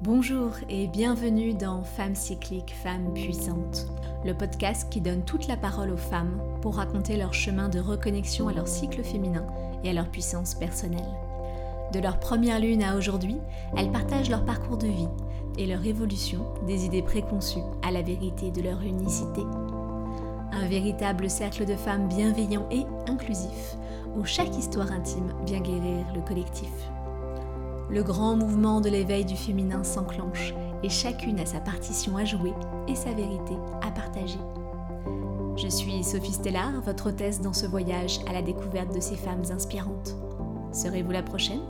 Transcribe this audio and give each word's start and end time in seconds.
Bonjour 0.00 0.52
et 0.70 0.86
bienvenue 0.86 1.54
dans 1.54 1.82
Femmes 1.82 2.14
cycliques, 2.14 2.72
Femmes 2.84 3.12
puissantes, 3.14 3.88
le 4.24 4.32
podcast 4.32 4.86
qui 4.88 5.00
donne 5.00 5.24
toute 5.24 5.48
la 5.48 5.56
parole 5.56 5.90
aux 5.90 5.96
femmes 5.96 6.40
pour 6.62 6.76
raconter 6.76 7.16
leur 7.16 7.34
chemin 7.34 7.68
de 7.68 7.80
reconnexion 7.80 8.46
à 8.46 8.52
leur 8.52 8.68
cycle 8.68 9.02
féminin 9.02 9.44
et 9.82 9.90
à 9.90 9.92
leur 9.92 10.08
puissance 10.08 10.54
personnelle. 10.54 11.00
De 11.92 11.98
leur 11.98 12.20
première 12.20 12.60
lune 12.60 12.84
à 12.84 12.94
aujourd'hui, 12.96 13.38
elles 13.76 13.90
partagent 13.90 14.30
leur 14.30 14.44
parcours 14.44 14.78
de 14.78 14.86
vie 14.86 15.08
et 15.58 15.66
leur 15.66 15.84
évolution 15.84 16.46
des 16.68 16.84
idées 16.84 17.02
préconçues 17.02 17.58
à 17.82 17.90
la 17.90 18.02
vérité 18.02 18.52
de 18.52 18.62
leur 18.62 18.80
unicité. 18.82 19.42
Un 20.52 20.68
véritable 20.68 21.28
cercle 21.28 21.64
de 21.64 21.74
femmes 21.74 22.06
bienveillants 22.06 22.68
et 22.70 22.84
inclusifs, 23.10 23.76
où 24.16 24.24
chaque 24.24 24.56
histoire 24.56 24.92
intime 24.92 25.34
vient 25.44 25.60
guérir 25.60 26.06
le 26.14 26.20
collectif. 26.20 26.70
Le 27.90 28.02
grand 28.02 28.36
mouvement 28.36 28.82
de 28.82 28.90
l'éveil 28.90 29.24
du 29.24 29.34
féminin 29.34 29.82
s'enclenche 29.82 30.52
et 30.82 30.90
chacune 30.90 31.40
a 31.40 31.46
sa 31.46 31.58
partition 31.58 32.18
à 32.18 32.24
jouer 32.26 32.52
et 32.86 32.94
sa 32.94 33.12
vérité 33.12 33.54
à 33.80 33.90
partager. 33.90 34.38
Je 35.56 35.68
suis 35.68 36.04
Sophie 36.04 36.32
Stellar, 36.32 36.80
votre 36.82 37.08
hôtesse 37.08 37.40
dans 37.40 37.54
ce 37.54 37.64
voyage 37.64 38.20
à 38.28 38.34
la 38.34 38.42
découverte 38.42 38.94
de 38.94 39.00
ces 39.00 39.16
femmes 39.16 39.42
inspirantes. 39.50 40.14
Serez-vous 40.70 41.12
la 41.12 41.22
prochaine? 41.22 41.62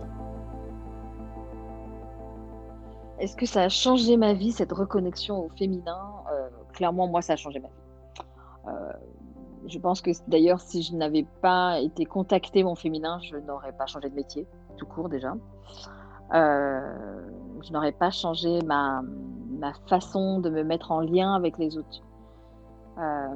Est-ce 3.21 3.37
que 3.37 3.47
ça 3.47 3.63
a 3.63 3.69
changé 3.69 4.17
ma 4.17 4.35
vie, 4.35 4.51
cette 4.51 4.73
reconnexion 4.73 5.39
au 5.45 5.49
féminin? 5.51 6.13
Euh, 6.33 6.49
Clairement, 6.73 7.07
moi, 7.07 7.23
ça 7.23 7.33
a 7.35 7.37
changé 7.37 7.61
ma 7.61 7.69
vie. 7.69 7.75
Euh, 8.67 8.93
je 9.67 9.79
pense 9.79 10.01
que 10.01 10.11
d'ailleurs, 10.27 10.61
si 10.61 10.83
je 10.83 10.95
n'avais 10.95 11.27
pas 11.41 11.81
été 11.81 12.05
contactée 12.05 12.63
mon 12.63 12.75
féminin, 12.75 13.21
je 13.23 13.37
n'aurais 13.37 13.73
pas 13.73 13.87
changé 13.87 14.11
de 14.11 14.15
métier, 14.15 14.47
tout 14.77 14.87
court 14.87 15.09
déjà. 15.09 15.35
Euh, 16.35 17.21
je 17.63 17.73
n'aurais 17.73 17.93
pas 17.93 18.11
changé 18.11 18.61
ma, 18.63 19.03
façon 19.87 20.41
de 20.41 20.51
me 20.51 20.63
mettre 20.63 20.93
en 20.93 21.01
lien 21.01 21.35
avec 21.35 21.59
les 21.59 21.77
autres. 21.77 22.03
Euh, 22.99 23.35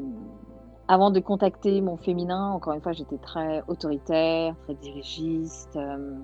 avant 0.89 1.11
de 1.11 1.21
contacter 1.21 1.81
mon 1.81 1.97
féminin, 1.97 2.51
encore 2.51 2.75
une 2.75 2.81
fois, 2.81 2.93
j'étais 2.93 3.19
très 3.19 3.63
autoritaire, 3.69 4.55
très 4.65 4.75
dirigiste. 4.75 5.77
Euh, 5.77 6.17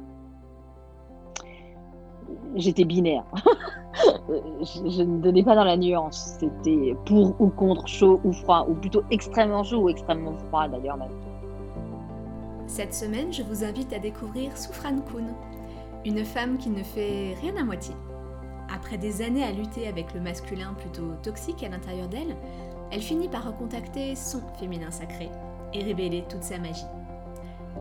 j'étais 2.55 2.84
binaire. 2.84 3.25
je, 4.28 4.91
je, 4.91 5.03
ne 5.03 5.19
donnais 5.19 5.42
pas 5.42 5.55
dans 5.55 5.64
la 5.64 5.77
nuance. 5.77 6.36
C'était 6.38 6.97
pour 7.06 7.41
ou 7.41 7.48
contre, 7.48 7.86
chaud 7.86 8.20
ou 8.25 8.32
froid, 8.32 8.66
ou 8.69 8.75
plutôt 8.75 9.03
extrêmement 9.10 9.64
chaud 9.64 9.84
ou 9.84 9.88
extrêmement 9.88 10.36
froid 10.48 10.69
d'ailleurs 10.69 10.97
même. 10.97 11.12
Cette 12.66 12.92
semaine, 12.92 13.32
je 13.32 13.42
vous 13.42 13.64
invite 13.64 13.94
à 13.94 13.98
découvrir 13.98 14.55
Soufran 14.56 15.00
Koun, 15.10 15.28
une 16.04 16.24
femme 16.24 16.58
qui 16.58 16.70
ne 16.70 16.82
fait 16.82 17.34
rien 17.41 17.56
à 17.56 17.64
moitié. 17.64 17.94
Après 18.72 18.98
des 18.98 19.22
années 19.22 19.44
à 19.44 19.52
lutter 19.52 19.88
avec 19.88 20.14
le 20.14 20.20
masculin 20.20 20.74
plutôt 20.74 21.14
toxique 21.22 21.62
à 21.62 21.68
l'intérieur 21.68 22.08
d'elle, 22.08 22.36
elle 22.91 23.02
finit 23.02 23.28
par 23.28 23.46
recontacter 23.46 24.14
son 24.14 24.41
féminin 24.58 24.91
sacré 24.91 25.28
et 25.72 25.82
révéler 25.82 26.24
toute 26.28 26.42
sa 26.42 26.58
magie. 26.58 26.84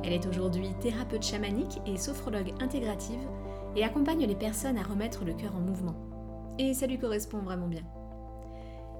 Elle 0.04 0.14
est 0.14 0.28
aujourd'hui 0.28 0.70
thérapeute 0.80 1.26
chamanique 1.26 1.80
et 1.86 1.98
sophrologue 1.98 2.54
intégrative 2.60 3.20
et 3.76 3.84
accompagne 3.84 4.26
les 4.26 4.36
personnes 4.36 4.78
à 4.78 4.84
remettre 4.84 5.24
le 5.24 5.34
cœur 5.34 5.56
en 5.56 5.62
mouvement. 5.62 5.96
Et 6.60 6.74
ça 6.74 6.88
lui 6.88 6.98
correspond 6.98 7.40
vraiment 7.40 7.68
bien. 7.68 7.84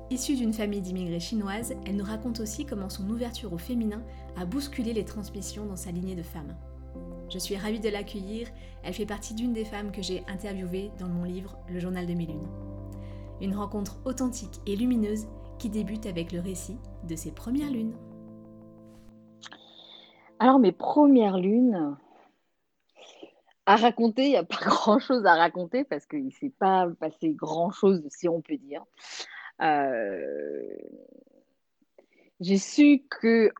Issue 0.10 0.36
d'une 0.36 0.54
famille 0.54 0.82
d'immigrés 0.82 1.20
chinoises, 1.20 1.74
elle 1.86 1.98
nous 1.98 2.06
raconte 2.06 2.40
aussi 2.40 2.66
comment 2.66 2.90
son 2.90 3.10
ouverture 3.10 3.52
au 3.52 3.58
féminin 3.58 4.02
a 4.38 4.46
bousculé 4.46 4.94
les 4.94 5.04
transmissions 5.04 5.66
dans 5.66 5.76
sa 5.76 5.92
lignée 5.92 6.16
de 6.16 6.24
femmes. 6.24 6.56
Je 7.30 7.40
suis 7.40 7.58
ravie 7.58 7.80
de 7.80 7.90
l'accueillir. 7.90 8.48
Elle 8.84 8.94
fait 8.94 9.06
partie 9.06 9.34
d'une 9.34 9.54
des 9.54 9.66
femmes 9.66 9.92
que 9.92 10.02
j'ai 10.02 10.24
interviewées 10.28 10.92
dans 11.00 11.08
mon 11.08 11.24
livre 11.24 11.58
Le 11.70 11.80
journal 11.80 12.06
de 12.06 12.14
mes 12.14 12.26
lunes. 12.26 12.48
Une 13.42 13.56
rencontre 13.56 13.98
authentique 14.06 14.62
et 14.66 14.76
lumineuse 14.76 15.28
qui 15.60 15.70
débute 15.70 16.06
avec 16.06 16.32
le 16.32 16.40
récit 16.40 16.78
de 17.04 17.16
ses 17.16 17.32
premières 17.32 17.72
lunes. 17.72 17.96
Alors 20.40 20.60
mes 20.60 20.72
premières 20.72 21.38
lunes, 21.38 21.98
à 23.66 23.76
raconter, 23.76 24.26
il 24.26 24.30
n'y 24.30 24.38
a 24.38 24.44
pas 24.44 24.58
grand-chose 24.66 25.26
à 25.26 25.36
raconter 25.36 25.84
parce 25.84 26.06
qu'il 26.06 26.26
ne 26.26 26.32
s'est 26.32 26.54
pas 26.58 26.88
passé 27.00 27.32
grand-chose, 27.34 28.04
si 28.10 28.30
on 28.30 28.42
peut 28.42 28.58
dire. 28.58 28.84
Euh... 29.62 30.78
J'ai 32.40 32.60
su 32.60 33.04
que 33.10 33.52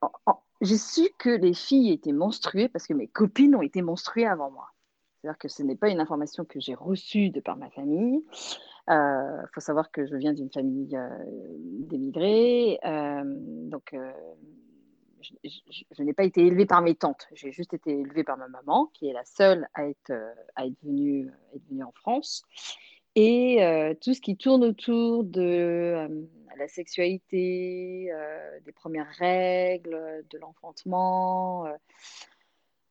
j'ai 0.62 0.78
su 0.78 1.10
que 1.18 1.30
les 1.30 1.54
filles 1.54 1.92
étaient 1.92 2.12
menstruées 2.12 2.70
parce 2.70 2.88
que 2.88 2.94
mes 2.94 3.08
copines 3.08 3.56
ont 3.56 3.62
été 3.62 3.82
menstruées 3.82 4.26
avant 4.26 4.52
moi. 4.52 4.70
C'est-à-dire 5.22 5.38
que 5.38 5.48
ce 5.48 5.64
n'est 5.64 5.76
pas 5.76 5.90
une 5.90 6.00
information 6.00 6.46
que 6.46 6.60
j'ai 6.60 6.76
reçue 6.76 7.30
de 7.30 7.40
par 7.40 7.58
ma 7.58 7.70
famille. 7.70 8.24
Il 8.88 8.94
euh, 8.94 9.46
faut 9.54 9.60
savoir 9.60 9.92
que 9.92 10.06
je 10.06 10.16
viens 10.16 10.34
d'une 10.34 10.52
famille 10.52 10.96
euh, 10.96 11.10
d'émigrés. 11.58 12.80
Euh, 12.86 13.24
donc, 13.26 13.94
euh, 13.94 14.12
je, 15.22 15.34
je, 15.44 16.04
n'ai 16.04 16.14
pas 16.14 16.24
été 16.24 16.46
élevée 16.46 16.66
par 16.66 16.82
mes 16.82 16.96
tantes. 16.96 17.28
J'ai 17.34 17.52
juste 17.52 17.74
été 17.74 18.00
élevée 18.00 18.24
par 18.24 18.38
ma 18.38 18.48
maman, 18.48 18.90
qui 18.94 19.10
est 19.10 19.14
la 19.14 19.26
seule 19.26 19.68
à 19.74 19.88
être, 19.88 20.14
à 20.56 20.66
être, 20.66 20.78
venue, 20.84 21.30
être 21.54 21.68
venue 21.70 21.84
en 21.84 21.92
France. 21.92 22.44
Et 23.16 23.98
tout 24.02 24.14
ce 24.14 24.22
qui 24.22 24.38
tourne 24.38 24.64
autour 24.64 25.24
de 25.24 26.28
la 26.58 26.68
sexualité, 26.68 28.10
euh, 28.12 28.60
des 28.66 28.72
premières 28.72 29.10
règles, 29.18 30.26
de 30.30 30.38
l'enfantement, 30.38 31.66
euh, 31.66 31.74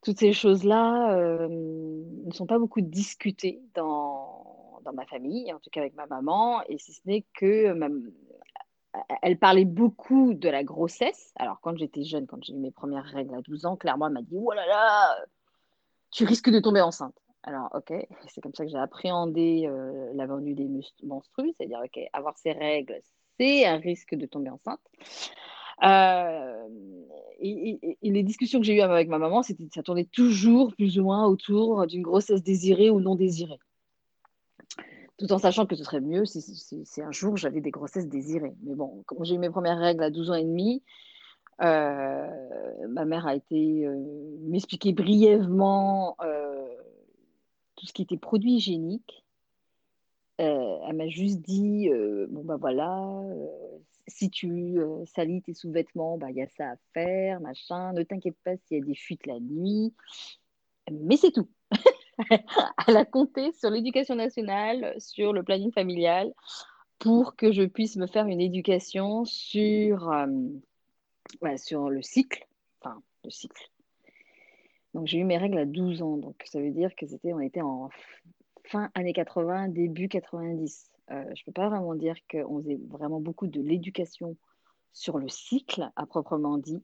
toutes 0.03 0.19
ces 0.19 0.33
choses-là 0.33 1.17
euh, 1.17 1.49
ne 1.49 2.33
sont 2.33 2.47
pas 2.47 2.59
beaucoup 2.59 2.81
discutées 2.81 3.61
dans, 3.75 4.81
ma 4.95 5.05
famille, 5.07 5.53
en 5.53 5.59
tout 5.59 5.69
cas 5.71 5.81
avec 5.81 5.97
ma 5.97 6.07
maman, 6.07 6.63
et 6.69 6.79
si 6.79 6.93
ce 6.93 7.01
n'est 7.07 7.25
que 7.35 7.73
ma, 7.73 7.89
elle 9.21 9.37
parlait 9.37 9.65
beaucoup 9.65 10.33
de 10.33 10.49
la 10.49 10.63
grossesse. 10.63 11.33
Alors 11.35 11.61
quand 11.61 11.77
j'étais 11.77 12.05
jeune, 12.05 12.29
quand 12.29 12.43
j'ai 12.45 12.53
eu 12.53 12.59
mes 12.59 12.71
premières 12.71 13.05
règles 13.05 13.35
à 13.35 13.43
12 13.43 13.67
ans, 13.67 13.77
clairement 13.77 14.07
elle 14.07 14.13
m'a 14.13 14.23
dit, 14.23 14.37
oh 14.41 14.53
là 14.53 14.65
là, 14.65 15.17
tu 16.13 16.25
risques 16.25 16.51
de 16.51 16.61
tomber 16.61 16.81
enceinte. 16.83 17.21
Alors, 17.47 17.71
ok, 17.75 17.93
c'est 18.29 18.41
comme 18.41 18.55
ça 18.55 18.65
que 18.65 18.71
j'ai 18.71 18.79
appréhendé 18.79 19.67
euh, 19.67 20.11
la 20.15 20.27
venue 20.27 20.55
des 20.55 20.69
menstrues, 21.05 21.53
c'est-à-dire, 21.57 21.81
ok, 21.85 22.01
avoir 22.13 22.37
ces 22.37 22.51
règles, 22.51 23.01
c'est 23.39 23.67
un 23.67 23.79
risque 23.79 24.15
de 24.15 24.27
tomber 24.27 24.51
enceinte. 24.51 24.81
Euh, 25.83 26.69
et, 27.39 27.97
les 28.03 28.23
discussions 28.23 28.61
que 28.61 28.67
j'ai 28.67 28.75
eues 28.75 28.81
avec 28.81 29.09
ma 29.09 29.19
maman, 29.19 29.43
c'était, 29.43 29.69
ça 29.75 29.83
tournait 29.83 30.07
toujours 30.07 30.75
plus 30.75 30.99
ou 30.99 31.05
moins 31.05 31.27
autour 31.27 31.87
d'une 31.87 32.03
grossesse 32.03 32.43
désirée 32.43 32.91
ou 32.91 33.01
non 33.01 33.15
désirée. 33.15 33.59
Tout 35.19 35.33
en 35.33 35.39
sachant 35.39 35.67
que 35.67 35.77
ce 35.77 35.85
serait 35.85 36.01
mieux 36.01 36.25
si, 36.25 36.43
si, 36.43 37.03
un 37.03 37.13
jour 37.13 37.37
j'avais 37.37 37.61
des 37.61 37.71
grossesses 37.71 38.09
désirées. 38.09 38.55
Mais 38.63 38.75
bon, 38.75 39.03
quand 39.07 39.23
j'ai 39.25 39.35
eu 39.35 39.39
mes 39.39 39.51
premières 39.51 39.79
règles 39.79 40.03
à 40.03 40.11
12 40.11 40.31
ans 40.31 40.35
et 40.35 40.45
demi, 40.45 40.83
euh, 41.63 42.27
ma 42.89 43.05
mère 43.05 43.27
a 43.27 43.35
été 43.35 43.87
euh, 43.87 43.99
m'expliquer 44.43 44.93
brièvement 44.93 46.17
tout 47.77 47.87
ce 47.87 47.93
qui 47.93 48.03
était 48.03 48.17
produit 48.17 48.55
hygiénique. 48.55 49.26
Euh, 50.41 50.79
elle 50.87 50.97
m'a 50.97 51.09
juste 51.09 51.41
dit 51.41 51.89
euh, 51.91 52.27
bon 52.29 52.45
ben 52.45 52.57
voilà, 52.57 52.93
euh, 53.01 53.79
si 54.07 54.31
tu 54.31 54.79
salis 55.07 55.43
tes 55.43 55.55
sous-vêtements, 55.55 56.17
il 56.17 56.21
bah, 56.21 56.31
y 56.31 56.43
a 56.43 56.49
ça 56.49 56.73
à 56.73 56.77
faire, 56.93 57.41
machin. 57.41 57.93
Ne 57.93 58.03
t'inquiète 58.03 58.37
pas 58.45 58.57
s'il 58.57 58.79
y 58.79 58.83
a 58.83 58.85
des 58.85 58.95
fuites 58.95 59.27
la 59.27 59.41
nuit. 59.41 59.95
Mais 60.91 61.17
c'est 61.17 61.33
tout. 61.33 61.49
elle 62.89 62.97
a 62.97 63.05
compté 63.05 63.53
sur 63.53 63.71
l'éducation 63.71 64.15
nationale, 64.15 64.95
sur 64.99 65.33
le 65.33 65.43
planning 65.43 65.73
familial, 65.73 66.33
pour 66.99 67.35
que 67.37 67.53
je 67.53 67.63
puisse 67.63 67.97
me 67.97 68.07
faire 68.07 68.27
une 68.27 68.41
éducation 68.41 69.25
sur, 69.25 70.15
sur 71.57 71.91
le 71.91 72.03
cycle, 72.03 72.47
enfin 72.81 73.03
le 73.25 73.31
cycle, 73.31 73.71
donc 74.97 75.09
j'ai 75.09 75.19
eu 75.19 75.25
mes 75.25 75.37
règles 75.37 75.59
à 75.59 75.67
12 75.67 76.01
ans. 76.01 76.17
Donc 76.17 76.43
ça 76.47 76.59
veut 76.59 76.71
dire 76.71 76.95
que 76.97 77.07
c'était, 77.07 77.35
on 77.35 77.41
était 77.41 77.61
en 77.61 77.91
fin 78.67 78.91
années 78.95 79.13
80, 79.13 79.69
début 79.69 80.09
90. 80.09 80.91
Euh, 81.11 81.23
je 81.23 81.43
ne 81.43 81.45
peux 81.47 81.53
pas 81.53 81.69
vraiment 81.69 81.95
dire 81.95 82.17
qu'on 82.31 82.61
faisait 82.61 82.79
vraiment 82.89 83.21
beaucoup 83.21 83.47
de 83.47 83.61
l'éducation 83.61 84.37
sur 84.93 85.19
le 85.19 85.29
cycle 85.29 85.89
à 85.95 86.07
proprement 86.07 86.59
dit, 86.59 86.83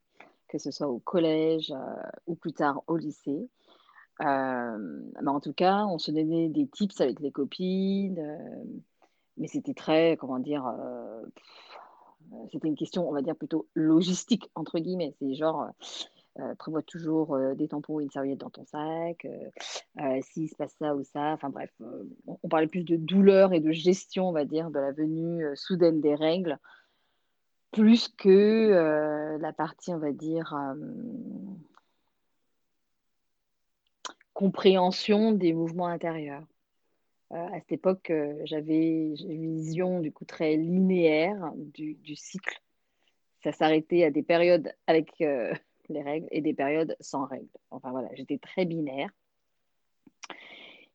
que 0.48 0.58
ce 0.58 0.70
soit 0.70 0.88
au 0.88 1.00
collège 1.00 1.72
euh, 1.72 2.02
ou 2.26 2.34
plus 2.34 2.52
tard 2.52 2.82
au 2.86 2.96
lycée. 2.96 3.48
Euh, 4.20 5.00
mais 5.22 5.30
en 5.30 5.40
tout 5.40 5.54
cas, 5.54 5.84
on 5.86 5.98
se 5.98 6.10
donnait 6.10 6.48
des 6.48 6.68
tips 6.68 7.00
avec 7.00 7.18
les 7.20 7.32
copines, 7.32 8.22
mais 9.36 9.48
c'était 9.48 9.74
très, 9.74 10.16
comment 10.18 10.38
dire, 10.38 10.70
c'était 12.52 12.68
une 12.68 12.76
question, 12.76 13.08
on 13.08 13.12
va 13.12 13.22
dire 13.22 13.34
plutôt 13.34 13.66
logistique, 13.74 14.50
entre 14.54 14.78
guillemets. 14.78 15.14
C'est 15.18 15.34
genre, 15.34 15.70
euh, 16.40 16.54
prévois 16.54 16.80
toujours 16.80 17.34
euh, 17.34 17.54
des 17.54 17.68
tampons 17.68 18.00
et 18.00 18.04
une 18.04 18.10
serviette 18.10 18.38
dans 18.38 18.48
ton 18.48 18.64
sac, 18.64 19.26
euh, 19.26 20.20
s'il 20.22 20.48
se 20.48 20.54
passe 20.54 20.74
ça 20.78 20.94
ou 20.94 21.04
ça, 21.04 21.32
enfin 21.32 21.50
bref, 21.50 21.70
on, 22.26 22.48
parlait 22.48 22.66
plus 22.66 22.84
de 22.84 22.96
douleur 22.96 23.52
et 23.52 23.60
de 23.60 23.70
gestion, 23.70 24.30
on 24.30 24.32
va 24.32 24.46
dire, 24.46 24.70
de 24.70 24.78
la 24.78 24.92
venue 24.92 25.44
soudaine 25.56 26.00
des 26.00 26.14
règles, 26.14 26.58
plus 27.70 28.08
que 28.08 29.36
la 29.38 29.52
partie, 29.52 29.92
on 29.92 29.98
va 29.98 30.12
dire, 30.12 30.54
compréhension 34.32 35.32
des 35.32 35.52
mouvements 35.52 35.86
intérieurs. 35.86 36.44
à 37.30 37.60
cette 37.60 37.72
époque, 37.72 38.10
j'avais 38.44 39.14
une 39.16 39.56
vision 39.56 40.00
du 40.00 40.12
coup 40.12 40.24
très 40.24 40.56
linéaire 40.56 41.52
du 41.56 42.16
cycle. 42.16 42.62
Ça 43.42 43.52
s'arrêtait 43.52 44.04
à 44.04 44.10
des 44.10 44.22
périodes 44.22 44.74
avec 44.86 45.22
les 45.92 46.02
règles 46.02 46.28
et 46.30 46.40
des 46.40 46.54
périodes 46.54 46.96
sans 47.00 47.26
règles. 47.26 47.48
Enfin 47.70 47.90
voilà, 47.90 48.08
j'étais 48.14 48.38
très 48.38 48.64
binaire. 48.64 49.10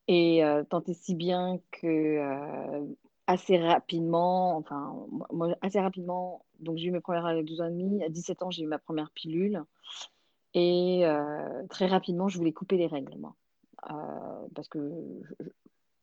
Et 0.07 0.41
tant 0.69 0.81
et 0.83 0.93
si 0.93 1.15
bien 1.15 1.59
que 1.71 2.87
assez 3.27 3.57
rapidement, 3.57 4.55
enfin, 4.55 4.95
moi, 5.31 5.55
assez 5.61 5.81
rapidement, 5.81 6.45
donc 6.59 6.77
j'ai 6.77 6.87
eu 6.87 6.91
mes 6.91 7.01
premières 7.01 7.25
règles 7.25 7.39
à 7.39 7.43
12 7.43 7.61
ans 7.61 7.67
et 7.67 7.71
demi. 7.71 8.03
À 8.03 8.09
17 8.09 8.41
ans, 8.43 8.49
j'ai 8.49 8.63
eu 8.63 8.67
ma 8.67 8.79
première 8.79 9.11
pilule. 9.11 9.63
Et 10.53 11.03
très 11.69 11.87
rapidement, 11.87 12.29
je 12.29 12.37
voulais 12.37 12.53
couper 12.53 12.77
les 12.77 12.87
règles, 12.87 13.17
moi. 13.17 13.35
parce 14.55 14.69
que 14.69 14.79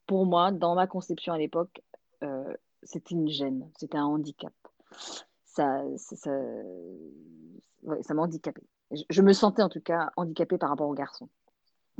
pour 0.06 0.26
moi, 0.26 0.52
dans 0.52 0.74
ma 0.74 0.86
conception 0.86 1.32
à 1.32 1.38
l'époque, 1.38 1.82
c'était 2.82 3.14
une 3.14 3.28
gêne, 3.28 3.70
c'était 3.78 3.96
un 3.96 4.04
handicap. 4.04 4.52
Ça, 5.44 5.82
ça, 5.96 6.16
ça, 6.16 6.30
ça 8.02 8.14
m'handicapait. 8.14 8.62
Je, 8.90 9.22
me 9.22 9.32
sentais 9.32 9.62
en 9.62 9.68
tout 9.68 9.80
cas 9.80 10.10
handicapée 10.16 10.58
par 10.58 10.68
rapport 10.68 10.88
aux 10.88 10.94
garçons. 10.94 11.28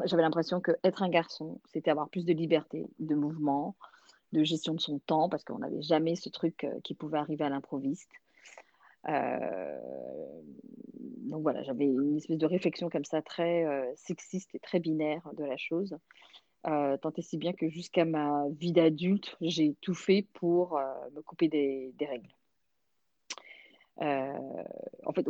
J'avais 0.05 0.23
l'impression 0.23 0.61
que 0.61 0.73
être 0.83 1.03
un 1.03 1.09
garçon, 1.09 1.61
c'était 1.67 1.91
avoir 1.91 2.09
plus 2.09 2.25
de 2.25 2.33
liberté, 2.33 2.87
de 2.99 3.15
mouvement, 3.15 3.77
de 4.33 4.43
gestion 4.43 4.75
de 4.75 4.81
son 4.81 4.99
temps, 4.99 5.29
parce 5.29 5.45
qu'on 5.45 5.59
n'avait 5.59 5.83
jamais 5.83 6.17
ce 6.17 6.29
truc 6.29 6.65
euh, 6.65 6.81
qui 6.83 6.95
pouvait 6.95 7.19
arriver 7.19 7.45
à 7.45 7.49
l'improviste. 7.49 8.11
Euh, 9.09 9.79
donc 10.93 11.43
voilà, 11.43 11.63
j'avais 11.63 11.87
une 11.87 12.17
espèce 12.17 12.39
de 12.39 12.47
réflexion 12.47 12.91
comme 12.91 13.05
ça, 13.05 13.23
très 13.23 13.65
euh, 13.65 13.91
sexiste 13.97 14.55
et 14.55 14.59
très 14.59 14.81
binaire 14.81 15.29
de 15.35 15.45
la 15.45 15.57
chose. 15.57 15.97
tant 16.65 17.13
et 17.17 17.23
si 17.23 17.39
bien 17.39 17.53
que 17.53 17.69
jusqu'à 17.69 18.05
ma 18.05 18.49
vie 18.51 18.73
d'adulte, 18.73 19.37
j'ai 19.41 19.77
tout 19.81 19.95
fait 19.95 20.27
pour 20.35 20.79
me 21.15 21.21
couper 21.23 21.49
des, 21.49 21.95
règles. 22.01 22.35
en 23.99 25.13
fait, 25.13 25.29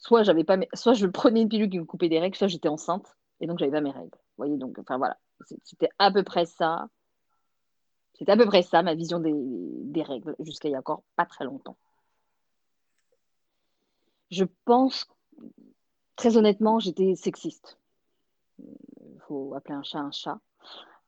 soit 0.00 0.22
j'avais 0.24 0.44
pas, 0.44 0.58
soit 0.74 0.94
je 0.94 1.06
prenais 1.06 1.42
une 1.42 1.48
pilule 1.48 1.70
qui 1.70 1.78
me 1.78 1.84
coupait 1.84 2.08
des 2.08 2.18
règles, 2.18 2.36
soit 2.36 2.48
j'étais 2.48 2.68
enceinte 2.68 3.16
et 3.40 3.46
donc 3.46 3.58
j'avais 3.58 3.70
pas 3.70 3.80
mes 3.80 3.90
règles. 3.90 4.18
Voyez, 4.36 4.56
donc 4.56 4.78
enfin 4.78 4.98
voilà, 4.98 5.18
c'était 5.62 5.90
à 5.98 6.10
peu 6.10 6.24
près 6.24 6.46
ça. 6.46 6.88
C'était 8.14 8.32
à 8.32 8.36
peu 8.36 8.46
près 8.46 8.62
ça 8.62 8.82
ma 8.82 8.94
vision 8.94 9.20
des, 9.20 10.02
règles 10.02 10.34
jusqu'à 10.40 10.68
il 10.68 10.72
y 10.72 10.74
a 10.74 10.78
encore 10.78 11.02
pas 11.16 11.26
très 11.26 11.44
longtemps. 11.44 11.76
Je 14.30 14.44
pense, 14.64 15.06
très 16.16 16.36
honnêtement, 16.36 16.78
j'étais 16.78 17.14
sexiste. 17.14 17.78
Il 18.58 19.20
faut 19.26 19.54
appeler 19.54 19.74
un 19.74 19.82
chat 19.82 19.98
un 19.98 20.10
chat. 20.10 20.40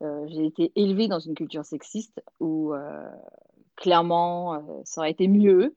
Euh, 0.01 0.25
j'ai 0.27 0.45
été 0.45 0.71
élevée 0.75 1.07
dans 1.07 1.19
une 1.19 1.35
culture 1.35 1.65
sexiste 1.65 2.21
où 2.39 2.73
euh, 2.73 3.09
clairement 3.75 4.55
euh, 4.55 4.81
ça 4.83 5.01
aurait 5.01 5.11
été 5.11 5.27
mieux 5.27 5.75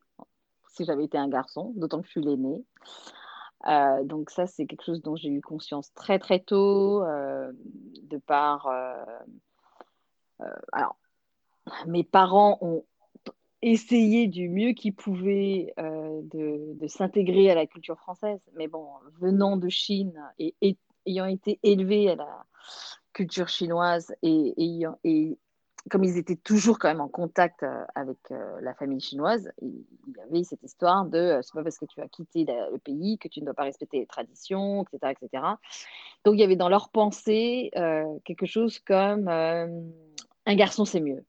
si 0.76 0.84
j'avais 0.84 1.04
été 1.04 1.18
un 1.18 1.28
garçon, 1.28 1.72
d'autant 1.76 2.00
que 2.00 2.06
je 2.06 2.12
suis 2.12 2.22
l'aînée. 2.22 2.64
Euh, 3.66 4.04
donc 4.04 4.30
ça, 4.30 4.46
c'est 4.46 4.66
quelque 4.66 4.84
chose 4.84 5.02
dont 5.02 5.16
j'ai 5.16 5.30
eu 5.30 5.40
conscience 5.40 5.92
très 5.94 6.18
très 6.18 6.40
tôt, 6.40 7.02
euh, 7.02 7.52
de 8.02 8.18
par... 8.18 8.66
Euh, 8.66 9.04
alors, 10.72 10.96
mes 11.86 12.04
parents 12.04 12.58
ont 12.60 12.84
essayé 13.62 14.26
du 14.26 14.48
mieux 14.48 14.72
qu'ils 14.72 14.94
pouvaient 14.94 15.72
de, 15.78 16.86
s'intégrer 16.86 17.50
à 17.50 17.54
la 17.54 17.66
culture 17.66 17.98
française, 17.98 18.38
mais 18.54 18.68
bon, 18.68 18.86
venant 19.18 19.56
de 19.56 19.68
Chine 19.70 20.22
et, 20.38 20.54
ayant 21.06 21.24
été 21.24 21.58
élevés 21.62 22.10
à 22.10 22.16
la 22.16 22.44
culture 23.14 23.48
chinoise 23.48 24.14
et, 24.22 24.54
ayant, 24.62 24.98
et 25.04 25.38
comme 25.90 26.04
ils 26.04 26.16
étaient 26.18 26.36
toujours 26.36 26.78
quand 26.78 26.88
même 26.88 27.00
en 27.00 27.08
contact 27.08 27.62
euh, 27.62 27.84
avec 27.94 28.18
euh, 28.30 28.60
la 28.60 28.74
famille 28.74 29.00
chinoise, 29.00 29.50
il 29.62 29.84
y 30.16 30.20
avait 30.20 30.42
cette 30.42 30.62
histoire 30.62 31.04
de 31.04 31.18
euh, 31.18 31.42
c'est 31.42 31.54
pas 31.54 31.62
parce 31.62 31.78
que 31.78 31.84
tu 31.84 32.00
as 32.00 32.08
quitté 32.08 32.44
le 32.44 32.78
pays 32.78 33.18
que 33.18 33.28
tu 33.28 33.40
ne 33.40 33.44
dois 33.44 33.54
pas 33.54 33.64
respecter 33.64 34.00
les 34.00 34.06
traditions, 34.06 34.84
etc. 34.84 35.14
etc. 35.20 35.42
Donc 36.24 36.34
il 36.34 36.40
y 36.40 36.44
avait 36.44 36.56
dans 36.56 36.68
leur 36.68 36.88
pensée 36.88 37.70
quelque 38.24 38.46
chose 38.46 38.78
comme 38.80 39.28
un 39.28 40.54
garçon 40.54 40.84
c'est 40.84 41.00
mieux. 41.00 41.24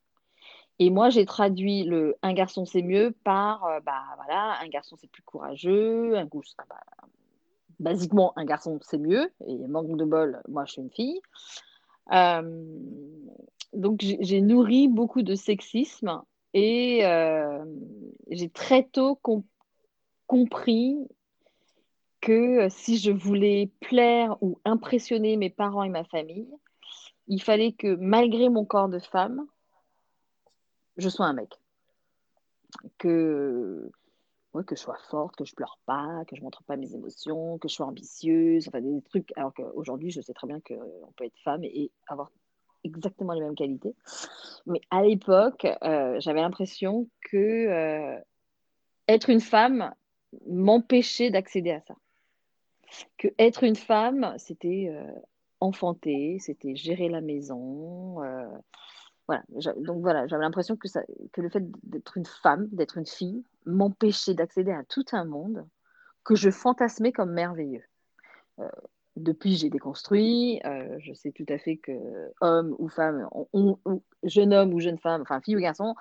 Et 0.80 0.90
moi 0.90 1.10
j'ai 1.10 1.26
traduit 1.26 1.84
le 1.84 2.16
un 2.22 2.34
garçon 2.34 2.66
c'est 2.66 2.82
mieux 2.82 3.16
par 3.24 3.62
bah 3.86 4.04
voilà 4.16 4.58
un 4.62 4.68
garçon 4.70 4.96
c'est 5.00 5.10
plus 5.10 5.24
courageux, 5.24 6.18
un 6.18 6.26
goût, 6.26 6.42
ah, 6.58 6.64
bah, 6.70 6.82
basiquement 7.80 8.34
un 8.38 8.46
garçon 8.46 8.80
c'est 8.82 8.98
mieux 8.98 9.32
et 9.46 9.56
manque 9.68 9.98
de 9.98 10.06
bol 10.06 10.42
moi 10.48 10.66
je 10.66 10.74
suis 10.74 10.82
une 10.82 10.92
fille. 10.92 11.22
Donc 13.74 14.00
j'ai 14.02 14.42
nourri 14.42 14.88
beaucoup 14.88 15.22
de 15.22 15.36
sexisme 15.36 16.22
et 16.54 17.06
euh, 17.06 17.64
j'ai 18.30 18.50
très 18.50 18.84
tôt 18.84 19.20
compris 20.28 20.98
que 22.22 22.68
si 22.70 22.98
je 22.98 23.12
voulais 23.12 23.72
plaire 23.80 24.38
ou 24.42 24.60
impressionner 24.66 25.38
mes 25.38 25.50
parents 25.50 25.84
et 25.84 25.90
ma 25.90 26.04
famille, 26.04 26.50
il 27.28 27.42
fallait 27.42 27.74
que 27.74 27.96
malgré 27.96 28.50
mon 28.50 28.66
corps 28.66 28.90
de 28.90 29.00
femme, 29.00 29.46
je 30.98 31.10
sois 31.10 31.26
un 31.26 31.34
mec. 31.34 31.54
Que 32.98 33.92
que 34.66 34.76
je 34.76 34.82
sois 34.82 34.98
forte, 35.10 35.36
que 35.36 35.46
je 35.46 35.54
pleure 35.54 35.78
pas, 35.86 36.24
que 36.28 36.36
je 36.36 36.42
montre 36.42 36.64
pas 36.64 36.78
mes 36.78 36.94
émotions, 36.96 37.60
que 37.60 37.68
je 37.68 37.76
sois 37.76 37.86
ambitieuse, 37.86 38.68
enfin 38.68 38.82
des 38.82 39.02
trucs. 39.04 39.32
Alors 39.36 39.54
qu'aujourd'hui, 39.54 40.10
je 40.10 40.22
sais 40.22 40.34
très 40.34 40.48
bien 40.48 40.60
qu'on 40.62 41.12
peut 41.16 41.26
être 41.26 41.38
femme 41.44 41.64
et 41.64 41.92
avoir 42.08 42.32
exactement 42.84 43.34
les 43.34 43.42
mêmes 43.42 43.56
qualités. 43.56 43.96
Mais 44.66 44.82
à 44.90 45.02
l'époque, 45.02 45.68
euh, 45.84 46.20
j'avais 46.20 46.42
l'impression 46.42 47.08
que 47.22 47.38
euh, 47.38 48.20
être 49.08 49.30
une 49.30 49.42
femme 49.42 49.94
m'empêchait 50.48 51.30
d'accéder 51.30 51.72
à 51.72 51.82
ça. 51.82 51.96
Que 53.18 53.28
être 53.38 53.64
une 53.64 53.76
femme, 53.76 54.34
c'était 54.38 54.90
euh, 54.90 55.12
enfanter, 55.60 56.38
c'était 56.40 56.76
gérer 56.76 57.10
la 57.10 57.22
maison. 57.22 58.16
voilà. 59.28 59.44
Donc 59.78 60.02
voilà, 60.02 60.28
j'avais 60.28 60.44
l'impression 60.44 60.78
que, 60.78 60.88
que 61.32 61.42
le 61.42 61.50
fait 61.50 61.64
d'être 61.84 62.18
une 62.18 62.26
femme, 62.26 62.68
d'être 62.72 62.98
une 62.98 63.06
fille, 63.06 63.44
m'empêchait 63.66 64.34
d'accéder 64.34 64.72
à 64.72 64.84
tout 64.84 65.06
un 65.12 65.26
monde 65.26 65.66
que 66.24 66.36
je 66.36 66.50
fantasmais 66.50 67.12
comme 67.12 67.32
merveilleux. 67.32 67.84
Depuis, 69.18 69.56
j'ai 69.56 69.70
déconstruit. 69.70 70.62
Euh, 70.66 70.98
je 71.00 71.14
sais 71.14 71.32
tout 71.32 71.46
à 71.50 71.58
fait 71.58 71.78
que 71.78 71.92
homme 72.42 72.76
ou 72.80 72.88
femme, 72.88 73.28
jeune 74.24 74.54
homme 74.54 74.74
ou 74.74 74.80
jeune 74.80 75.00
femme, 75.00 75.22
enfin 75.22 75.42
fille 75.42 75.56
ou 75.56 75.60
garçon, 75.60 75.96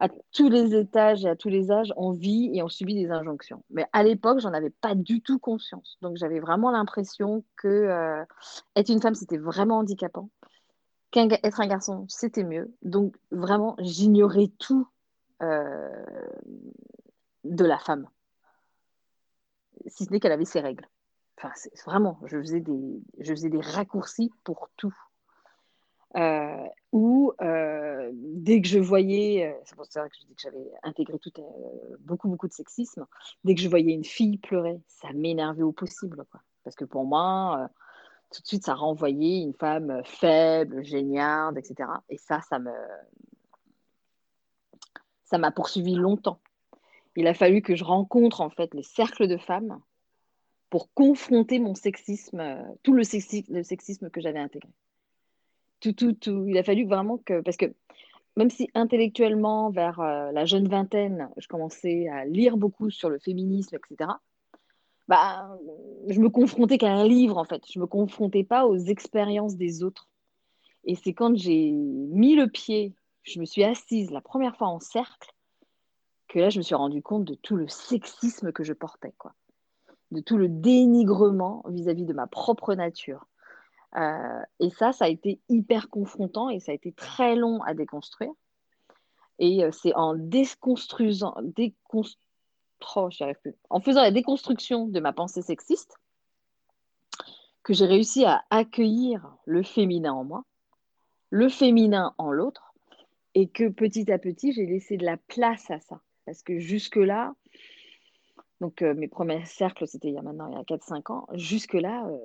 à 0.00 0.08
tous 0.32 0.48
les 0.48 0.74
étages 0.74 1.24
et 1.24 1.28
à 1.28 1.36
tous 1.36 1.48
les 1.48 1.70
âges, 1.70 1.92
on 1.96 2.12
vit 2.12 2.50
et 2.52 2.62
on 2.62 2.68
subit 2.68 2.94
des 2.94 3.10
injonctions. 3.10 3.64
Mais 3.70 3.86
à 3.92 4.02
l'époque, 4.02 4.40
j'en 4.40 4.52
avais 4.52 4.70
pas 4.70 4.94
du 4.94 5.22
tout 5.22 5.38
conscience. 5.38 5.98
Donc 6.02 6.16
j'avais 6.16 6.40
vraiment 6.40 6.70
l'impression 6.70 7.44
que 7.56 7.68
euh, 7.68 8.24
être 8.76 8.90
une 8.90 9.00
femme, 9.00 9.14
c'était 9.14 9.38
vraiment 9.38 9.78
handicapant. 9.78 10.30
Qu'être 11.10 11.60
un 11.60 11.66
garçon, 11.68 12.06
c'était 12.08 12.44
mieux. 12.44 12.74
Donc 12.82 13.16
vraiment, 13.30 13.76
j'ignorais 13.78 14.50
tout 14.58 14.88
de 17.44 17.64
la 17.64 17.78
femme. 17.78 18.08
Si 19.86 20.04
ce 20.06 20.10
n'est 20.10 20.20
qu'elle 20.20 20.32
avait 20.32 20.44
ses 20.44 20.60
règles. 20.60 20.88
Enfin, 21.36 21.52
vraiment, 21.86 22.18
je 22.26 22.38
faisais, 22.38 22.60
des, 22.60 23.02
je 23.18 23.32
faisais 23.32 23.50
des 23.50 23.60
raccourcis 23.60 24.32
pour 24.44 24.68
tout. 24.76 24.94
Euh, 26.16 26.66
ou 26.92 27.32
euh, 27.42 28.10
dès 28.14 28.62
que 28.62 28.68
je 28.68 28.78
voyais, 28.78 29.46
euh, 29.46 29.60
c'est 29.64 29.74
pour 29.74 29.86
ça 29.86 30.08
que 30.08 30.14
je 30.16 30.26
dis 30.26 30.34
que 30.34 30.42
j'avais 30.42 30.70
intégré 30.84 31.18
tout, 31.18 31.32
beaucoup, 32.00 32.28
beaucoup 32.28 32.46
de 32.46 32.52
sexisme, 32.52 33.06
dès 33.42 33.56
que 33.56 33.60
je 33.60 33.68
voyais 33.68 33.92
une 33.92 34.04
fille 34.04 34.38
pleurer, 34.38 34.80
ça 34.86 35.12
m'énervait 35.12 35.64
au 35.64 35.72
possible. 35.72 36.24
Quoi. 36.30 36.40
Parce 36.62 36.76
que 36.76 36.84
pour 36.84 37.04
moi, 37.04 37.68
tout 38.32 38.42
de 38.42 38.46
suite, 38.46 38.64
ça 38.64 38.74
renvoyait 38.74 39.42
une 39.42 39.54
femme 39.54 40.02
faible, 40.04 40.84
géniale, 40.84 41.58
etc. 41.58 41.90
Et 42.08 42.16
ça, 42.16 42.40
ça 42.42 42.60
me, 42.60 42.72
ça 45.24 45.38
m'a 45.38 45.50
poursuivi 45.50 45.94
longtemps. 45.94 46.38
Il 47.16 47.26
a 47.26 47.34
fallu 47.34 47.60
que 47.60 47.74
je 47.74 47.84
rencontre 47.84 48.40
en 48.40 48.50
fait 48.50 48.72
les 48.72 48.82
cercles 48.82 49.26
de 49.26 49.36
femmes 49.36 49.80
pour 50.74 50.92
confronter 50.92 51.60
mon 51.60 51.76
sexisme, 51.76 52.40
euh, 52.40 52.60
tout 52.82 52.94
le, 52.94 53.04
sexisme, 53.04 54.10
que 54.10 54.20
j'avais 54.20 54.40
intégré. 54.40 54.68
Tout, 55.78 55.92
tout, 55.92 56.14
tout. 56.14 56.46
Il 56.48 56.58
a 56.58 56.64
fallu 56.64 56.84
vraiment 56.84 57.16
que, 57.16 57.42
parce 57.42 57.56
que 57.56 57.72
même 58.36 58.50
si 58.50 58.68
intellectuellement, 58.74 59.70
vers 59.70 60.00
euh, 60.00 60.32
la 60.32 60.44
jeune 60.46 60.66
vingtaine, 60.66 61.30
je 61.36 61.46
commençais 61.46 62.08
à 62.08 62.24
lire 62.24 62.56
beaucoup 62.56 62.90
sur 62.90 63.08
le 63.08 63.20
féminisme, 63.20 63.76
etc., 63.76 64.10
bah, 65.06 65.56
je 66.08 66.18
me 66.18 66.28
confrontais 66.28 66.76
qu'à 66.76 66.90
un 66.90 67.06
livre, 67.06 67.38
en 67.38 67.44
fait. 67.44 67.62
Je 67.72 67.78
ne 67.78 67.82
me 67.82 67.86
confrontais 67.86 68.42
pas 68.42 68.66
aux 68.66 68.76
expériences 68.76 69.54
des 69.54 69.84
autres. 69.84 70.08
Et 70.82 70.96
c'est 70.96 71.12
quand 71.12 71.36
j'ai 71.36 71.70
mis 71.70 72.34
le 72.34 72.48
pied 72.48 72.94
je 73.22 73.38
me 73.38 73.44
suis 73.44 73.62
assise 73.62 74.10
la 74.10 74.20
première 74.20 74.56
fois 74.56 74.66
en 74.66 74.80
cercle 74.80 75.32
que 76.26 76.40
là, 76.40 76.50
je 76.50 76.58
me 76.58 76.64
suis 76.64 76.74
rendu 76.74 77.00
compte 77.00 77.24
de 77.26 77.36
tout 77.36 77.54
le 77.54 77.68
sexisme 77.68 78.50
que 78.50 78.64
je 78.64 78.72
portais, 78.72 79.14
quoi. 79.18 79.34
De 80.14 80.20
tout 80.20 80.38
le 80.38 80.48
dénigrement 80.48 81.64
vis-à-vis 81.68 82.04
de 82.04 82.12
ma 82.12 82.28
propre 82.28 82.74
nature. 82.74 83.26
Euh, 83.96 84.42
et 84.60 84.70
ça, 84.70 84.92
ça 84.92 85.06
a 85.06 85.08
été 85.08 85.40
hyper 85.48 85.90
confrontant 85.90 86.50
et 86.50 86.60
ça 86.60 86.70
a 86.70 86.74
été 86.74 86.92
très 86.92 87.34
long 87.34 87.60
à 87.62 87.74
déconstruire. 87.74 88.30
Et 89.40 89.64
euh, 89.64 89.72
c'est 89.72 89.92
en 89.94 90.14
déconstruisant, 90.14 91.34
déconstru... 91.42 92.22
oh, 92.94 93.08
plus. 93.42 93.54
en 93.70 93.80
faisant 93.80 94.02
la 94.02 94.12
déconstruction 94.12 94.86
de 94.86 95.00
ma 95.00 95.12
pensée 95.12 95.42
sexiste 95.42 95.98
que 97.64 97.72
j'ai 97.72 97.86
réussi 97.86 98.24
à 98.24 98.44
accueillir 98.50 99.36
le 99.46 99.64
féminin 99.64 100.12
en 100.12 100.22
moi, 100.22 100.44
le 101.30 101.48
féminin 101.48 102.14
en 102.18 102.30
l'autre, 102.30 102.74
et 103.34 103.48
que 103.48 103.68
petit 103.68 104.12
à 104.12 104.18
petit, 104.18 104.52
j'ai 104.52 104.66
laissé 104.66 104.96
de 104.96 105.04
la 105.04 105.16
place 105.16 105.68
à 105.70 105.80
ça. 105.80 106.00
Parce 106.24 106.42
que 106.42 106.60
jusque-là, 106.60 107.34
donc 108.60 108.82
euh, 108.82 108.94
mes 108.94 109.08
premiers 109.08 109.44
cercles, 109.44 109.86
c'était 109.86 110.08
il 110.08 110.14
y 110.14 110.18
a 110.18 110.22
maintenant 110.22 110.48
il 110.48 110.54
y 110.54 110.58
a 110.58 110.62
4-5 110.62 111.12
ans, 111.12 111.26
jusque-là, 111.32 112.06
euh, 112.08 112.18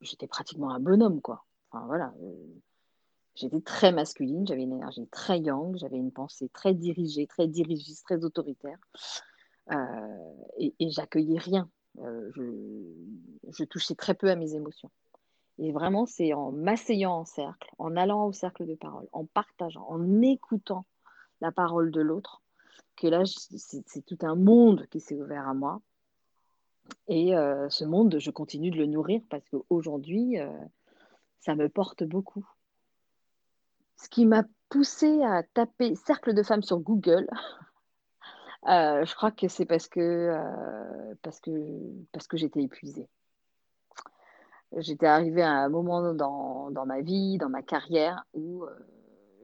j'étais 0.00 0.26
pratiquement 0.26 0.70
un 0.70 0.80
bonhomme, 0.80 1.20
quoi. 1.20 1.44
Euh, 1.74 2.08
j'étais 3.34 3.60
très 3.60 3.92
masculine, 3.92 4.46
j'avais 4.46 4.62
une 4.62 4.74
énergie 4.74 5.06
très 5.08 5.40
yang, 5.40 5.76
j'avais 5.76 5.96
une 5.96 6.12
pensée 6.12 6.48
très 6.50 6.74
dirigée, 6.74 7.26
très 7.26 7.48
dirigiste, 7.48 8.04
très 8.04 8.24
autoritaire, 8.24 8.78
et, 10.58 10.74
et 10.78 10.90
j'accueillais 10.90 11.38
rien. 11.38 11.70
Je, 11.96 12.82
je 13.48 13.64
touchais 13.64 13.94
très 13.94 14.14
peu 14.14 14.30
à 14.30 14.36
mes 14.36 14.54
émotions. 14.54 14.90
Et 15.58 15.72
vraiment, 15.72 16.06
c'est 16.06 16.32
en 16.34 16.52
m'asseyant 16.52 17.20
en 17.20 17.24
cercle, 17.24 17.70
en 17.78 17.96
allant 17.96 18.26
au 18.26 18.32
cercle 18.32 18.66
de 18.66 18.74
parole, 18.74 19.08
en 19.12 19.24
partageant, 19.24 19.86
en 19.88 20.20
écoutant 20.20 20.86
la 21.40 21.52
parole 21.52 21.90
de 21.90 22.00
l'autre, 22.00 22.41
que 22.96 23.06
là, 23.06 23.22
c'est 23.24 24.06
tout 24.06 24.18
un 24.22 24.34
monde 24.34 24.86
qui 24.90 25.00
s'est 25.00 25.20
ouvert 25.20 25.48
à 25.48 25.54
moi. 25.54 25.80
Et 27.08 27.36
euh, 27.36 27.68
ce 27.68 27.84
monde, 27.84 28.16
je 28.18 28.30
continue 28.30 28.70
de 28.70 28.76
le 28.76 28.86
nourrir 28.86 29.20
parce 29.30 29.44
qu'aujourd'hui, 29.48 30.38
euh, 30.38 30.48
ça 31.40 31.54
me 31.54 31.68
porte 31.68 32.04
beaucoup. 32.04 32.46
Ce 33.96 34.08
qui 34.08 34.26
m'a 34.26 34.44
poussé 34.68 35.22
à 35.22 35.42
taper 35.42 35.94
cercle 35.94 36.34
de 36.34 36.42
femmes 36.42 36.62
sur 36.62 36.78
Google, 36.78 37.28
euh, 38.68 39.04
je 39.04 39.14
crois 39.14 39.30
que 39.30 39.48
c'est 39.48 39.66
parce 39.66 39.88
que, 39.88 40.34
parce 41.22 41.40
que, 41.40 41.50
parce 42.12 42.26
que 42.26 42.36
j'étais 42.36 42.62
épuisée. 42.62 43.08
J'étais 44.78 45.06
arrivée 45.06 45.42
à 45.42 45.50
un 45.50 45.68
moment 45.68 46.14
dans, 46.14 46.70
dans, 46.70 46.86
ma 46.86 47.02
vie, 47.02 47.36
dans 47.36 47.50
ma 47.50 47.62
carrière, 47.62 48.24
où 48.32 48.64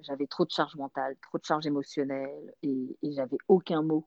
j'avais 0.03 0.27
trop 0.27 0.45
de 0.45 0.51
charge 0.51 0.77
mentale, 0.77 1.17
trop 1.23 1.39
de 1.39 1.45
charge 1.45 1.67
émotionnelle 1.67 2.55
et, 2.63 2.97
j'avais 3.03 3.39
aucun 3.49 3.83
mot. 3.83 4.07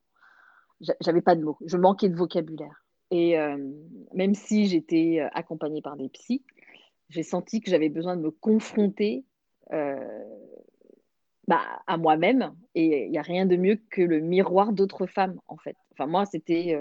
J'avais 1.00 1.22
pas 1.22 1.36
de 1.36 1.44
mots. 1.44 1.58
Je 1.66 1.78
manquais 1.78 2.10
de 2.10 2.16
vocabulaire. 2.16 2.84
Et 3.12 3.38
euh, 3.38 3.58
même 4.14 4.34
si 4.34 4.68
j'étais 4.68 5.20
euh, 5.20 5.28
accompagnée 5.34 5.82
par 5.82 5.98
des 5.98 6.10
psys, 6.10 6.44
j'ai 7.10 7.24
senti 7.24 7.60
que 7.60 7.70
j'avais 7.70 7.90
besoin 7.90 8.16
de 8.16 8.22
me 8.22 8.32
confronter 8.32 9.26
euh, 9.74 10.24
bah, 11.48 11.62
à 11.88 11.98
moi-même. 11.98 12.56
Et 12.74 13.06
il 13.06 13.12
n'y 13.12 13.18
a 13.18 13.24
rien 13.24 13.46
de 13.46 13.58
mieux 13.58 13.82
que 13.90 14.02
le 14.02 14.22
miroir 14.22 14.72
d'autres 14.72 15.06
femmes, 15.06 15.40
en 15.48 15.58
fait. 15.58 15.76
Enfin, 15.92 16.08
moi, 16.08 16.26
c'était 16.26 16.80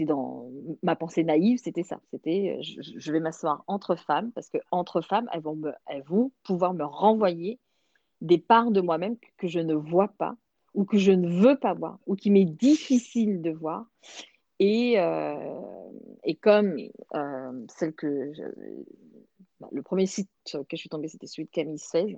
dans 0.00 0.50
ma 0.82 0.96
pensée 0.96 1.24
naïve, 1.24 1.58
c'était 1.58 1.82
ça. 1.82 1.98
C'était 2.10 2.58
je, 2.60 3.12
vais 3.12 3.20
m'asseoir 3.20 3.64
entre 3.66 3.96
femmes 3.96 4.32
parce 4.32 4.50
que 4.50 4.58
entre 4.70 5.00
femmes, 5.00 5.28
elles 5.32 5.42
vont, 5.42 5.60
elles 5.86 6.02
vont 6.02 6.30
pouvoir 6.44 6.74
me 6.74 6.84
renvoyer 6.84 7.58
des 8.20 8.38
parts 8.38 8.70
de 8.70 8.80
moi-même 8.80 9.16
que 9.36 9.46
je 9.46 9.60
ne 9.60 9.74
vois 9.74 10.08
pas 10.08 10.36
ou 10.74 10.84
que 10.84 10.98
je 10.98 11.12
ne 11.12 11.28
veux 11.28 11.58
pas 11.58 11.74
voir 11.74 11.98
ou 12.06 12.14
qui 12.16 12.30
m'est 12.30 12.44
difficile 12.44 13.42
de 13.42 13.50
voir. 13.50 13.86
Et, 14.58 14.98
euh, 14.98 15.60
et 16.24 16.34
comme 16.34 16.76
euh, 17.14 17.66
celle 17.68 17.94
que 17.94 18.32
bah, 19.60 19.68
le 19.72 19.82
premier 19.82 20.06
site 20.06 20.30
sur 20.46 20.64
je 20.70 20.76
suis 20.76 20.88
tombée, 20.88 21.08
c'était 21.08 21.26
celui 21.26 21.44
de 21.44 21.50
Camille 21.50 21.78
16, 21.78 22.16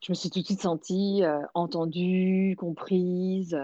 je 0.00 0.12
me 0.12 0.14
suis 0.14 0.30
tout 0.30 0.40
de 0.40 0.44
suite 0.44 0.60
sentie 0.60 1.22
euh, 1.22 1.40
entendue, 1.54 2.56
comprise. 2.58 3.56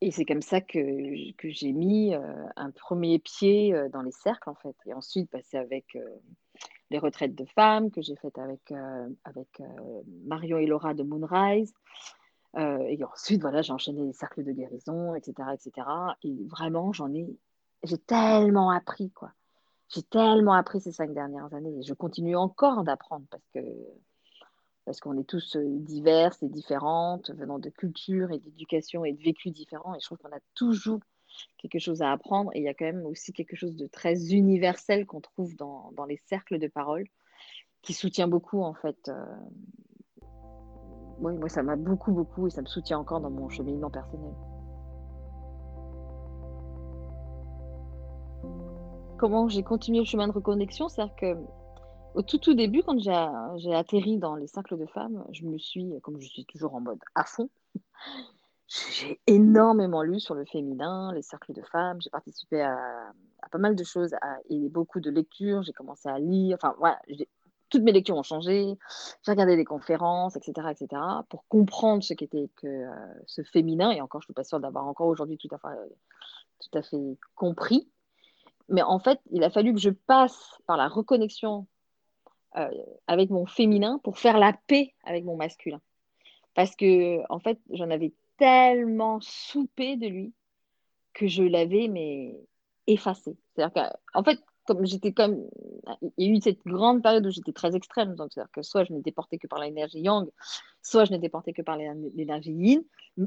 Et 0.00 0.10
c'est 0.10 0.24
comme 0.24 0.42
ça 0.42 0.60
que, 0.60 1.32
que 1.32 1.50
j'ai 1.50 1.72
mis 1.72 2.14
un 2.14 2.70
premier 2.70 3.18
pied 3.18 3.74
dans 3.92 4.02
les 4.02 4.12
cercles, 4.12 4.50
en 4.50 4.54
fait. 4.54 4.76
Et 4.86 4.94
ensuite, 4.94 5.30
passer 5.30 5.56
avec 5.56 5.96
les 6.90 6.98
retraites 6.98 7.34
de 7.34 7.44
femmes 7.44 7.90
que 7.90 8.00
j'ai 8.00 8.16
faites 8.16 8.38
avec, 8.38 8.72
avec 9.24 9.48
Marion 10.24 10.58
et 10.58 10.66
Laura 10.66 10.94
de 10.94 11.02
Moonrise. 11.02 11.72
Et 12.56 12.98
ensuite, 13.04 13.40
voilà, 13.40 13.62
j'ai 13.62 13.72
enchaîné 13.72 14.04
les 14.04 14.12
cercles 14.12 14.44
de 14.44 14.52
guérison, 14.52 15.14
etc., 15.14 15.48
etc. 15.52 15.88
Et 16.22 16.36
vraiment, 16.46 16.92
j'en 16.92 17.12
ai, 17.12 17.26
j'ai 17.82 17.98
tellement 17.98 18.70
appris, 18.70 19.10
quoi. 19.10 19.32
J'ai 19.88 20.02
tellement 20.02 20.52
appris 20.52 20.80
ces 20.80 20.92
cinq 20.92 21.12
dernières 21.14 21.52
années. 21.54 21.78
Et 21.78 21.82
je 21.82 21.94
continue 21.94 22.36
encore 22.36 22.84
d'apprendre 22.84 23.26
parce 23.30 23.48
que 23.54 23.60
parce 24.88 25.00
qu'on 25.00 25.18
est 25.18 25.28
tous 25.28 25.54
diverses 25.54 26.42
et 26.42 26.48
différentes, 26.48 27.30
venant 27.32 27.58
de 27.58 27.68
cultures 27.68 28.32
et 28.32 28.38
d'éducation 28.38 29.04
et 29.04 29.12
de 29.12 29.22
vécus 29.22 29.52
différents. 29.52 29.94
Et 29.94 30.00
je 30.00 30.06
trouve 30.06 30.16
qu'on 30.16 30.34
a 30.34 30.40
toujours 30.54 31.00
quelque 31.58 31.78
chose 31.78 32.00
à 32.00 32.10
apprendre. 32.10 32.50
Et 32.54 32.60
il 32.60 32.64
y 32.64 32.68
a 32.68 32.72
quand 32.72 32.86
même 32.86 33.04
aussi 33.04 33.34
quelque 33.34 33.54
chose 33.54 33.76
de 33.76 33.86
très 33.86 34.32
universel 34.32 35.04
qu'on 35.04 35.20
trouve 35.20 35.54
dans, 35.56 35.92
dans, 35.94 36.06
les 36.06 36.16
cercles 36.16 36.58
de 36.58 36.68
parole, 36.68 37.04
qui 37.82 37.92
soutient 37.92 38.28
beaucoup, 38.28 38.62
en 38.62 38.72
fait. 38.72 39.10
Euh... 39.10 39.26
Oui, 41.20 41.36
moi, 41.36 41.50
ça 41.50 41.62
m'a 41.62 41.76
beaucoup, 41.76 42.12
beaucoup, 42.12 42.46
et 42.46 42.50
ça 42.50 42.62
me 42.62 42.66
soutient 42.66 42.98
encore 42.98 43.20
dans 43.20 43.28
mon 43.28 43.50
cheminement 43.50 43.90
personnel. 43.90 44.32
Comment 49.18 49.48
j'ai 49.48 49.62
continué 49.62 49.98
le 49.98 50.06
chemin 50.06 50.28
de 50.28 50.32
reconnexion? 50.32 50.88
C'est-à-dire 50.88 51.14
que 51.16 51.36
au 52.14 52.22
tout, 52.22 52.38
tout 52.38 52.54
début, 52.54 52.82
quand 52.82 52.98
j'ai 52.98 53.74
atterri 53.74 54.18
dans 54.18 54.34
les 54.34 54.46
cercles 54.46 54.78
de 54.78 54.86
femmes, 54.86 55.24
je 55.32 55.44
me 55.44 55.58
suis, 55.58 56.00
comme 56.02 56.20
je 56.20 56.28
suis 56.28 56.44
toujours 56.44 56.74
en 56.74 56.80
mode 56.80 57.00
à 57.14 57.24
fond, 57.24 57.50
j'ai 58.68 59.20
énormément 59.26 60.02
lu 60.02 60.20
sur 60.20 60.34
le 60.34 60.44
féminin, 60.44 61.12
les 61.14 61.22
cercles 61.22 61.52
de 61.52 61.62
femmes. 61.62 62.00
J'ai 62.00 62.10
participé 62.10 62.62
à, 62.62 63.12
pas 63.50 63.58
mal 63.58 63.76
de 63.76 63.84
choses 63.84 64.14
et 64.50 64.68
beaucoup 64.68 65.00
de 65.00 65.10
lectures. 65.10 65.62
J'ai 65.62 65.72
commencé 65.72 66.08
à 66.08 66.18
lire. 66.18 66.56
Enfin, 66.60 66.74
voilà, 66.78 67.00
toutes 67.70 67.82
mes 67.82 67.92
lectures 67.92 68.16
ont 68.16 68.22
changé. 68.22 68.78
J'ai 69.22 69.32
regardé 69.32 69.56
des 69.56 69.64
conférences, 69.64 70.36
etc., 70.36 70.68
etc., 70.70 71.02
pour 71.28 71.46
comprendre 71.48 72.02
ce 72.02 72.14
qu'était 72.14 72.50
que 72.56 72.66
euh, 72.66 72.94
ce 73.26 73.42
féminin. 73.42 73.90
Et 73.90 74.00
encore, 74.00 74.20
je 74.20 74.24
ne 74.24 74.28
suis 74.28 74.34
pas 74.34 74.44
sûre 74.44 74.60
d'avoir 74.60 74.86
encore 74.86 75.06
aujourd'hui 75.08 75.38
tout, 75.38 75.48
à 75.50 75.58
fait, 75.58 75.76
tout 76.60 76.78
à 76.78 76.82
fait 76.82 77.16
compris. 77.34 77.88
Mais 78.68 78.82
en 78.82 78.98
fait, 78.98 79.18
il 79.30 79.44
a 79.44 79.50
fallu 79.50 79.72
que 79.72 79.80
je 79.80 79.90
passe 79.90 80.60
par 80.66 80.76
la 80.76 80.88
reconnexion 80.88 81.66
euh, 82.56 82.70
avec 83.06 83.30
mon 83.30 83.46
féminin 83.46 84.00
pour 84.02 84.18
faire 84.18 84.38
la 84.38 84.52
paix 84.66 84.94
avec 85.04 85.24
mon 85.24 85.36
masculin. 85.36 85.80
Parce 86.54 86.74
que, 86.76 87.20
en 87.30 87.38
fait, 87.40 87.58
j'en 87.70 87.90
avais 87.90 88.12
tellement 88.38 89.20
soupé 89.20 89.96
de 89.96 90.06
lui 90.06 90.32
que 91.12 91.26
je 91.26 91.42
l'avais 91.42 91.88
mais 91.88 92.34
effacé. 92.86 93.36
C'est-à-dire 93.54 93.90
qu'en 94.12 94.24
fait, 94.24 94.40
comme 94.68 94.84
j'étais 94.84 95.12
comme 95.12 95.46
il 96.18 96.28
y 96.28 96.30
a 96.30 96.36
eu 96.36 96.40
cette 96.42 96.62
grande 96.66 97.02
période 97.02 97.26
où 97.26 97.30
j'étais 97.30 97.52
très 97.52 97.74
extrême, 97.74 98.14
donc 98.14 98.28
c'est-à-dire 98.32 98.52
que 98.52 98.62
soit 98.62 98.84
je 98.84 98.92
n'étais 98.92 99.12
portée 99.12 99.38
que 99.38 99.46
par 99.46 99.58
l'énergie 99.60 100.00
yang, 100.00 100.28
soit 100.82 101.06
je 101.06 101.12
n'étais 101.12 101.30
portée 101.30 101.54
que 101.54 101.62
par 101.62 101.78
l'énergie 101.78 102.52
yin. 102.52 102.82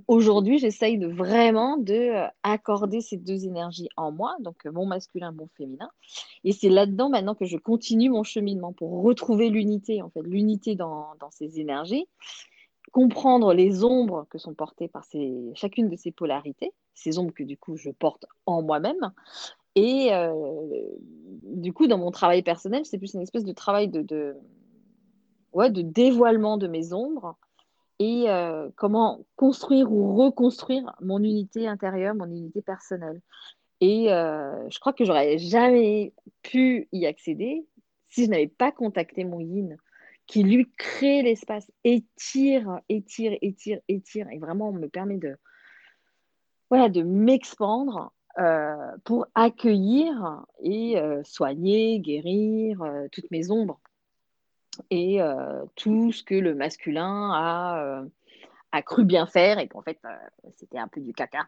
Aujourd'hui, 0.07 0.59
j'essaye 0.59 0.99
de 0.99 1.07
vraiment 1.07 1.77
de 1.77 1.93
euh, 1.93 2.27
accorder 2.43 3.01
ces 3.01 3.17
deux 3.17 3.45
énergies 3.45 3.89
en 3.97 4.11
moi, 4.11 4.35
donc 4.39 4.63
mon 4.65 4.85
masculin, 4.85 5.31
mon 5.31 5.47
féminin. 5.57 5.89
Et 6.43 6.51
c'est 6.51 6.69
là-dedans 6.69 7.09
maintenant 7.09 7.35
que 7.35 7.45
je 7.45 7.57
continue 7.57 8.09
mon 8.09 8.23
cheminement 8.23 8.71
pour 8.71 9.01
retrouver 9.01 9.49
l'unité, 9.49 10.01
en 10.01 10.09
fait, 10.11 10.21
l'unité 10.21 10.75
dans, 10.75 11.07
dans 11.19 11.31
ces 11.31 11.59
énergies 11.59 12.07
comprendre 12.91 13.53
les 13.53 13.83
ombres 13.83 14.27
que 14.29 14.37
sont 14.37 14.53
portées 14.53 14.87
par 14.87 15.05
ces, 15.05 15.51
chacune 15.55 15.89
de 15.89 15.95
ces 15.95 16.11
polarités, 16.11 16.73
ces 16.93 17.17
ombres 17.17 17.33
que 17.33 17.43
du 17.43 17.57
coup 17.57 17.77
je 17.77 17.89
porte 17.89 18.25
en 18.45 18.61
moi-même. 18.61 19.11
Et 19.75 20.13
euh, 20.13 20.31
du 21.43 21.73
coup, 21.73 21.87
dans 21.87 21.97
mon 21.97 22.11
travail 22.11 22.41
personnel, 22.41 22.85
c'est 22.85 22.97
plus 22.97 23.13
une 23.13 23.21
espèce 23.21 23.45
de 23.45 23.53
travail 23.53 23.87
de, 23.87 24.01
de, 24.01 24.35
ouais, 25.53 25.69
de 25.69 25.81
dévoilement 25.81 26.57
de 26.57 26.67
mes 26.67 26.93
ombres 26.93 27.37
et 27.99 28.29
euh, 28.29 28.69
comment 28.75 29.25
construire 29.35 29.91
ou 29.91 30.15
reconstruire 30.15 30.95
mon 31.01 31.19
unité 31.19 31.67
intérieure, 31.67 32.15
mon 32.15 32.25
unité 32.25 32.61
personnelle. 32.61 33.21
Et 33.79 34.11
euh, 34.11 34.69
je 34.69 34.79
crois 34.79 34.93
que 34.93 35.05
j'aurais 35.05 35.37
jamais 35.37 36.13
pu 36.41 36.87
y 36.91 37.05
accéder 37.05 37.65
si 38.09 38.25
je 38.25 38.29
n'avais 38.29 38.47
pas 38.47 38.71
contacté 38.71 39.23
mon 39.23 39.39
yin 39.39 39.77
qui 40.27 40.43
lui 40.43 40.69
crée 40.77 41.23
l'espace, 41.23 41.69
étire, 41.83 42.79
étire, 42.87 43.37
étire, 43.41 43.79
étire, 43.87 44.29
et 44.29 44.39
vraiment 44.39 44.71
me 44.71 44.87
permet 44.87 45.17
de, 45.17 45.35
de 46.71 47.01
m'expandre 47.01 48.13
euh, 48.39 48.97
pour 49.03 49.27
accueillir 49.35 50.45
et 50.61 50.97
euh, 50.97 51.21
soigner, 51.23 51.99
guérir 51.99 52.81
euh, 52.81 53.07
toutes 53.11 53.29
mes 53.29 53.51
ombres 53.51 53.79
et 54.89 55.19
tout 55.75 56.13
ce 56.13 56.23
que 56.23 56.33
le 56.33 56.55
masculin 56.55 57.31
a, 58.71 58.81
cru 58.83 59.03
bien 59.03 59.27
faire 59.27 59.59
et 59.59 59.67
qu'en 59.67 59.81
fait, 59.81 59.99
c'était 60.51 60.77
un 60.77 60.87
peu 60.87 61.01
du 61.01 61.13
caca. 61.13 61.45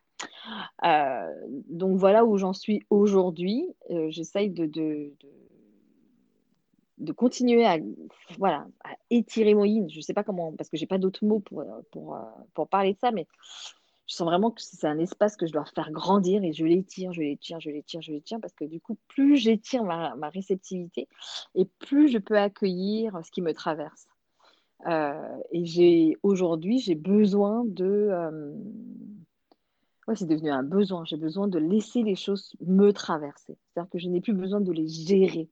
Donc 1.70 1.98
voilà 1.98 2.26
où 2.26 2.38
j'en 2.38 2.52
suis 2.52 2.86
aujourd'hui. 2.90 3.66
J'essaye 4.10 4.50
de, 4.50 5.14
continuer 7.16 7.66
à, 7.66 7.78
voilà, 8.38 8.68
à 8.84 8.90
étirer 9.10 9.56
mon 9.56 9.64
yin. 9.64 9.90
Je 9.90 9.98
ne 9.98 10.02
sais 10.02 10.14
pas 10.14 10.24
comment, 10.24 10.52
parce 10.52 10.70
que 10.70 10.76
j'ai 10.76 10.86
pas 10.86 10.98
d'autres 10.98 11.26
mots 11.26 11.40
pour, 11.40 11.64
pour, 11.92 12.20
pour, 12.54 12.68
parler 12.68 12.94
de 12.94 13.00
ça, 13.00 13.12
mais 13.12 13.26
je 14.08 14.16
sens 14.16 14.26
vraiment 14.26 14.52
que 14.52 14.62
c'est 14.62 14.86
un 14.86 15.00
espace 15.00 15.38
que 15.38 15.48
je 15.48 15.54
dois 15.54 15.66
faire 15.66 15.92
grandir 15.92 16.44
et 16.44 16.52
je 16.52 16.66
l'étire, 16.66 17.14
je 17.14 17.22
l'étire, 17.22 17.60
je 17.60 17.70
l'étire, 17.70 18.02
je 18.02 18.12
l'étire, 18.12 18.40
parce 18.42 18.54
que 18.54 18.66
du 18.66 18.82
coup, 18.82 18.98
plus 19.08 19.38
j'étire 19.38 19.84
ma, 19.84 20.14
réceptivité 20.30 21.08
et 21.56 21.66
plus 21.66 22.10
je 22.10 22.18
peux 22.18 22.38
accueillir 22.38 23.18
ce 23.24 23.32
qui 23.32 23.42
me 23.42 23.54
traverse. 23.54 24.08
Euh, 24.88 25.38
et 25.52 25.66
j'ai 25.66 26.18
aujourd'hui, 26.24 26.80
j'ai 26.80 26.96
besoin 26.96 27.64
de. 27.66 28.10
Euh, 28.12 28.54
ouais, 30.08 30.16
c'est 30.16 30.28
devenu 30.28 30.50
un 30.50 30.64
besoin. 30.64 31.06
J'ai 31.06 31.16
besoin 31.16 31.48
de 31.48 31.58
laisser 31.58 32.04
les 32.04 32.16
choses 32.16 32.54
me 32.60 32.92
traverser. 32.92 33.58
C'est-à-dire 33.68 33.90
que 33.90 34.00
je 34.00 34.10
n'ai 34.10 34.20
plus 34.20 34.34
besoin 34.34 34.60
de 34.60 34.72
les 34.74 34.88
gérer, 34.90 35.50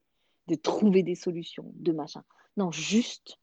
de 0.47 0.55
trouver 0.55 1.03
des 1.03 1.15
solutions, 1.15 1.71
de 1.75 1.93
machin. 1.93 2.23
Non, 2.57 2.71
juste, 2.71 3.39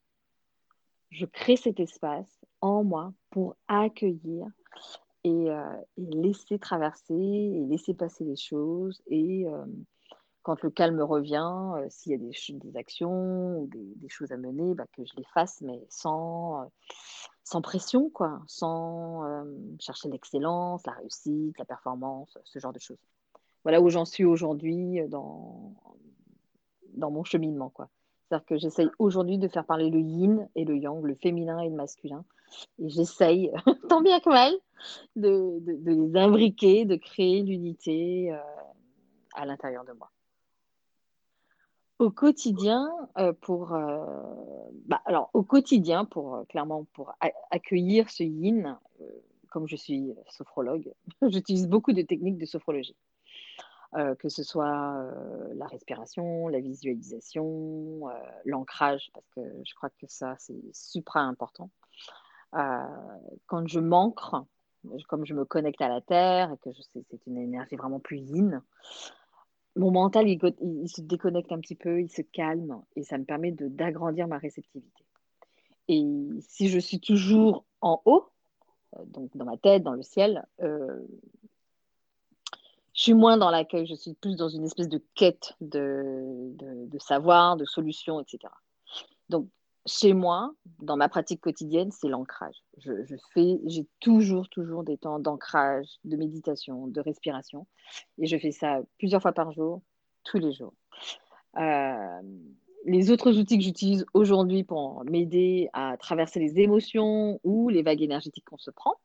je 1.11 1.25
crée 1.25 1.57
cet 1.57 1.81
espace 1.81 2.38
en 2.61 2.85
moi 2.85 3.15
pour 3.31 3.57
accueillir 3.69 4.47
et, 5.25 5.51
euh, 5.51 5.77
et 5.97 6.05
laisser 6.17 6.59
traverser 6.59 7.15
et 7.15 7.67
laisser 7.67 7.95
passer 7.95 8.25
les 8.25 8.37
choses 8.37 9.03
et 9.07 9.47
quand 10.49 10.63
le 10.63 10.71
calme 10.71 11.03
revient, 11.03 11.53
euh, 11.77 11.87
s'il 11.91 12.13
y 12.13 12.15
a 12.15 12.19
des, 12.19 12.77
actions 12.79 13.59
ou 13.59 13.67
des, 13.67 14.09
choses 14.09 14.33
à 14.33 14.39
mener, 14.39 14.75
bah, 14.75 14.87
que 14.97 15.05
je 15.05 15.13
les 15.19 15.25
fasse, 15.35 15.61
mais 15.61 15.85
sans, 15.91 16.63
euh, 16.63 16.65
sans 17.45 17.61
pression, 17.61 18.09
quoi, 18.09 18.41
sans 18.47 19.25
euh, 19.25 19.45
chercher 19.79 20.09
l'excellence, 20.09 20.87
la 20.87 20.93
réussite, 20.93 21.59
la 21.59 21.67
performance, 21.67 22.39
ce 22.45 22.59
genre 22.61 22.73
de 22.73 22.79
choses. 22.79 22.97
Voilà 23.63 23.83
où 23.83 23.91
j'en 23.91 24.07
suis 24.07 24.25
aujourd'hui 24.25 25.01
dans, 25.09 25.75
dans 26.95 27.11
mon 27.11 27.25
cheminement. 27.25 27.69
Quoi. 27.69 27.91
C'est-à-dire 28.29 28.47
que 28.47 28.59
j'essaye 28.59 28.89
aujourd'hui 28.99 29.39
de 29.39 29.49
faire 29.49 29.65
parler 29.65 29.91
le 29.91 30.01
yin 30.01 30.49
et 30.55 30.65
le 30.65 30.77
yang, 30.77 31.03
le 31.03 31.15
féminin 31.15 31.61
et 31.61 31.69
le 31.69 31.75
masculin. 31.75 32.25
Et 32.79 32.89
j'essaye, 32.89 33.51
tant 33.89 34.03
bien 34.03 34.21
que 34.21 34.29
mal, 34.29 34.53
de, 35.17 35.61
les 35.85 36.17
imbriquer, 36.17 36.85
de 36.85 36.97
créer 36.97 37.43
l'unité 37.43 38.37
à 39.35 39.47
l'intérieur 39.47 39.85
de 39.85 39.93
moi. 39.93 40.11
Au 41.99 42.11
quotidien, 42.11 42.89
euh, 43.19 43.33
pour, 43.33 43.75
euh, 43.75 44.07
bah, 44.87 45.03
alors, 45.05 45.31
au 45.33 45.43
quotidien, 45.43 46.05
pour 46.05 46.37
euh, 46.37 46.45
clairement 46.45 46.85
pour 46.93 47.13
accueillir 47.51 48.09
ce 48.09 48.23
yin, 48.23 48.79
comme 49.51 49.67
je 49.67 49.75
suis 49.75 50.15
sophrologue, 50.29 50.93
j'utilise 51.29 51.67
beaucoup 51.67 51.93
de 51.93 52.03
techniques 52.03 52.39
de 52.39 52.47
sophrologie, 52.47 52.95
que 53.92 54.28
ce 54.28 54.42
soit 54.42 55.11
la 55.54 55.66
respiration, 55.66 56.49
la 56.49 56.61
visualisation, 56.61 58.02
l'ancrage, 58.45 59.11
parce 59.14 59.26
que 59.30 59.40
je 59.64 59.75
crois 59.75 59.90
que 59.90 60.07
ça, 60.07 60.35
c'est 60.38 60.61
supra 60.73 61.21
important. 61.21 61.71
quand 62.52 63.66
je 63.66 63.80
m'ancre, 63.80 64.45
comme 65.09 65.25
je 65.25 65.35
me 65.35 65.45
connecte 65.45 65.80
à 65.80 65.88
la 65.88 66.00
terre 66.00 66.52
et 66.52 66.59
que 66.59 66.71
c'est 66.92 67.26
une 67.26 67.38
énergie 67.38 67.76
vraiment 67.76 68.00
plus 68.00 68.18
yin, 68.18 68.62
mon 69.78 69.90
mental, 69.90 70.28
il, 70.28 70.88
se 70.88 71.00
déconnecte 71.00 71.52
un 71.52 71.61
petit 71.61 71.75
peu, 71.75 72.00
il 72.00 72.11
se 72.11 72.23
calme 72.23 72.83
et 72.97 73.04
ça 73.04 73.16
me 73.16 73.25
permet 73.25 73.52
d'agrandir 73.52 74.26
ma 74.26 74.38
réceptivité. 74.38 75.04
Et 75.88 76.04
si 76.40 76.68
je 76.68 76.78
suis 76.78 77.00
toujours 77.00 77.64
en 77.80 78.02
haut, 78.04 78.28
euh, 78.97 79.04
donc 79.07 79.35
dans 79.37 79.45
ma 79.45 79.57
tête, 79.57 79.83
dans 79.83 79.95
le 79.95 80.02
ciel, 80.02 80.47
euh, 80.61 81.00
je 82.99 83.05
suis 83.05 83.14
moins 83.14 83.37
dans 83.37 83.50
l'accueil, 83.50 83.87
je 83.87 83.95
suis 83.95 84.14
plus 84.14 84.35
dans 84.35 84.49
une 84.49 84.64
espèce 84.64 84.88
de 84.88 85.00
quête 85.14 85.55
de, 85.61 86.99
savoir, 86.99 87.57
de 87.57 87.64
solutions, 87.64 88.19
etc. 88.19 88.52
Donc, 89.28 89.47
chez 89.87 90.14
moi, 90.14 90.52
dans 90.81 90.97
ma 90.97 91.09
pratique 91.09 91.40
quotidienne, 91.40 91.93
c'est 91.93 92.09
l'ancrage. 92.09 92.57
Je, 92.79 93.14
fais, 93.33 93.61
j'ai 93.66 93.87
toujours, 94.01 94.49
toujours 94.49 94.83
des 94.83 94.99
temps 94.99 95.20
d'ancrage, 95.20 95.87
de 96.03 96.16
méditation, 96.16 96.88
de 96.88 97.01
respiration. 97.01 97.68
Et 98.18 98.27
je 98.27 98.37
fais 98.37 98.51
ça 98.51 98.81
plusieurs 98.99 99.23
fois 99.23 99.33
par 99.33 99.53
jour, 99.53 99.81
tous 100.25 100.38
les 100.38 100.53
jours. 100.53 100.75
Euh, 101.57 102.20
les 102.85 103.12
autres 103.12 103.38
outils 103.38 103.59
que 103.59 103.64
j'utilise 103.64 104.07
aujourd'hui 104.12 104.64
pour 104.64 105.05
m'aider 105.05 105.68
à 105.73 105.96
traverser 105.99 106.40
les 106.40 106.59
émotions 106.59 107.38
ou 107.44 107.68
les 107.68 107.83
vagues 107.83 108.03
énergétiques 108.03 108.46
qu'on 108.46 108.59
se 108.59 108.73
prend, 108.73 108.96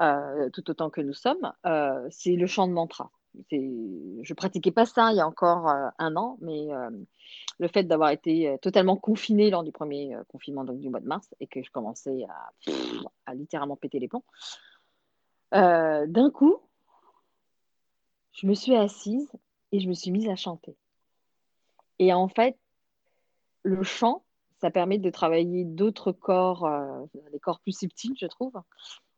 euh, 0.00 0.50
tout 0.50 0.68
autant 0.70 0.90
que 0.90 1.00
nous 1.00 1.14
sommes, 1.14 1.52
euh, 1.66 2.06
c'est 2.10 2.36
le 2.36 2.46
chant 2.46 2.66
de 2.66 2.72
mantra. 2.72 3.10
Je 3.50 4.32
pratiquais 4.34 4.70
pas 4.70 4.86
ça 4.86 5.10
il 5.10 5.16
y 5.16 5.20
a 5.20 5.26
encore 5.26 5.66
un 5.66 6.16
an, 6.16 6.38
mais 6.40 6.68
le 7.58 7.68
fait 7.68 7.84
d'avoir 7.84 8.10
été 8.10 8.48
euh, 8.48 8.56
totalement 8.58 8.96
confiné 8.96 9.50
lors 9.50 9.62
du 9.62 9.72
premier 9.72 10.14
euh, 10.14 10.24
confinement 10.28 10.64
donc 10.64 10.80
du 10.80 10.88
mois 10.88 11.00
de 11.00 11.06
mars 11.06 11.34
et 11.40 11.46
que 11.46 11.62
je 11.62 11.70
commençais 11.70 12.24
à, 13.26 13.34
littéralement 13.34 13.76
péter 13.76 13.98
les 13.98 14.08
plombs, 14.08 14.24
euh, 15.54 16.06
d'un 16.06 16.30
coup, 16.30 16.58
je 18.32 18.46
me 18.46 18.54
suis 18.54 18.74
assise 18.74 19.30
et 19.72 19.80
je 19.80 19.88
me 19.88 19.94
suis 19.94 20.10
mise 20.10 20.28
à 20.28 20.36
chanter. 20.36 20.76
Et 21.98 22.12
en 22.12 22.28
fait, 22.28 22.58
le 23.62 23.82
chant, 23.82 24.24
ça 24.64 24.70
permet 24.70 24.98
de 24.98 25.10
travailler 25.10 25.64
d'autres 25.64 26.10
corps, 26.10 26.66
les 27.32 27.38
corps 27.38 27.60
plus 27.60 27.76
subtils, 27.76 28.16
je 28.18 28.26
trouve. 28.26 28.54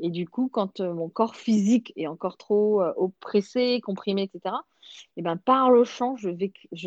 Et 0.01 0.11
du 0.11 0.29
coup, 0.29 0.49
quand 0.53 0.81
mon 0.81 1.09
corps 1.09 1.37
physique 1.37 1.93
est 1.95 2.09
encore 2.09 2.37
trop 2.37 2.83
oppressé, 2.83 3.81
comprimé, 3.81 4.23
etc., 4.23 4.57
et 5.17 5.23
ben, 5.23 5.37
par 5.37 5.71
le 5.71 5.85
chant, 5.85 6.17
je, 6.17 6.29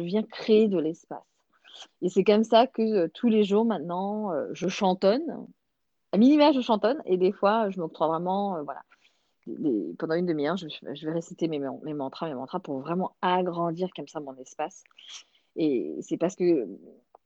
viens 0.02 0.24
créer 0.24 0.68
de 0.68 0.78
l'espace. 0.78 1.24
Et 2.02 2.10
c'est 2.10 2.24
comme 2.24 2.44
ça 2.44 2.68
que 2.68 2.82
euh, 2.82 3.08
tous 3.14 3.30
les 3.30 3.44
jours 3.44 3.66
maintenant, 3.66 4.32
euh, 4.34 4.48
je 4.54 4.68
chantonne. 4.68 5.48
À 6.12 6.18
minima, 6.18 6.52
je 6.52 6.62
chantonne 6.62 7.02
et 7.06 7.18
des 7.18 7.32
fois, 7.32 7.70
je 7.70 7.80
m'octroie 7.80 8.08
vraiment, 8.08 8.58
euh, 8.58 8.64
voilà, 8.64 8.82
pendant 9.98 10.16
une 10.16 10.26
demi-heure, 10.26 10.58
je, 10.58 11.06
vais 11.06 11.12
réciter 11.12 11.48
mes, 11.48 11.60
mes, 11.60 11.94
mantras, 11.94 12.28
mes 12.28 12.36
mantras 12.36 12.60
pour 12.60 12.80
vraiment 12.80 13.16
agrandir 13.22 13.90
comme 13.96 14.08
ça 14.08 14.20
mon 14.20 14.36
espace. 14.38 14.84
Et 15.56 15.98
c'est 16.02 16.18
parce 16.18 16.36
que, 16.36 16.68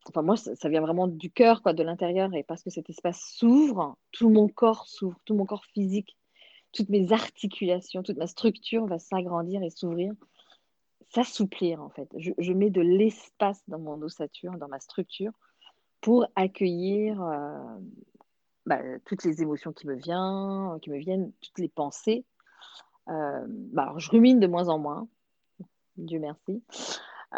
enfin 0.09 0.21
moi, 0.21 0.35
ça, 0.37 0.69
vient 0.69 0.81
vraiment 0.81 1.07
du 1.07 1.31
cœur, 1.31 1.61
quoi, 1.61 1.73
de 1.73 1.83
l'intérieur, 1.83 2.33
et 2.33 2.43
parce 2.43 2.63
que 2.63 2.69
cet 2.69 2.89
espace 2.89 3.21
s'ouvre, 3.37 3.97
tout 4.11 4.29
mon 4.29 4.47
corps 4.47 4.87
s'ouvre, 4.87 5.17
tout 5.25 5.35
mon 5.35 5.45
corps 5.45 5.65
physique, 5.65 6.17
toutes 6.71 6.89
mes 6.89 7.11
articulations, 7.13 8.03
toute 8.03 8.17
ma 8.17 8.27
structure 8.27 8.85
va 8.85 8.99
s'agrandir 8.99 9.63
et 9.63 9.69
s'ouvrir 9.69 10.13
s'assouplir 11.13 11.81
en 11.81 11.89
fait. 11.89 12.09
Je, 12.17 12.53
mets 12.53 12.69
de 12.69 12.81
l'espace 12.81 13.61
dans 13.67 13.79
mon 13.79 14.01
ossature, 14.01 14.53
dans 14.53 14.67
ma 14.67 14.79
structure, 14.79 15.31
pour 16.01 16.25
accueillir 16.35 17.21
euh, 17.21 17.79
bah, 18.65 18.79
toutes 19.05 19.23
les 19.23 19.41
émotions 19.41 19.73
qui 19.73 19.87
me, 19.87 19.95
viennent, 19.95 20.79
qui 20.81 20.89
me 20.89 20.97
viennent, 20.97 21.31
toutes 21.41 21.59
les 21.59 21.69
pensées. 21.69 22.25
Euh, 23.09 23.45
bah, 23.47 23.93
je 23.97 24.09
rumine 24.09 24.39
de 24.39 24.47
moins 24.47 24.69
en 24.69 24.79
moins, 24.79 25.07
Dieu 25.97 26.19
merci. 26.19 26.63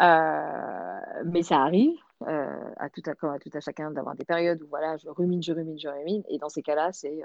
Euh, 0.00 1.24
mais 1.26 1.42
ça 1.42 1.60
arrive 1.60 1.96
à 2.24 2.88
tout 2.90 3.02
à, 3.06 3.14
tout 3.38 3.50
à 3.52 3.60
chacun 3.60 3.90
d'avoir 3.90 4.14
des 4.14 4.24
périodes 4.24 4.62
où 4.62 4.68
voilà, 4.68 4.96
je 4.96 5.08
rumine, 5.08 5.42
je 5.42 5.52
rumine, 5.52 5.78
je 5.78 5.88
rumine. 5.88 6.22
Et 6.28 6.38
dans 6.38 6.48
ces 6.48 6.62
cas-là, 6.62 6.92
c'est 6.92 7.22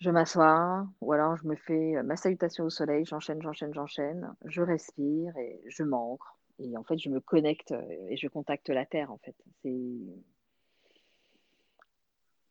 je 0.00 0.10
m'assois 0.10 0.86
ou 1.00 1.12
alors 1.12 1.36
je 1.36 1.46
me 1.46 1.56
fais 1.56 1.96
euh, 1.96 2.02
ma 2.02 2.16
salutation 2.16 2.64
au 2.64 2.70
soleil, 2.70 3.04
j'enchaîne, 3.06 3.40
j'enchaîne, 3.42 3.72
j'enchaîne, 3.72 4.34
je 4.44 4.62
respire 4.62 5.36
et 5.38 5.62
je 5.66 5.82
m'ancre. 5.82 6.38
Et 6.58 6.76
en 6.76 6.84
fait, 6.84 6.98
je 6.98 7.08
me 7.10 7.20
connecte 7.20 7.72
euh, 7.72 8.08
et 8.08 8.16
je 8.16 8.28
contacte 8.28 8.68
la 8.68 8.86
terre, 8.86 9.10
en 9.10 9.18
fait. 9.18 9.34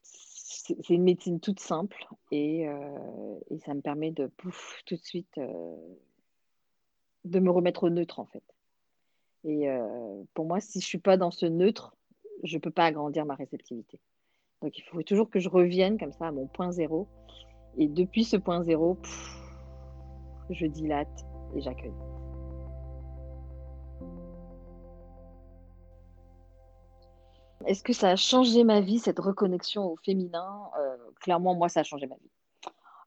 C'est, 0.04 0.76
c'est 0.82 0.94
une 0.94 1.04
médecine 1.04 1.40
toute 1.40 1.60
simple 1.60 2.08
et, 2.32 2.68
euh, 2.68 3.40
et, 3.52 3.60
ça 3.60 3.74
me 3.76 3.82
permet 3.82 4.12
de, 4.12 4.32
tout 4.86 4.96
de 4.96 5.02
suite, 5.04 5.40
de 7.26 7.40
me 7.40 7.52
remettre 7.52 7.84
au 7.84 7.90
neutre, 7.90 8.20
en 8.20 8.26
fait. 8.26 8.55
Et 9.48 9.68
pour 10.34 10.46
moi, 10.46 10.60
si 10.60 10.80
je 10.80 10.86
ne 10.86 10.88
suis 10.88 10.98
pas 10.98 11.18
dans 11.18 11.32
ce 11.32 11.46
neutre, 11.46 11.96
je 12.44 12.58
ne 12.58 12.62
peux 12.62 12.72
pas 12.72 12.86
agrandir 12.86 13.26
ma 13.26 13.36
réceptivité. 13.36 14.00
Donc 14.62 14.78
il 14.78 14.82
faut 14.84 15.04
toujours 15.04 15.30
que 15.30 15.40
je 15.40 15.50
revienne 15.50 16.00
comme 16.00 16.12
ça 16.12 16.28
à 16.28 16.32
mon 16.32 16.48
point 16.48 16.72
zéro. 16.72 17.08
Et 17.78 17.88
depuis 17.88 18.24
ce 18.24 18.38
point 18.38 18.64
zéro, 18.64 18.98
je 20.50 20.66
dilate 20.66 21.26
et 21.56 21.62
j'accueille. 21.62 21.94
Est-ce 27.68 27.84
que 27.84 27.94
ça 27.94 28.10
a 28.10 28.16
changé 28.16 28.64
ma 28.64 28.82
vie, 28.82 29.00
cette 29.00 29.20
reconnexion 29.20 29.86
au 29.92 29.96
féminin? 29.98 30.70
Euh, 30.80 30.98
Clairement, 31.22 31.56
moi, 31.56 31.70
ça 31.70 31.80
a 31.80 31.84
changé 31.84 32.06
ma 32.06 32.16
vie. 32.16 32.32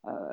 Euh, 0.06 0.32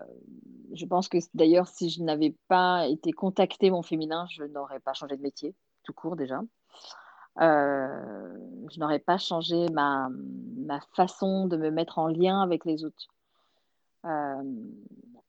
je 0.74 0.86
pense 0.86 1.08
que 1.08 1.18
d'ailleurs, 1.34 1.68
si 1.68 1.90
je 1.90 2.02
n'avais 2.02 2.36
pas 2.48 2.88
été 2.88 3.12
contactée 3.12 3.70
mon 3.70 3.84
féminin, 3.84 4.26
je 4.32 4.44
n'aurais 4.44 4.80
pas 4.80 4.94
changé 4.94 5.18
de 5.18 5.22
métier, 5.22 5.54
tout 5.86 5.94
court 5.94 6.16
déjà. 6.16 6.42
euh, 7.42 8.38
je 8.72 8.80
n'aurais 8.80 9.00
pas 9.00 9.18
changé 9.18 9.68
ma, 9.70 10.10
ma, 10.58 10.80
façon 10.96 11.48
de 11.48 11.58
me 11.58 11.70
mettre 11.72 12.00
en 12.00 12.08
lien 12.08 12.42
avec 12.42 12.66
les 12.66 12.84
autres. 12.84 13.08
Euh, 14.06 14.44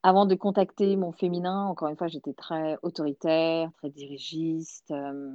avant 0.03 0.25
de 0.25 0.35
contacter 0.35 0.95
mon 0.95 1.11
féminin, 1.11 1.65
encore 1.65 1.89
une 1.89 1.97
fois, 1.97 2.07
j'étais 2.07 2.33
très 2.33 2.77
autoritaire, 2.81 3.71
très 3.77 3.89
dirigiste. 3.89 4.91
Euh, 4.91 5.31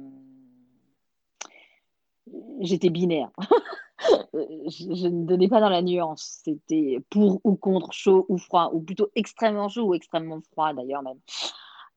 j'étais 2.61 2.89
binaire. 2.89 3.29
je, 4.33 4.95
je, 4.95 5.07
ne 5.07 5.25
donnais 5.25 5.47
pas 5.47 5.59
dans 5.59 5.69
la 5.69 5.81
nuance. 5.81 6.41
C'était 6.43 7.03
pour 7.09 7.41
ou 7.43 7.55
contre, 7.55 7.91
chaud 7.91 8.25
ou 8.29 8.37
froid, 8.37 8.71
ou 8.73 8.81
plutôt 8.81 9.09
extrêmement 9.15 9.69
chaud 9.69 9.83
ou 9.89 9.93
extrêmement 9.93 10.41
froid 10.51 10.73
d'ailleurs 10.73 11.03
même. 11.03 11.19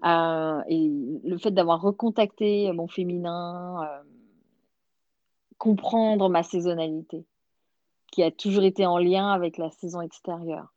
Euh, 0.05 0.63
et 0.69 0.91
le 1.25 1.39
fait 1.39 1.51
d'avoir 1.51 1.81
recontacté 1.81 2.71
mon 2.73 2.87
féminin, 2.87 3.83
euh, 3.83 4.03
comprendre 5.59 6.29
ma 6.29 6.43
saisonnalité, 6.43 7.25
qui 8.13 8.23
a 8.23 8.31
toujours 8.31 8.65
été 8.65 8.85
en 8.85 8.99
lien 8.99 9.31
avec 9.31 9.57
la 9.57 9.71
saison 9.71 10.03
extérieure, 10.03 10.73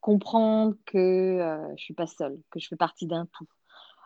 comprendre 0.00 0.74
que 0.86 0.98
euh, 0.98 1.66
je 1.68 1.72
ne 1.72 1.76
suis 1.76 1.94
pas 1.94 2.06
seule, 2.06 2.40
que 2.50 2.58
je 2.58 2.68
fais 2.68 2.76
partie 2.76 3.06
d'un 3.06 3.26
tout. 3.26 3.46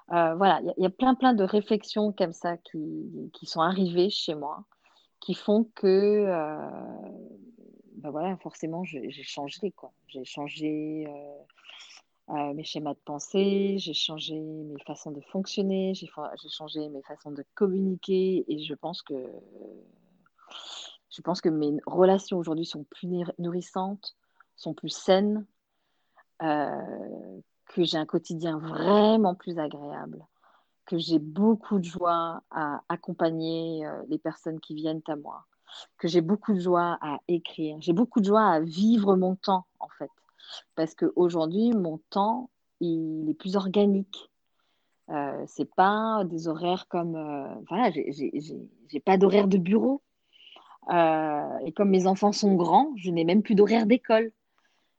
Voilà, 0.09 0.61
il 0.63 0.73
y, 0.79 0.83
y, 0.83 0.87
a 0.87 0.91
plein 0.91 1.17
plein 1.17 1.35
de 1.35 1.43
réflexions 1.43 2.13
comme 2.13 2.33
ça 2.33 2.57
qui, 2.59 3.31
qui 3.33 3.45
sont 3.47 3.61
arrivées 3.61 4.09
chez 4.09 4.37
moi, 4.37 4.65
qui 5.19 5.35
font 5.35 5.65
que, 5.75 6.27
ben 7.97 8.11
voilà, 8.11 8.37
forcément, 8.37 8.85
j'ai 8.85 9.11
changé 9.25 9.73
quoi. 9.73 9.91
J'ai 10.07 10.25
changé 10.25 11.09
euh, 12.29 12.55
mes 12.55 12.65
schémas 12.65 12.95
de 12.95 13.01
pensée, 13.05 13.77
j'ai 13.79 13.95
changé 13.95 14.35
mes 14.35 14.81
façons 14.85 15.13
de 15.13 15.21
fonctionner, 15.21 15.95
j'ai 15.95 16.09
changé 16.49 16.89
mes 16.89 17.03
façons 17.03 17.31
de 17.31 17.45
communiquer 17.55 18.45
et 18.49 18.59
je 18.65 18.75
pense 18.75 19.03
que 19.03 19.15
je 21.09 21.23
pense 21.23 21.41
que 21.41 21.49
mes 21.49 21.79
relations 21.87 22.37
aujourd'hui 22.37 22.67
sont 22.67 22.85
plus 22.85 23.09
nourrissantes, 23.39 24.17
sont 24.57 24.75
plus 24.75 24.91
saines, 24.91 25.47
euh, 26.43 27.41
que 27.67 27.85
j'ai 27.85 27.97
un 27.97 28.07
quotidien 28.07 28.59
vraiment 28.59 29.35
plus 29.35 29.59
agréable, 29.59 30.27
que 30.85 30.99
j'ai 30.99 31.19
beaucoup 31.19 31.79
de 31.79 31.85
joie 31.85 32.43
à 32.51 32.83
accompagner 32.89 33.87
euh, 33.87 34.03
les 34.09 34.19
personnes 34.19 34.61
qui 34.61 34.75
viennent 34.75 35.03
à 35.07 35.17
moi, 35.17 35.47
que 35.97 36.09
j'ai 36.09 36.21
beaucoup 36.21 36.55
de 36.55 36.61
joie 36.61 36.99
à 37.01 37.19
écrire, 37.29 37.77
j'ai 37.81 37.93
beaucoup 37.93 38.21
de 38.21 38.27
joie 38.27 38.47
à 38.47 38.61
vivre 38.61 39.17
mon 39.17 39.37
temps 39.37 39.65
en 39.79 39.89
fait. 39.89 40.11
Parce 40.75 40.95
qu'aujourd'hui, 40.95 41.73
mon 41.73 41.99
temps, 42.11 42.51
il 42.81 43.29
est 43.29 43.35
plus 43.35 43.57
organique. 43.57 44.31
Euh, 45.11 45.45
c'est 45.47 45.73
pas 45.75 46.25
des 46.25 46.49
horaires 46.49 46.89
comme. 46.89 47.17
Euh, 47.17 47.55
voilà, 47.69 47.91
j'ai 47.91 49.01
pas 49.01 49.17
d'horaire 49.17 49.49
de 49.49 49.59
bureau. 49.59 50.03
Euh, 50.91 51.59
et 51.65 51.73
comme 51.73 51.91
mes 51.91 52.07
enfants 52.07 52.33
sont 52.33 52.55
grands, 52.55 52.93
je 52.97 53.11
n'ai 53.11 53.25
même 53.25 53.43
plus 53.43 53.55
d'horaire 53.55 53.87
d'école. 53.87 54.33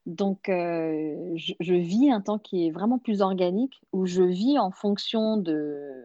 Donc, 0.05 0.49
euh, 0.49 1.33
je, 1.35 1.73
vis 1.73 2.11
un 2.11 2.21
temps 2.21 2.39
qui 2.39 2.67
est 2.67 2.71
vraiment 2.71 2.97
plus 2.97 3.21
organique, 3.21 3.81
où 3.91 4.05
je 4.05 4.23
vis 4.23 4.57
en 4.57 4.71
fonction 4.71 5.37
de, 5.37 6.03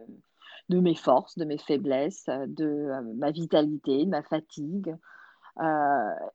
de 0.69 0.81
mes 0.81 0.95
forces, 0.95 1.39
de 1.39 1.45
mes 1.45 1.59
faiblesses, 1.59 2.27
de 2.27 2.65
euh, 2.65 3.01
ma 3.17 3.31
vitalité, 3.31 4.05
de 4.05 4.11
ma 4.11 4.23
fatigue. 4.23 4.97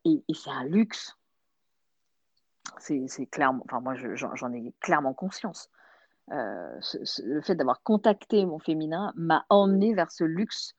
Et 0.06 0.22
c'est 0.34 0.50
un 0.50 0.66
luxe 0.66 1.18
c'est 2.78 3.26
clairement, 3.28 3.64
enfin 3.66 3.82
moi 3.82 3.96
j'en 3.96 4.54
ai 4.54 4.74
clairement 4.80 5.14
conscience. 5.14 5.70
Euh, 6.32 6.80
le 7.24 7.42
fait 7.42 7.56
d'avoir 7.56 7.82
contacté 7.84 8.46
mon 8.46 8.60
féminin 8.60 9.14
m'a 9.16 9.46
emmené 9.50 9.94
vers 9.94 10.12
ce 10.12 10.26
luxe 10.26 10.76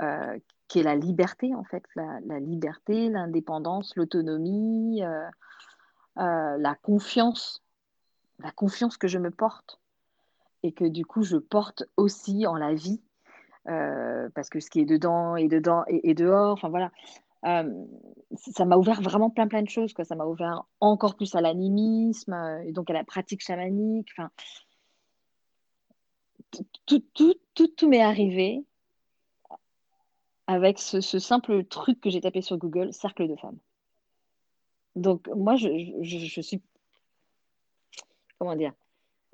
euh, 0.00 0.36
qui 0.66 0.80
est 0.80 0.82
la 0.82 0.96
liberté 0.96 1.54
en 1.54 1.62
fait, 1.62 1.84
la, 1.94 2.40
liberté, 2.40 3.08
l'indépendance, 3.08 3.94
l'autonomie, 3.94 5.04
euh, 5.04 5.28
la 6.16 6.74
confiance, 6.82 7.62
la 8.40 8.50
confiance 8.50 8.96
que 8.96 9.06
je 9.06 9.18
me 9.18 9.30
porte 9.30 9.78
et 10.64 10.72
que 10.72 10.84
du 10.84 11.04
coup 11.06 11.22
je 11.22 11.36
porte 11.36 11.84
aussi 11.96 12.46
en 12.46 12.56
la 12.56 12.74
vie 12.74 13.00
parce 13.64 14.48
que 14.50 14.58
ce 14.58 14.68
qui 14.68 14.80
est 14.80 14.84
dedans 14.84 15.36
est 15.36 15.46
dedans 15.46 15.84
et, 15.86 16.10
et 16.10 16.14
dehors, 16.14 16.52
enfin 16.54 16.68
voilà. 16.68 16.90
Euh, 17.44 17.84
ça 18.36 18.64
m'a 18.64 18.76
ouvert 18.76 19.02
vraiment 19.02 19.30
plein 19.30 19.48
plein 19.48 19.62
de 19.62 19.68
choses. 19.68 19.92
Quoi. 19.92 20.04
Ça 20.04 20.14
m'a 20.14 20.26
ouvert 20.26 20.64
encore 20.80 21.16
plus 21.16 21.34
à 21.34 21.40
l'animisme 21.40 22.32
euh, 22.32 22.62
et 22.64 22.72
donc 22.72 22.88
à 22.90 22.92
la 22.92 23.04
pratique 23.04 23.42
chamanique. 23.42 24.08
Enfin, 24.16 24.30
tout, 26.86 27.00
tout, 27.14 27.34
tout, 27.54 27.68
tout 27.68 27.88
m'est 27.88 28.02
arrivé 28.02 28.64
avec 30.46 30.78
ce, 30.78 31.00
ce, 31.00 31.18
simple 31.18 31.64
truc 31.64 32.00
que 32.00 32.10
j'ai 32.10 32.20
tapé 32.20 32.42
sur 32.42 32.58
Google, 32.58 32.92
cercle 32.92 33.28
de 33.28 33.36
femmes. 33.36 33.58
Donc 34.96 35.28
moi, 35.28 35.56
je, 35.56 35.68
je, 36.02 36.18
je 36.18 36.40
suis... 36.40 36.60
Comment 38.38 38.56
dire 38.56 38.74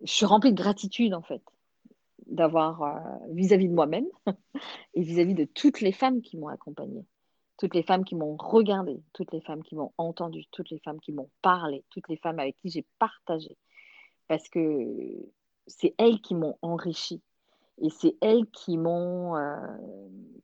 Je 0.03 0.13
suis 0.13 0.27
remplie 0.27 0.53
de 0.53 0.63
gratitude 0.63 1.15
en 1.15 1.23
fait 1.23 1.43
d'avoir 2.27 2.83
euh, 2.83 3.33
vis-à-vis 3.33 3.69
de 3.69 3.75
moi-même 3.75 4.07
et 4.95 5.03
vis-à-vis 5.03 5.33
-vis 5.33 5.37
de 5.37 5.45
toutes 5.45 5.81
les 5.81 5.93
femmes 5.93 6.21
qui 6.21 6.37
m'ont 6.37 6.49
accompagnée 6.49 7.05
toutes 7.59 7.75
les 7.75 7.83
femmes 7.83 8.05
qui 8.05 8.15
m'ont 8.15 8.37
regardé, 8.37 9.03
toutes 9.13 9.33
les 9.33 9.41
femmes 9.41 9.63
qui 9.63 9.75
m'ont 9.75 9.93
entendu, 9.99 10.47
toutes 10.53 10.71
les 10.71 10.79
femmes 10.79 11.01
qui 11.01 11.13
m'ont 11.13 11.29
parlé, 11.43 11.85
toutes 11.91 12.09
les 12.09 12.17
femmes 12.17 12.39
avec 12.39 12.57
qui 12.59 12.71
j'ai 12.71 12.87
partagé. 12.99 13.57
Parce 14.29 14.49
que 14.49 14.61
c'est 15.67 15.95
elles 15.99 16.21
qui 16.21 16.35
m'ont 16.35 16.57
enrichi. 16.63 17.21
Et 17.81 17.91
c'est 17.91 18.17
elles 18.21 18.47
qui 18.47 18.79
m'ont, 18.79 19.37
euh, 19.37 19.57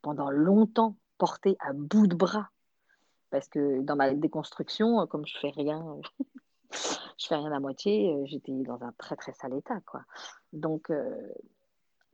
pendant 0.02 0.30
longtemps, 0.30 0.96
porté 1.18 1.56
à 1.60 1.72
bout 1.72 2.06
de 2.06 2.16
bras. 2.16 2.50
Parce 3.30 3.48
que 3.48 3.80
dans 3.80 3.96
ma 3.96 4.12
déconstruction, 4.12 5.06
comme 5.06 5.26
je 5.26 5.38
fais 5.38 5.50
rien, 5.50 5.96
je 7.18 7.26
fais 7.26 7.36
rien 7.36 7.52
à 7.52 7.60
moitié, 7.60 8.22
j'étais 8.26 8.52
dans 8.52 8.82
un 8.82 8.92
très 8.98 9.16
très 9.16 9.32
sale 9.32 9.54
état. 9.54 9.80
Quoi. 9.86 10.02
Donc, 10.52 10.90
euh, 10.90 11.32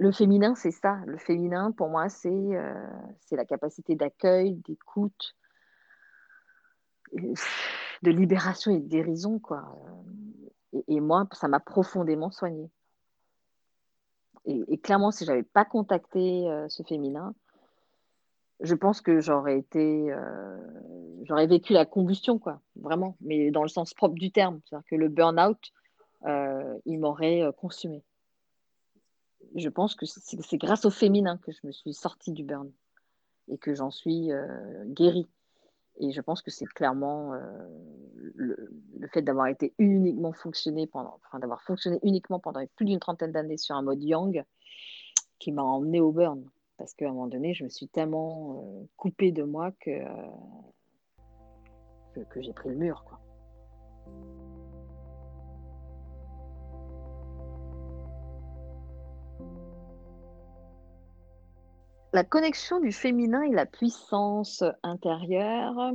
le 0.00 0.12
féminin, 0.12 0.54
c'est 0.54 0.70
ça. 0.70 0.98
Le 1.06 1.18
féminin, 1.18 1.72
pour 1.72 1.88
moi, 1.88 2.08
c'est 2.08 2.28
euh, 2.30 2.86
la 3.30 3.44
capacité 3.44 3.94
d'accueil, 3.94 4.54
d'écoute, 4.66 5.36
de 7.12 8.10
libération 8.10 8.72
et 8.72 8.80
de 8.80 8.88
guérison. 8.88 9.38
Quoi. 9.38 9.62
Et, 10.72 10.96
et 10.96 11.00
moi, 11.00 11.28
ça 11.32 11.48
m'a 11.48 11.60
profondément 11.60 12.30
soignée. 12.30 12.70
Et, 14.46 14.78
clairement, 14.78 15.10
si 15.10 15.26
je 15.26 15.30
n'avais 15.30 15.42
pas 15.42 15.66
contacté 15.66 16.48
euh, 16.48 16.66
ce 16.70 16.82
féminin, 16.82 17.34
je 18.60 18.74
pense 18.74 19.02
que 19.02 19.20
j'aurais 19.20 19.58
été, 19.58 20.10
euh, 20.10 20.58
j'aurais 21.24 21.46
vécu 21.46 21.74
la 21.74 21.84
combustion, 21.84 22.38
quoi, 22.38 22.60
vraiment, 22.76 23.16
mais 23.20 23.50
dans 23.50 23.62
le 23.62 23.68
sens 23.68 23.92
propre 23.92 24.14
du 24.14 24.32
terme. 24.32 24.60
C'est-à-dire 24.64 24.86
que 24.88 24.96
le 24.96 25.08
burn-out, 25.08 25.58
euh, 26.24 26.78
il 26.86 27.00
m'aurait 27.00 27.42
euh, 27.42 27.52
consumé 27.52 28.02
je 29.54 29.68
pense 29.68 29.94
que 29.94 30.06
c'est 30.06 30.58
grâce 30.58 30.84
au 30.84 30.90
féminin 30.90 31.38
que 31.38 31.52
je 31.52 31.58
me 31.64 31.72
suis 31.72 31.94
sortie 31.94 32.32
du 32.32 32.44
burn 32.44 32.70
et 33.48 33.58
que 33.58 33.74
j'en 33.74 33.90
suis 33.90 34.32
euh, 34.32 34.84
guérie. 34.86 35.28
Et 35.98 36.12
je 36.12 36.20
pense 36.20 36.40
que 36.40 36.50
c'est 36.50 36.66
clairement 36.66 37.34
euh, 37.34 37.40
le, 38.34 38.70
fait 39.12 39.22
d'avoir 39.22 39.48
été 39.48 39.74
uniquement 39.78 40.32
fonctionné 40.32 40.86
pendant, 40.86 41.18
enfin 41.26 41.38
d'avoir 41.38 41.62
fonctionné 41.62 41.98
uniquement 42.02 42.38
pendant 42.38 42.64
plus 42.76 42.86
d'une 42.86 43.00
trentaine 43.00 43.32
d'années 43.32 43.58
sur 43.58 43.74
un 43.74 43.82
mode 43.82 44.02
yang 44.02 44.44
qui 45.38 45.52
m'a 45.52 45.62
emmené 45.62 46.00
au 46.00 46.12
burn. 46.12 46.44
Parce 46.78 46.94
qu'à 46.94 47.06
un 47.06 47.08
moment 47.08 47.26
donné, 47.26 47.52
je 47.52 47.64
me 47.64 47.68
suis 47.68 47.88
tellement 47.88 48.62
euh, 48.62 48.86
coupée 48.96 49.32
de 49.32 49.42
moi 49.42 49.72
que, 49.80 49.90
que, 52.30 52.40
j'ai 52.40 52.54
pris 52.54 52.70
le 52.70 52.76
mur. 52.76 53.04
La 62.12 62.24
connexion 62.24 62.80
du 62.80 62.92
féminin 62.92 63.42
et 63.42 63.52
la 63.52 63.66
puissance 63.66 64.64
intérieure, 64.82 65.92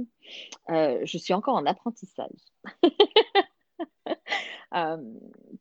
euh, 0.70 1.00
je 1.04 1.18
suis 1.18 1.34
encore 1.34 1.56
en 1.56 1.66
apprentissage. 1.66 2.30
euh, 4.76 4.98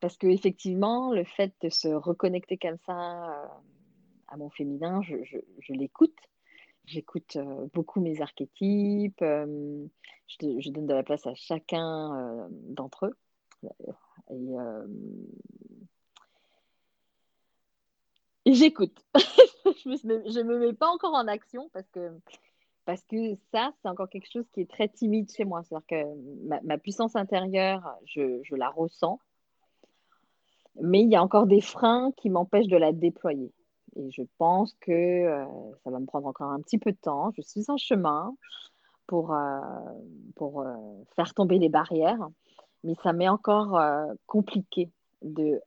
parce 0.00 0.16
que 0.16 0.26
effectivement, 0.26 1.12
le 1.12 1.24
fait 1.24 1.52
de 1.62 1.68
se 1.68 1.88
reconnecter 1.88 2.56
comme 2.56 2.78
ça 2.86 3.30
euh, 3.30 3.46
à 4.28 4.36
mon 4.36 4.50
féminin, 4.50 5.02
je, 5.02 5.72
l'écoute. 5.72 6.18
J'écoute 6.86 7.38
beaucoup 7.72 8.00
mes 8.00 8.20
archétypes. 8.20 9.20
Je, 9.20 9.86
je, 10.38 10.70
donne 10.70 10.86
de 10.86 10.92
la 10.92 11.02
place 11.02 11.26
à 11.26 11.34
chacun 11.34 12.46
d'entre 12.50 13.06
eux. 13.06 13.16
Et 14.30 14.54
j'écoute. 18.52 19.04
je 19.84 20.38
ne 20.40 20.42
me 20.44 20.58
mets 20.58 20.72
pas 20.72 20.88
encore 20.88 21.14
en 21.14 21.26
action 21.26 21.70
parce 21.72 21.88
que, 21.90 22.10
parce 22.84 23.02
que 23.04 23.34
ça, 23.52 23.72
c'est 23.80 23.88
encore 23.88 24.08
quelque 24.08 24.30
chose 24.30 24.46
qui 24.52 24.60
est 24.60 24.70
très 24.70 24.88
timide 24.88 25.30
chez 25.30 25.44
moi. 25.44 25.62
C'est-à-dire 25.62 25.86
que 25.86 26.46
ma, 26.46 26.60
ma, 26.62 26.78
puissance 26.78 27.16
intérieure, 27.16 27.96
je, 28.04 28.40
je, 28.42 28.54
la 28.54 28.68
ressens, 28.68 29.18
mais 30.80 31.00
il 31.00 31.08
y 31.10 31.16
a 31.16 31.22
encore 31.22 31.46
des 31.46 31.60
freins 31.60 32.12
qui 32.16 32.30
m'empêchent 32.30 32.68
de 32.68 32.76
la 32.76 32.92
déployer. 32.92 33.52
Et 33.96 34.10
je 34.10 34.22
pense 34.38 34.74
que 34.80 34.92
euh, 34.92 35.44
ça 35.84 35.90
va 35.90 35.98
me 35.98 36.06
prendre 36.06 36.26
encore 36.26 36.50
un 36.50 36.60
petit 36.60 36.78
peu 36.78 36.92
de 36.92 36.96
temps. 36.96 37.30
Je 37.36 37.42
suis 37.42 37.64
en 37.68 37.76
chemin 37.76 38.34
pour, 39.06 39.32
euh, 39.32 39.60
pour 40.34 40.62
euh, 40.62 40.74
faire 41.14 41.32
tomber 41.34 41.58
les 41.58 41.68
barrières, 41.68 42.28
mais 42.82 42.94
ça 43.02 43.12
m'est 43.12 43.28
encore 43.28 43.80
compliqué. 44.26 44.90
De, 45.22 45.58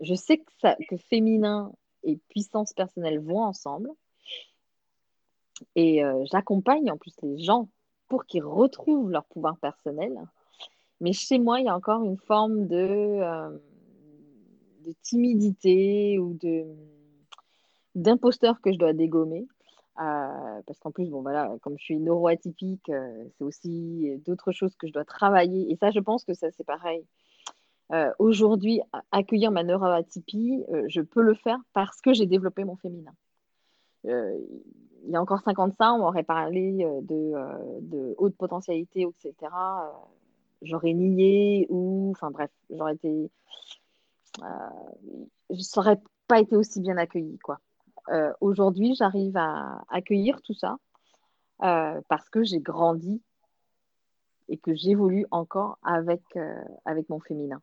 je 0.00 0.14
sais 0.14 0.38
que, 0.38 0.50
ça, 0.62 0.76
que 0.88 0.96
féminin 0.96 1.72
et 2.02 2.18
puissance 2.28 2.72
personnelle 2.72 3.20
vont 3.20 3.42
ensemble. 3.42 3.90
Et 5.76 6.02
j'accompagne 6.32 6.90
en 6.90 6.96
plus 6.96 7.14
les 7.22 7.38
gens 7.38 7.68
pour 8.08 8.26
qu'ils 8.26 8.44
retrouvent 8.44 9.10
leur 9.10 9.24
pouvoir 9.26 9.56
personnel. 9.58 10.12
Mais 11.00 11.12
chez 11.12 11.38
moi, 11.38 11.60
il 11.60 11.66
y 11.66 11.68
a 11.68 11.76
encore 11.76 12.02
une 12.02 12.16
forme 12.16 12.66
de, 12.66 13.20
de 14.84 14.92
timidité 15.02 16.18
ou 16.18 16.34
de 16.34 16.66
d'imposteur 17.94 18.60
que 18.60 18.72
je 18.72 18.78
dois 18.78 18.92
dégommer. 18.92 19.46
Euh, 20.00 20.62
parce 20.66 20.78
qu'en 20.78 20.90
plus, 20.90 21.08
bon, 21.10 21.20
voilà, 21.20 21.54
comme 21.60 21.78
je 21.78 21.84
suis 21.84 21.98
neuroatypique, 21.98 22.88
euh, 22.88 23.24
c'est 23.36 23.44
aussi 23.44 24.10
d'autres 24.24 24.52
choses 24.52 24.74
que 24.76 24.86
je 24.86 24.92
dois 24.92 25.04
travailler. 25.04 25.70
Et 25.70 25.76
ça, 25.76 25.90
je 25.90 26.00
pense 26.00 26.24
que 26.24 26.34
ça, 26.34 26.50
c'est 26.52 26.64
pareil. 26.64 27.04
Euh, 27.92 28.10
aujourd'hui, 28.18 28.80
accueillir 29.10 29.50
ma 29.50 29.62
neuroatypie, 29.62 30.64
je 30.88 31.00
peux 31.00 31.22
le 31.22 31.34
faire 31.34 31.58
parce 31.74 32.00
que 32.00 32.12
j'ai 32.12 32.26
développé 32.26 32.64
mon 32.64 32.76
féminin. 32.76 33.12
il 34.04 35.10
y 35.10 35.16
a 35.16 35.20
encore 35.20 35.42
55 35.42 35.84
ans, 35.84 35.96
on 35.96 35.98
m'aurait 35.98 36.22
parlé 36.22 36.84
de, 37.02 37.80
de, 37.80 38.14
haute 38.16 38.36
potentialité, 38.36 39.02
etc. 39.02 39.52
j'aurais 40.62 40.94
nié 40.94 41.66
ou, 41.68 42.10
enfin 42.12 42.30
bref, 42.30 42.50
j'aurais 42.70 42.94
été. 42.94 43.30
je 44.38 44.44
ne 45.50 45.60
serais 45.60 46.00
pas 46.28 46.40
été 46.40 46.56
aussi 46.56 46.80
bien 46.80 46.96
accueillie. 46.96 47.38
Euh, 48.08 48.32
aujourd'hui, 48.40 48.94
j'arrive 48.94 49.36
à 49.36 49.84
accueillir 49.88 50.40
tout 50.42 50.54
ça 50.54 50.76
euh, 51.62 52.00
parce 52.08 52.28
que 52.28 52.42
j'ai 52.42 52.60
grandi 52.60 53.22
et 54.48 54.58
que 54.58 54.74
j'évolue 54.74 55.26
encore 55.30 55.78
avec, 55.82 56.22
euh, 56.36 56.62
avec 56.84 57.08
mon 57.08 57.20
féminin. 57.20 57.60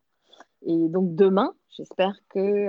Et 0.66 0.90
donc 0.90 1.16
demain, 1.16 1.54
j'espère 1.70 2.16
que 2.30 2.68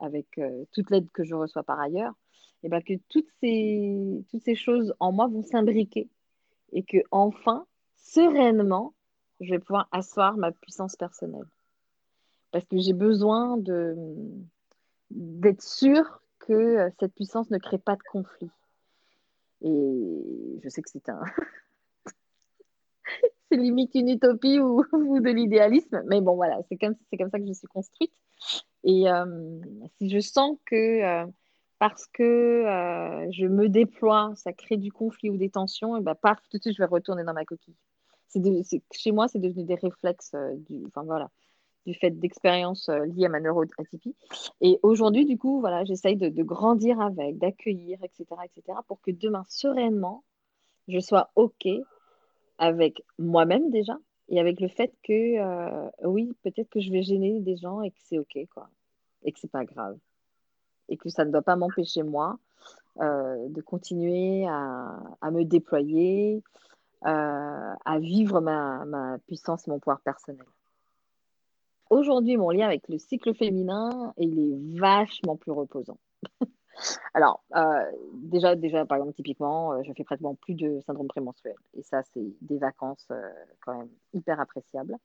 avec 0.00 0.40
toute 0.72 0.90
l'aide 0.90 1.10
que 1.12 1.24
je 1.24 1.34
reçois 1.34 1.62
par 1.62 1.78
ailleurs, 1.80 2.14
et 2.62 2.66
eh 2.66 2.68
ben, 2.68 2.80
que 2.80 2.94
toutes 3.08 3.28
ces, 3.40 4.24
toutes 4.30 4.44
ces 4.44 4.54
choses 4.54 4.94
en 5.00 5.10
moi 5.10 5.26
vont 5.26 5.42
s'imbriquer 5.42 6.08
et 6.72 6.82
que 6.82 6.98
enfin, 7.10 7.66
sereinement, 7.96 8.94
je 9.40 9.50
vais 9.50 9.58
pouvoir 9.58 9.88
asseoir 9.92 10.36
ma 10.36 10.52
puissance 10.52 10.96
personnelle. 10.96 11.48
Parce 12.50 12.64
que 12.66 12.78
j'ai 12.78 12.92
besoin 12.92 13.56
d'être 15.10 15.62
sûre 15.62 16.22
que 16.38 16.52
euh, 16.52 16.90
cette 16.98 17.14
puissance 17.14 17.50
ne 17.50 17.58
crée 17.58 17.78
pas 17.78 17.96
de 17.96 18.02
conflit. 18.10 18.50
Et 19.62 20.60
je 20.62 20.68
sais 20.68 20.82
que 20.82 20.90
c'est 20.90 21.08
un. 21.08 21.22
limite 23.54 23.94
une 23.94 24.08
utopie 24.08 24.58
ou, 24.60 24.84
de 24.92 25.30
l'idéalisme, 25.30 26.02
mais 26.06 26.20
bon, 26.20 26.34
voilà, 26.34 26.58
c'est 26.68 26.76
comme, 26.76 26.94
comme 27.18 27.30
ça 27.30 27.38
que 27.38 27.46
je 27.46 27.52
suis 27.52 27.68
construite. 27.68 28.12
Et 28.84 29.08
euh, 29.08 29.60
si 29.98 30.10
je 30.10 30.18
sens 30.20 30.58
que 30.64 31.02
euh, 31.02 31.26
parce 31.78 32.06
que 32.06 32.64
je 33.30 33.46
me 33.46 33.68
déploie, 33.68 34.32
ça 34.36 34.52
crée 34.52 34.76
du 34.76 34.92
conflit 34.92 35.30
ou 35.30 35.36
des 35.36 35.50
tensions, 35.50 35.96
et 35.96 36.00
ben 36.00 36.14
paf, 36.14 36.38
tout 36.48 36.58
de 36.58 36.62
suite, 36.62 36.76
je 36.76 36.82
vais 36.82 36.88
retourner 36.88 37.24
dans 37.24 37.32
ma 37.32 37.44
coquille. 37.44 37.74
C'est 38.28 38.40
chez 38.92 39.10
moi, 39.10 39.26
c'est 39.26 39.40
devenu 39.40 39.64
des 39.64 39.74
réflexes. 39.74 40.34
du, 40.68 40.84
enfin, 40.86 41.02
voilà 41.02 41.28
du 41.86 41.94
fait 41.94 42.10
d'expériences 42.10 42.88
euh, 42.88 43.06
liées 43.06 43.26
à 43.26 43.28
ma 43.28 43.40
neuroatypie. 43.40 44.14
Et 44.60 44.78
aujourd'hui, 44.82 45.24
du 45.24 45.38
coup, 45.38 45.60
voilà, 45.60 45.84
j'essaye 45.84 46.16
de, 46.16 46.42
grandir 46.42 47.00
avec, 47.00 47.38
d'accueillir, 47.38 47.98
etc., 48.02 48.24
etc., 48.44 48.78
pour 48.86 49.00
que 49.00 49.10
demain, 49.10 49.44
sereinement, 49.48 50.24
je 50.88 50.98
sois 51.00 51.30
OK 51.36 51.66
avec 52.62 53.04
moi-même 53.18 53.70
déjà 53.70 53.98
et 54.28 54.38
avec 54.38 54.60
le 54.60 54.68
fait 54.68 54.94
que, 55.02 55.38
euh, 55.38 55.90
oui, 56.04 56.32
peut-être 56.42 56.70
que 56.70 56.80
je 56.80 56.92
vais 56.92 57.02
gêner 57.02 57.40
des 57.40 57.56
gens 57.56 57.82
et 57.82 57.90
que 57.90 57.98
c'est 58.04 58.18
OK, 58.18 58.38
quoi. 58.54 58.68
Et 59.24 59.32
que 59.32 59.40
c'est 59.40 59.50
pas 59.50 59.64
grave. 59.64 59.98
Et 60.88 60.96
que 60.96 61.08
ça 61.08 61.24
ne 61.24 61.32
doit 61.32 61.42
pas 61.42 61.56
m'empêcher, 61.56 62.04
moi, 62.04 62.38
euh, 63.00 63.48
de 63.48 63.60
continuer 63.60 64.46
à, 64.46 65.30
me 65.32 65.42
déployer, 65.42 66.42
à 67.02 67.98
vivre 67.98 68.40
ma, 68.40 68.84
ma 68.84 69.18
puissance 69.26 69.66
mon 69.66 69.80
pouvoir 69.80 70.00
personnel. 70.00 70.46
Aujourd'hui, 71.90 72.36
mon 72.36 72.50
lien 72.50 72.66
avec 72.66 72.88
le 72.88 72.98
cycle 72.98 73.34
féminin, 73.34 74.14
il 74.18 74.38
est 74.38 74.78
vachement 74.78 75.36
plus 75.36 75.50
reposant. 75.52 75.98
Alors, 77.14 77.42
euh, 77.56 77.90
déjà, 78.14 78.54
déjà, 78.56 78.84
par 78.86 78.98
exemple, 78.98 79.14
typiquement, 79.14 79.72
euh, 79.72 79.82
je 79.84 79.92
fais 79.92 80.04
pratiquement 80.04 80.34
plus 80.34 80.54
de 80.54 80.80
syndrome 80.86 81.08
prémenstruel. 81.08 81.56
Et 81.74 81.82
ça, 81.82 82.02
c'est 82.12 82.24
des 82.40 82.58
vacances 82.58 83.06
euh, 83.10 83.28
quand 83.64 83.78
même 83.78 83.90
hyper 84.12 84.40
appréciables. 84.40 84.96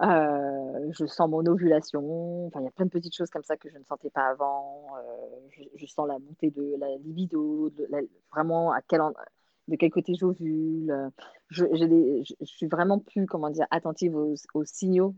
je 0.00 1.06
sens 1.06 1.28
mon 1.28 1.44
ovulation. 1.46 2.46
Enfin, 2.46 2.60
il 2.60 2.64
y 2.64 2.68
a 2.68 2.72
plein 2.72 2.86
de 2.86 2.90
petites 2.90 3.14
choses 3.14 3.30
comme 3.30 3.44
ça 3.44 3.56
que 3.56 3.70
je 3.70 3.78
ne 3.78 3.84
sentais 3.84 4.10
pas 4.10 4.28
avant. 4.28 4.86
Je, 5.76 5.86
sens 5.86 6.06
la 6.08 6.18
montée 6.18 6.50
de 6.50 6.76
la 6.78 6.88
libido, 6.98 7.70
vraiment 8.32 8.72
à 8.72 8.80
quel 8.82 9.00
endroit 9.00 9.24
de 9.68 9.76
quel 9.76 9.90
côté 9.90 10.14
j'ovule. 10.14 11.10
Je, 11.48 11.64
je, 11.72 12.44
suis 12.44 12.66
vraiment 12.66 12.98
plus, 12.98 13.26
comment 13.26 13.50
dire, 13.50 13.66
attentive 13.70 14.16
aux, 14.16 14.64
signaux 14.64 15.14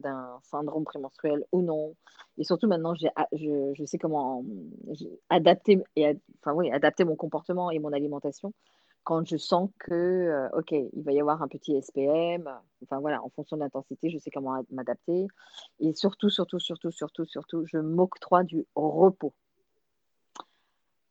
d'un 0.00 0.38
syndrome 0.42 0.84
prémenstruel 0.84 1.44
ou 1.52 1.62
non. 1.62 1.94
Et 2.38 2.44
surtout 2.44 2.66
maintenant, 2.66 2.94
je, 2.94 3.84
sais 3.84 3.98
comment 3.98 4.44
adapter, 5.30 5.82
et, 5.96 6.18
enfin, 6.40 6.52
oui, 6.54 6.70
adapter 6.70 7.04
mon 7.04 7.16
comportement 7.16 7.70
et 7.70 7.78
mon 7.78 7.92
alimentation 7.92 8.52
quand 9.04 9.26
je 9.26 9.36
sens 9.36 9.70
que, 9.78 9.92
euh, 9.92 10.48
OK, 10.52 10.70
il 10.72 11.02
va 11.02 11.12
y 11.12 11.20
avoir 11.20 11.42
un 11.42 11.48
petit 11.48 11.80
SPM, 11.80 12.48
enfin 12.82 13.00
voilà, 13.00 13.22
en 13.22 13.28
fonction 13.30 13.56
de 13.56 13.62
l'intensité, 13.62 14.10
je 14.10 14.18
sais 14.18 14.30
comment 14.30 14.62
m'adapter. 14.70 15.26
Et 15.80 15.92
surtout, 15.94 16.30
surtout, 16.30 16.60
surtout, 16.60 16.90
surtout, 16.92 17.24
surtout, 17.24 17.66
je 17.66 17.78
m'octroie 17.78 18.44
du 18.44 18.64
repos. 18.76 19.32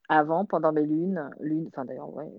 Avant, 0.08 0.44
pendant 0.44 0.72
mes 0.72 0.84
lunes, 0.84 1.30
lunes 1.40 1.68
enfin 1.68 1.84
d'ailleurs, 1.84 2.12
ouais, 2.14 2.32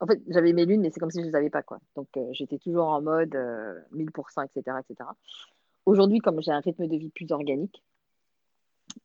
en 0.00 0.06
fait, 0.06 0.20
j'avais 0.28 0.52
mes 0.52 0.64
lunes, 0.64 0.80
mais 0.80 0.90
c'est 0.90 1.00
comme 1.00 1.10
si 1.10 1.18
je 1.18 1.24
ne 1.24 1.30
les 1.30 1.36
avais 1.36 1.50
pas. 1.50 1.62
Quoi. 1.62 1.78
Donc, 1.96 2.08
euh, 2.16 2.28
j'étais 2.32 2.58
toujours 2.58 2.88
en 2.88 3.02
mode 3.02 3.36
1000%, 3.92 4.44
etc. 4.44 4.76
etc. 4.80 5.10
Aujourd'hui, 5.86 6.18
comme 6.18 6.40
j'ai 6.40 6.52
un 6.52 6.60
rythme 6.60 6.86
de 6.86 6.96
vie 6.96 7.10
plus 7.10 7.30
organique, 7.32 7.82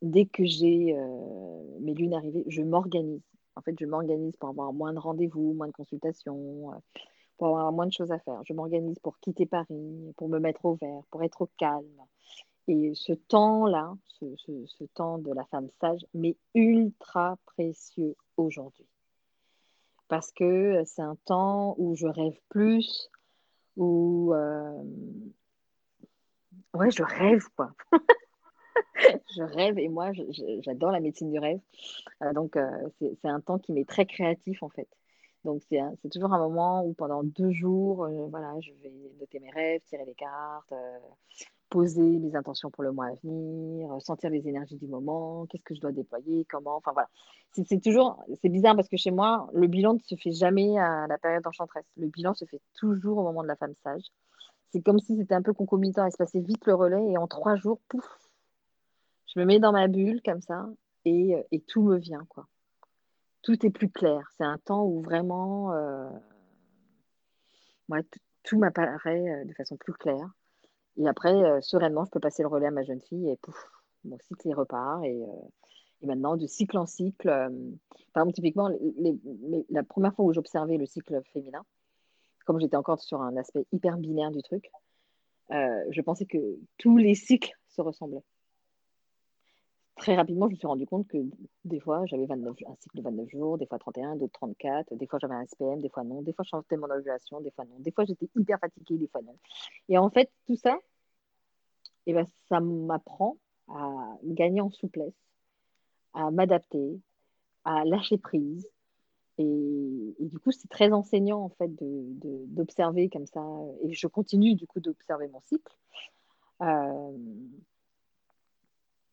dès 0.02 0.26
que 0.26 0.44
j'ai 0.44 0.96
euh, 0.96 1.78
mes 1.80 1.94
lunes 1.94 2.14
arrivées, 2.14 2.44
je 2.48 2.62
m'organise. 2.62 3.22
En 3.56 3.62
fait, 3.62 3.74
je 3.78 3.86
m'organise 3.86 4.36
pour 4.36 4.50
avoir 4.50 4.72
moins 4.72 4.92
de 4.92 4.98
rendez-vous, 4.98 5.54
moins 5.54 5.68
de 5.68 5.72
consultations, 5.72 6.72
euh, 6.72 6.76
pour 7.38 7.48
avoir 7.48 7.72
moins 7.72 7.86
de 7.86 7.92
choses 7.92 8.12
à 8.12 8.18
faire. 8.18 8.40
Je 8.44 8.52
m'organise 8.52 8.98
pour 8.98 9.18
quitter 9.18 9.46
Paris, 9.46 10.12
pour 10.16 10.28
me 10.28 10.38
mettre 10.38 10.64
au 10.64 10.74
vert, 10.74 11.02
pour 11.10 11.22
être 11.22 11.42
au 11.42 11.48
calme. 11.58 11.84
Et 12.68 12.92
ce 12.94 13.12
temps-là, 13.12 13.94
ce, 14.06 14.26
ce 14.36 14.84
temps 14.94 15.18
de 15.18 15.32
la 15.32 15.44
femme 15.46 15.68
sage, 15.80 16.04
m'est 16.14 16.36
ultra 16.54 17.38
précieux 17.46 18.16
aujourd'hui 18.36 18.86
parce 20.08 20.32
que 20.32 20.44
euh, 20.44 20.82
c'est 20.84 21.02
un 21.02 21.16
temps 21.24 21.74
où 21.78 21.96
je 21.96 22.06
rêve 22.06 22.38
plus, 22.48 23.10
où 23.76 24.32
euh, 24.34 24.82
ouais, 26.74 26.90
je 26.90 27.02
rêve 27.02 27.44
quoi. 27.56 27.72
je 29.36 29.42
rêve 29.42 29.78
et 29.78 29.88
moi 29.88 30.12
j'adore 30.60 30.90
la 30.90 31.00
médecine 31.00 31.30
du 31.30 31.38
rêve. 31.38 31.60
Euh, 32.22 32.32
donc 32.32 32.58
c'est 32.98 33.28
un 33.28 33.40
temps 33.40 33.58
qui 33.58 33.72
m'est 33.72 33.88
très 33.88 34.06
créatif 34.06 34.62
en 34.62 34.68
fait. 34.68 34.88
Donc 35.44 35.62
c'est 35.68 36.10
toujours 36.10 36.32
un 36.32 36.38
moment 36.38 36.84
où 36.84 36.92
pendant 36.94 37.22
deux 37.22 37.52
jours, 37.52 38.08
voilà, 38.30 38.52
je 38.60 38.72
vais 38.82 38.92
noter 39.20 39.38
mes 39.38 39.50
rêves, 39.50 39.80
tirer 39.86 40.04
les 40.04 40.14
cartes, 40.14 40.72
poser 41.68 42.02
mes 42.02 42.34
intentions 42.36 42.70
pour 42.70 42.84
le 42.84 42.92
mois 42.92 43.06
à 43.06 43.14
venir, 43.22 43.92
euh, 43.92 44.00
sentir 44.00 44.30
les 44.30 44.46
énergies 44.48 44.76
du 44.76 44.86
moment, 44.86 45.46
qu'est-ce 45.46 45.64
que 45.64 45.74
je 45.74 45.80
dois 45.80 45.92
déployer, 45.92 46.46
comment, 46.48 46.76
enfin 46.76 46.92
voilà. 46.92 47.08
C'est 47.52 47.80
toujours, 47.80 48.22
c'est 48.42 48.50
bizarre 48.50 48.76
parce 48.76 48.88
que 48.88 48.98
chez 48.98 49.10
moi, 49.10 49.48
le 49.54 49.66
bilan 49.66 49.94
ne 49.94 49.98
se 50.00 50.14
fait 50.14 50.32
jamais 50.32 50.78
à 50.78 51.06
la 51.06 51.16
période 51.16 51.46
enchanteresse. 51.46 51.86
Le 51.96 52.08
bilan 52.08 52.34
se 52.34 52.44
fait 52.44 52.60
toujours 52.74 53.18
au 53.18 53.22
moment 53.22 53.42
de 53.42 53.48
la 53.48 53.56
femme 53.56 53.72
sage. 53.82 54.02
C'est 54.72 54.82
comme 54.82 54.98
si 54.98 55.16
c'était 55.16 55.34
un 55.34 55.42
peu 55.42 55.54
concomitant 55.54 56.04
à 56.04 56.10
se 56.10 56.18
passer 56.18 56.40
vite 56.40 56.66
le 56.66 56.74
relais 56.74 57.12
et 57.12 57.16
en 57.16 57.26
trois 57.26 57.56
jours, 57.56 57.80
pouf, 57.88 58.04
je 59.26 59.40
me 59.40 59.46
mets 59.46 59.58
dans 59.58 59.72
ma 59.72 59.88
bulle 59.88 60.20
comme 60.22 60.42
ça 60.42 60.68
et, 61.06 61.34
euh, 61.34 61.42
et 61.50 61.60
tout 61.60 61.82
me 61.82 61.96
vient, 61.96 62.26
quoi. 62.28 62.46
Tout 63.42 63.64
est 63.64 63.70
plus 63.70 63.90
clair. 63.90 64.28
C'est 64.36 64.44
un 64.44 64.58
temps 64.58 64.84
où 64.84 65.00
vraiment, 65.00 65.72
euh, 65.72 66.10
tout 68.42 68.58
m'apparaît 68.58 69.44
de 69.44 69.52
façon 69.54 69.76
plus 69.76 69.94
claire. 69.94 70.28
Et 70.98 71.06
après, 71.08 71.34
euh, 71.34 71.60
sereinement, 71.60 72.04
je 72.04 72.10
peux 72.10 72.20
passer 72.20 72.42
le 72.42 72.48
relais 72.48 72.66
à 72.66 72.70
ma 72.70 72.82
jeune 72.82 73.00
fille 73.00 73.28
et 73.28 73.36
pouf, 73.36 73.56
mon 74.04 74.18
cycle 74.18 74.54
repart. 74.54 75.04
Et, 75.04 75.22
euh, 75.22 75.48
et, 76.02 76.06
maintenant, 76.06 76.36
de 76.36 76.46
cycle 76.46 76.78
en 76.78 76.86
cycle, 76.86 77.28
euh, 77.28 77.48
par 78.12 78.22
exemple, 78.22 78.34
typiquement, 78.34 78.70
la 79.70 79.82
première 79.82 80.14
fois 80.14 80.24
où 80.24 80.32
j'observais 80.32 80.76
le 80.76 80.86
cycle 80.86 81.20
féminin, 81.32 81.64
comme 82.44 82.60
j'étais 82.60 82.76
encore 82.76 83.00
sur 83.00 83.20
un 83.20 83.36
aspect 83.36 83.66
hyper 83.72 83.98
binaire 83.98 84.30
du 84.30 84.42
truc, 84.42 84.70
je 85.50 86.00
pensais 86.00 86.26
que 86.26 86.38
tous 86.78 86.96
les 86.96 87.14
cycles 87.14 87.52
se 87.68 87.80
ressemblaient. 87.80 88.24
Très 89.96 90.14
rapidement, 90.14 90.46
je 90.48 90.52
me 90.52 90.56
suis 90.58 90.66
rendu 90.66 90.86
compte 90.86 91.08
que 91.08 91.18
des 91.64 91.80
fois, 91.80 92.04
j'avais 92.06 92.26
29, 92.26 92.56
un 92.68 92.76
cycle 92.76 92.96
de 92.96 93.02
29 93.02 93.28
jours, 93.30 93.58
des 93.58 93.66
fois 93.66 93.78
31, 93.78 94.16
d'autres 94.16 94.32
34, 94.34 94.94
des 94.94 95.06
fois 95.06 95.18
j'avais 95.20 95.34
un 95.34 95.44
SPM, 95.46 95.80
des 95.80 95.88
fois 95.88 96.04
non, 96.04 96.22
des 96.22 96.32
fois 96.32 96.44
je 96.44 96.50
changeais 96.50 96.76
mon 96.76 96.90
ovulation, 96.90 97.40
des 97.40 97.50
fois 97.50 97.64
non, 97.64 97.78
des 97.80 97.90
fois 97.90 98.04
j'étais 98.04 98.28
hyper 98.36 98.58
fatiguée, 98.60 98.98
des 98.98 99.08
fois 99.08 99.22
non. 99.22 99.36
Et 99.88 99.98
en 99.98 100.10
fait, 100.10 100.30
tout 100.46 100.56
ça, 100.56 100.78
eh 102.06 102.12
ben, 102.12 102.26
ça 102.48 102.60
m'apprend 102.60 103.36
à 103.68 104.16
gagner 104.22 104.60
en 104.60 104.70
souplesse, 104.70 105.14
à 106.14 106.30
m'adapter, 106.30 107.00
à 107.64 107.84
lâcher 107.84 108.18
prise. 108.18 108.68
Et, 109.38 110.14
du 110.18 110.38
coup, 110.38 110.50
c'est 110.50 110.68
très 110.68 110.92
enseignant 110.92 111.42
en 111.42 111.50
fait 111.50 111.70
d'observer 111.78 113.10
comme 113.10 113.26
ça. 113.26 113.44
Et 113.82 113.92
je 113.92 114.06
continue 114.06 114.54
du 114.54 114.66
coup 114.66 114.80
d'observer 114.80 115.28
mon 115.28 115.40
cycle. 115.40 115.76
Euh, 116.62 117.12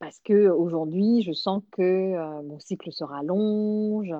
parce 0.03 0.19
que 0.19 0.49
aujourd'hui, 0.49 1.21
je 1.21 1.31
sens 1.31 1.63
que 1.71 1.81
euh, 1.81 2.41
mon 2.41 2.59
cycle 2.59 2.91
se 2.91 3.05
rallonge, 3.05 4.13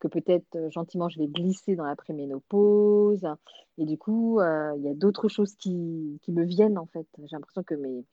que 0.00 0.08
peut-être 0.08 0.56
euh, 0.56 0.70
gentiment 0.70 1.10
je 1.10 1.18
vais 1.18 1.26
glisser 1.26 1.76
dans 1.76 1.84
la 1.84 1.94
préménopause. 1.94 3.28
Et 3.76 3.84
du 3.84 3.98
coup, 3.98 4.40
euh, 4.40 4.72
il 4.78 4.82
y 4.84 4.88
a 4.88 4.94
d'autres 4.94 5.28
choses 5.28 5.54
qui, 5.56 6.18
qui, 6.22 6.32
me 6.32 6.42
viennent 6.42 6.78
en 6.78 6.86
fait. 6.86 7.06
J'ai 7.18 7.36
l'impression 7.36 7.62
que 7.62 7.74
mes, 7.74 8.06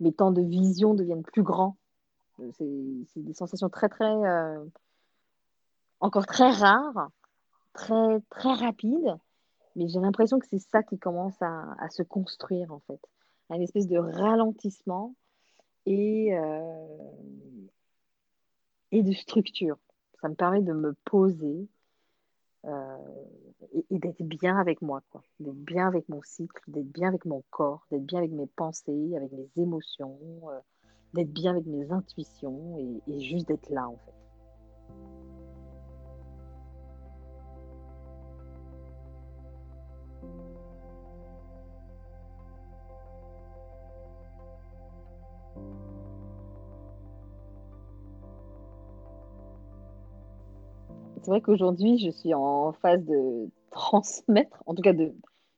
mes 0.00 0.10
temps 0.10 0.30
de 0.30 0.40
vision 0.40 0.94
deviennent 0.94 1.22
plus 1.22 1.42
grands. 1.42 1.76
C'est 2.56 2.64
des 3.16 3.34
sensations 3.34 3.68
très, 3.68 3.90
très, 3.90 4.14
encore 6.00 6.24
très 6.24 6.50
rares, 6.50 7.10
très, 7.74 8.22
très 8.30 8.54
rapides. 8.54 9.18
Mais 9.76 9.86
j'ai 9.88 10.00
l'impression 10.00 10.38
que 10.38 10.46
c'est 10.48 10.58
ça 10.58 10.82
qui 10.82 10.98
commence 10.98 11.36
à, 11.42 11.90
se 11.90 12.02
construire 12.02 12.72
en 12.72 12.80
fait. 12.86 13.00
Un 13.50 13.60
espèce 13.60 13.86
de 13.86 13.98
ralentissement 13.98 15.14
et, 15.86 16.36
euh, 16.36 16.86
et 18.92 19.02
de 19.02 19.12
structure. 19.12 19.78
Ça 20.20 20.28
me 20.28 20.34
permet 20.34 20.62
de 20.62 20.72
me 20.72 20.94
poser 21.04 21.68
euh, 22.66 22.96
et, 23.90 23.98
d'être 23.98 24.22
bien 24.22 24.56
avec 24.58 24.82
moi, 24.82 25.02
quoi. 25.10 25.22
D'être 25.40 25.54
bien 25.64 25.86
avec 25.86 26.08
mon 26.08 26.20
cycle, 26.22 26.62
d'être 26.68 26.90
bien 26.92 27.08
avec 27.08 27.24
mon 27.24 27.42
corps, 27.50 27.86
d'être 27.90 28.04
bien 28.04 28.18
avec 28.18 28.32
mes 28.32 28.46
pensées, 28.46 29.14
avec 29.16 29.32
mes 29.32 29.48
émotions, 29.56 30.18
euh, 30.50 30.58
d'être 31.14 31.32
bien 31.32 31.52
avec 31.52 31.66
mes 31.66 31.90
intuitions 31.90 32.78
et, 32.78 33.12
et 33.12 33.20
juste 33.20 33.48
d'être 33.48 33.70
là, 33.70 33.88
en 33.88 33.96
fait. 33.96 34.29
Vrai 51.30 51.40
qu'aujourd'hui, 51.40 51.98
je 51.98 52.10
suis 52.10 52.34
en 52.34 52.72
phase 52.72 53.04
de 53.04 53.48
transmettre, 53.70 54.62
en 54.66 54.74
tout 54.74 54.82
cas 54.82 54.92
de, 54.92 55.14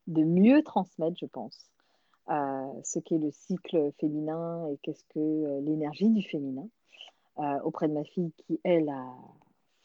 de 0.06 0.22
mieux 0.22 0.62
transmettre, 0.62 1.16
je 1.18 1.26
pense, 1.26 1.70
euh, 2.30 2.80
ce 2.84 2.98
qu'est 2.98 3.18
le 3.18 3.30
cycle 3.30 3.90
féminin 3.98 4.68
et 4.68 4.76
qu'est-ce 4.82 5.04
que 5.06 5.18
euh, 5.18 5.60
l'énergie 5.62 6.10
du 6.10 6.22
féminin 6.22 6.68
euh, 7.38 7.60
auprès 7.62 7.88
de 7.88 7.94
ma 7.94 8.04
fille 8.04 8.32
qui, 8.36 8.60
elle, 8.64 8.88
a 8.90 9.06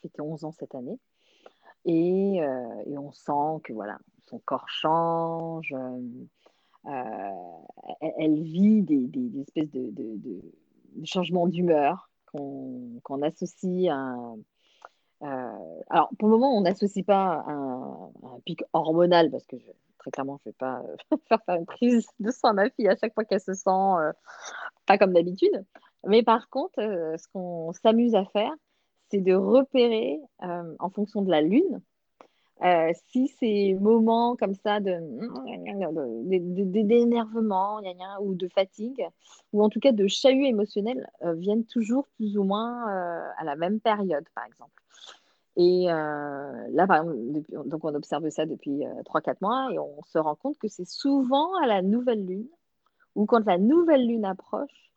fêté 0.02 0.20
11 0.20 0.44
ans 0.44 0.52
cette 0.52 0.74
année. 0.74 0.98
Et, 1.84 2.36
et, 2.36 2.98
on 2.98 3.12
sent 3.12 3.62
que 3.64 3.72
voilà, 3.72 3.98
son 4.26 4.38
corps 4.40 4.68
change, 4.68 5.74
elle, 6.84 8.42
vit 8.42 8.82
des, 8.82 9.06
des, 9.06 9.40
espèces 9.40 9.70
de, 9.70 9.90
de, 9.94 10.42
changements 11.04 11.46
d'humeur 11.46 12.10
qu'on 12.32 13.22
associe 13.22 13.90
à 13.90 14.34
alors, 15.20 16.10
pour 16.18 16.28
le 16.28 16.34
moment, 16.34 16.56
on 16.56 16.60
n'associe 16.62 17.04
pas 17.04 17.44
un, 17.46 18.10
pic 18.44 18.62
hormonal 18.72 19.30
parce 19.30 19.46
que 19.46 19.56
très 19.98 20.10
clairement, 20.10 20.38
je 20.44 20.48
ne 20.48 20.52
vais 20.52 20.56
pas 20.56 20.82
euh, 21.12 21.16
faire, 21.28 21.42
faire 21.44 21.56
une 21.56 21.66
prise 21.66 22.06
de 22.20 22.30
sang 22.30 22.48
à 22.48 22.52
ma 22.52 22.70
fille 22.70 22.88
à 22.88 22.96
chaque 22.96 23.14
fois 23.14 23.24
qu'elle 23.24 23.40
se 23.40 23.54
sent 23.54 23.70
euh, 23.70 24.12
pas 24.86 24.98
comme 24.98 25.12
d'habitude. 25.12 25.64
Mais 26.06 26.22
par 26.22 26.48
contre, 26.48 26.76
ce 26.78 27.28
qu'on 27.32 27.72
s'amuse 27.72 28.14
à 28.14 28.24
faire, 28.26 28.52
c'est 29.10 29.20
de 29.20 29.34
repérer 29.34 30.20
en 30.40 30.90
fonction 30.90 31.22
de 31.22 31.30
la 31.30 31.40
lune 31.40 31.80
euh, 32.64 32.92
si 33.08 33.28
ces 33.28 33.74
moments 33.74 34.36
comme 34.36 34.54
ça 34.54 34.80
de, 34.80 34.98
d'énervement 36.82 37.80
ou 38.20 38.34
de 38.34 38.48
fatigue, 38.48 39.06
ou 39.52 39.62
en 39.62 39.68
tout 39.68 39.80
cas 39.80 39.92
de 39.92 40.06
chahut 40.06 40.44
émotionnel, 40.44 41.08
viennent 41.36 41.64
toujours 41.64 42.06
plus 42.16 42.38
ou 42.38 42.44
moins 42.44 42.86
à 43.36 43.44
la 43.44 43.56
même 43.56 43.80
période, 43.80 44.24
par 44.34 44.44
exemple. 44.44 44.82
Et 45.58 45.90
euh, 45.90 46.68
là, 46.70 46.86
par 46.86 47.02
exemple, 47.02 47.68
donc 47.68 47.84
on 47.84 47.92
observe 47.92 48.30
ça 48.30 48.46
depuis 48.46 48.84
3-4 49.06 49.30
euh, 49.30 49.34
mois 49.40 49.68
et 49.72 49.78
on 49.80 50.00
se 50.04 50.16
rend 50.16 50.36
compte 50.36 50.56
que 50.56 50.68
c'est 50.68 50.86
souvent 50.86 51.52
à 51.56 51.66
la 51.66 51.82
nouvelle 51.82 52.24
lune 52.24 52.46
ou 53.16 53.26
quand 53.26 53.44
la 53.44 53.58
nouvelle 53.58 54.06
lune 54.06 54.24
approche 54.24 54.92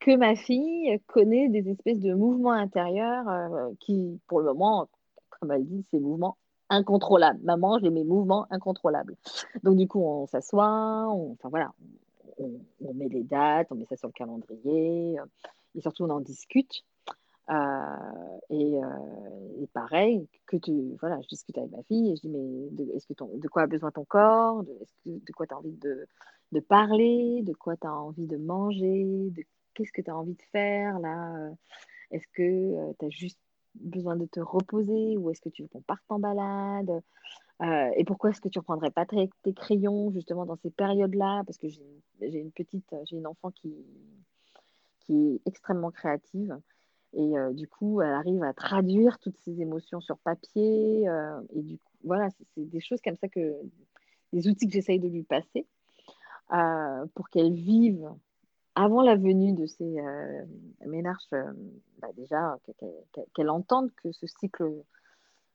que 0.00 0.14
ma 0.14 0.36
fille 0.36 1.00
connaît 1.06 1.48
des 1.48 1.66
espèces 1.70 2.00
de 2.00 2.12
mouvements 2.12 2.52
intérieurs 2.52 3.26
euh, 3.26 3.70
qui, 3.80 4.20
pour 4.26 4.40
le 4.40 4.46
moment, 4.48 4.86
comme 5.30 5.50
elle 5.50 5.64
dit, 5.64 5.82
ces 5.90 5.98
mouvements 5.98 6.36
incontrôlables. 6.68 7.40
Maman, 7.42 7.78
j'ai 7.78 7.88
mes 7.88 8.04
mouvements 8.04 8.46
incontrôlables. 8.50 9.16
Donc 9.62 9.78
du 9.78 9.88
coup, 9.88 10.02
on 10.02 10.26
s'assoit, 10.26 11.06
on, 11.08 11.32
enfin 11.32 11.48
voilà, 11.48 11.72
on, 12.36 12.60
met 12.92 13.08
les 13.08 13.22
dates, 13.22 13.68
on 13.70 13.76
met 13.76 13.86
ça 13.86 13.96
sur 13.96 14.08
le 14.08 14.12
calendrier 14.12 15.16
et 15.74 15.80
surtout 15.80 16.04
on 16.04 16.10
en 16.10 16.20
discute. 16.20 16.84
Euh, 17.52 18.38
et, 18.50 18.82
euh, 18.82 19.62
et, 19.62 19.66
pareil, 19.68 20.26
que 20.46 20.56
tu, 20.56 20.96
voilà, 21.00 21.20
je 21.22 21.28
discute 21.28 21.58
avec 21.58 21.70
ma 21.70 21.82
fille 21.82 22.12
et 22.12 22.16
je 22.16 22.22
dis, 22.22 22.28
mais 22.28 22.84
est-ce 22.94 23.06
que 23.06 23.14
ton, 23.14 23.28
de 23.36 23.48
quoi 23.48 23.62
a 23.62 23.66
besoin 23.66 23.90
ton 23.90 24.04
corps? 24.04 24.64
De, 24.64 25.32
quoi 25.32 25.46
tu 25.46 25.54
as 25.54 25.58
envie 25.58 25.72
de, 25.72 26.06
de, 26.52 26.60
parler? 26.60 27.42
De 27.42 27.52
quoi 27.52 27.76
tu 27.76 27.86
as 27.86 27.94
envie 27.94 28.26
de 28.26 28.36
manger? 28.36 29.30
De, 29.30 29.42
Qu'est-ce 29.74 29.92
que 29.92 30.02
tu 30.02 30.10
as 30.10 30.16
envie 30.16 30.34
de 30.34 30.42
faire 30.52 30.98
là? 31.00 31.50
Est-ce 32.10 32.26
que 32.34 32.42
euh, 32.42 32.92
tu 32.98 33.06
as 33.06 33.10
juste 33.10 33.38
besoin 33.74 34.16
de 34.16 34.26
te 34.26 34.40
reposer 34.40 35.16
ou 35.16 35.30
est-ce 35.30 35.40
que 35.40 35.48
tu 35.48 35.62
veux 35.62 35.68
qu'on 35.68 35.80
parte 35.82 36.04
en 36.10 36.18
balade? 36.18 37.02
Euh, 37.62 37.90
et 37.96 38.04
pourquoi 38.04 38.30
est-ce 38.30 38.40
que 38.40 38.48
tu 38.48 38.58
ne 38.58 38.60
reprendrais 38.60 38.90
pas 38.90 39.06
tes, 39.06 39.30
tes, 39.42 39.54
crayons 39.54 40.10
justement 40.12 40.46
dans 40.46 40.56
ces 40.56 40.70
périodes-là? 40.70 41.42
Parce 41.46 41.58
que 41.58 41.68
j'ai 41.68 42.38
une 42.38 42.52
petite, 42.52 42.94
j'ai 43.04 43.16
une 43.16 43.26
enfant 43.26 43.50
qui, 43.50 43.74
qui 45.00 45.36
est 45.36 45.48
extrêmement 45.48 45.90
créative 45.90 46.58
et 47.14 47.38
euh, 47.38 47.52
du 47.52 47.68
coup, 47.68 48.00
elle 48.00 48.12
arrive 48.12 48.42
à 48.42 48.54
traduire 48.54 49.18
toutes 49.18 49.36
ces 49.44 49.60
émotions 49.60 50.00
sur 50.00 50.18
papier. 50.18 51.08
Euh, 51.08 51.40
et 51.54 51.62
du 51.62 51.78
coup, 51.78 51.92
voilà, 52.04 52.28
c'est 52.30 52.68
des 52.68 52.80
choses 52.80 53.00
comme 53.02 53.16
ça 53.16 53.28
que, 53.28 53.54
des 54.32 54.48
outils 54.48 54.66
que 54.66 54.72
j'essaye 54.72 54.98
de 54.98 55.08
lui 55.08 55.22
passer 55.22 55.66
euh, 56.52 57.06
pour 57.14 57.28
qu'elle 57.28 57.52
vive 57.52 58.10
avant 58.74 59.02
la 59.02 59.16
venue 59.16 59.52
de 59.52 59.66
ces 59.66 59.98
ménages, 60.86 61.28
bah 61.98 62.08
déjà, 62.16 62.56
qu'elle 63.34 63.50
entende 63.50 63.90
que 64.02 64.10
ce 64.12 64.26
cycle 64.26 64.82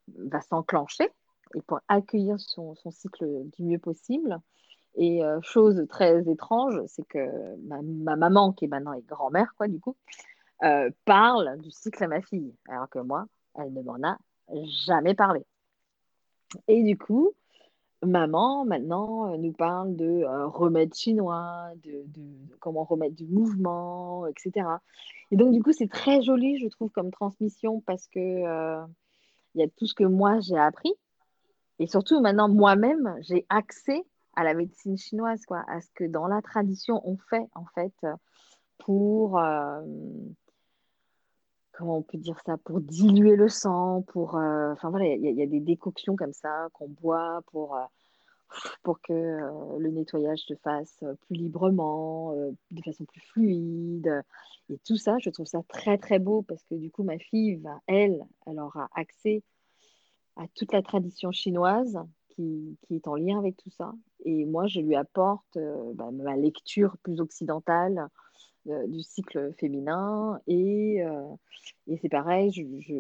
va 0.08 0.39
s'enclencher 0.41 1.10
et 1.56 1.62
pour 1.63 1.80
accueillir 1.88 2.39
son, 2.39 2.76
son, 2.76 2.91
cycle 2.91 3.26
du 3.58 3.63
mieux 3.63 3.80
possible. 3.80 4.39
Et 4.98 5.22
chose 5.41 5.84
très 5.89 6.30
étrange, 6.30 6.80
c'est 6.86 7.08
que 7.08 7.56
ma, 7.65 7.82
ma, 7.82 8.15
maman, 8.15 8.54
qui 8.54 8.65
est 8.65 8.67
maintenant 8.67 8.93
grand-mère, 9.08 9.56
quoi, 9.58 9.67
du 9.67 9.80
coup, 9.80 9.96
euh, 10.63 10.89
parle 11.06 11.60
du 11.60 11.70
cycle 11.70 12.04
à 12.04 12.08
ma 12.08 12.22
fille, 12.22 12.56
alors 12.67 12.89
que 12.89 13.00
moi, 13.00 13.28
elle 13.56 13.74
ne 13.74 13.82
m'en 13.84 14.02
a 14.04 14.17
jamais 14.88 15.13
parlé. 15.13 15.46
Et 16.67 16.82
du 16.82 16.98
coup, 16.98 17.34
maman, 18.04 18.65
maintenant, 18.65 19.34
euh, 19.34 19.38
nous 19.38 19.52
parle 19.52 19.96
de 19.96 20.24
euh, 20.24 20.48
remèdes 20.48 20.96
chinois, 20.96 21.70
de, 21.84 22.04
comment 22.60 22.86
remettre 22.86 23.15
du 23.15 23.28
mouvement, 23.28 24.26
etc. 24.26 24.67
Et 25.30 25.36
donc, 25.36 25.54
du 25.54 25.62
coup, 25.62 25.74
c'est 25.74 25.89
très 25.89 26.24
joli, 26.24 26.58
je 26.60 26.67
trouve, 26.70 26.89
comme 26.89 27.12
transmission 27.12 27.82
parce 27.82 28.08
que 28.08 28.20
il 29.56 29.62
y 29.62 29.63
a 29.63 29.67
tout 29.76 29.86
ce 29.86 29.93
que 29.93 30.04
moi, 30.04 30.39
j'ai 30.39 30.58
appris. 30.58 30.93
Et 31.80 31.88
surtout, 31.88 32.20
maintenant, 32.20 32.50
moi-même, 32.50 33.15
j'ai 33.22 33.46
accès 33.50 34.04
à 34.36 34.43
la 34.43 34.56
médecine 34.56 34.98
chinoise, 34.98 35.46
quoi, 35.46 35.63
à 35.67 35.82
ce 35.82 35.89
que 35.93 36.04
dans 36.04 36.28
la 36.28 36.41
tradition, 36.41 37.02
on 37.08 37.17
fait, 37.17 37.48
en 37.54 37.65
fait, 37.76 37.93
pour 38.79 39.40
comment 41.78 41.98
on 41.98 42.02
peut 42.02 42.17
dire 42.17 42.40
ça, 42.46 42.58
pour 42.58 42.82
diluer 42.82 43.36
le 43.36 43.50
sang, 43.50 44.02
pour, 44.02 44.38
euh, 44.38 44.73
enfin 44.73 44.90
voilà, 44.90 45.06
il 45.06 45.21
y, 45.21 45.42
a 45.42 45.46
des 45.46 45.60
décoctions 45.60 46.15
comme 46.15 46.34
ça 46.34 46.69
qu'on 46.73 46.88
boit 46.90 47.42
pour, 47.52 47.75
euh, 47.75 48.94
que 49.04 49.13
euh, 49.13 49.78
le 49.78 49.90
nettoyage 49.92 50.40
se 50.40 50.56
fasse 50.56 51.04
plus 51.21 51.36
librement, 51.36 52.34
de 52.71 52.82
façon 52.82 53.06
plus 53.06 53.21
fluide. 53.21 54.23
Et 54.69 54.80
tout 54.80 54.98
ça, 54.98 55.17
je 55.19 55.30
trouve 55.30 55.46
ça 55.46 55.62
très 55.67 55.98
très 55.98 56.19
beau 56.19 56.42
parce 56.42 56.63
que 56.65 56.75
du 56.75 56.90
coup, 56.90 57.04
ma 57.04 57.19
fille 57.19 57.56
va, 57.58 57.80
elle, 57.86 58.25
elle 58.48 58.60
aura 58.60 58.90
accès 58.96 59.44
à 60.36 60.48
toute 60.56 60.73
la 60.73 60.82
tradition 60.82 61.32
chinoise 61.32 62.00
qui 62.30 62.78
est 62.90 63.08
en 63.08 63.15
lien 63.15 63.38
avec 63.38 63.58
tout 63.58 63.69
ça. 63.69 63.94
Et 64.26 64.46
moi, 64.46 64.68
je 64.68 64.80
lui 64.80 64.96
apporte 64.96 65.58
bah, 65.96 66.10
ma 66.12 66.36
lecture 66.36 66.98
plus 67.04 67.20
occidentale 67.20 68.08
du 68.65 69.02
cycle 69.02 69.54
féminin. 69.54 70.40
Et, 70.48 70.98
et 71.88 71.98
c'est 71.98 72.10
pareil, 72.10 72.52
je, 72.52 72.94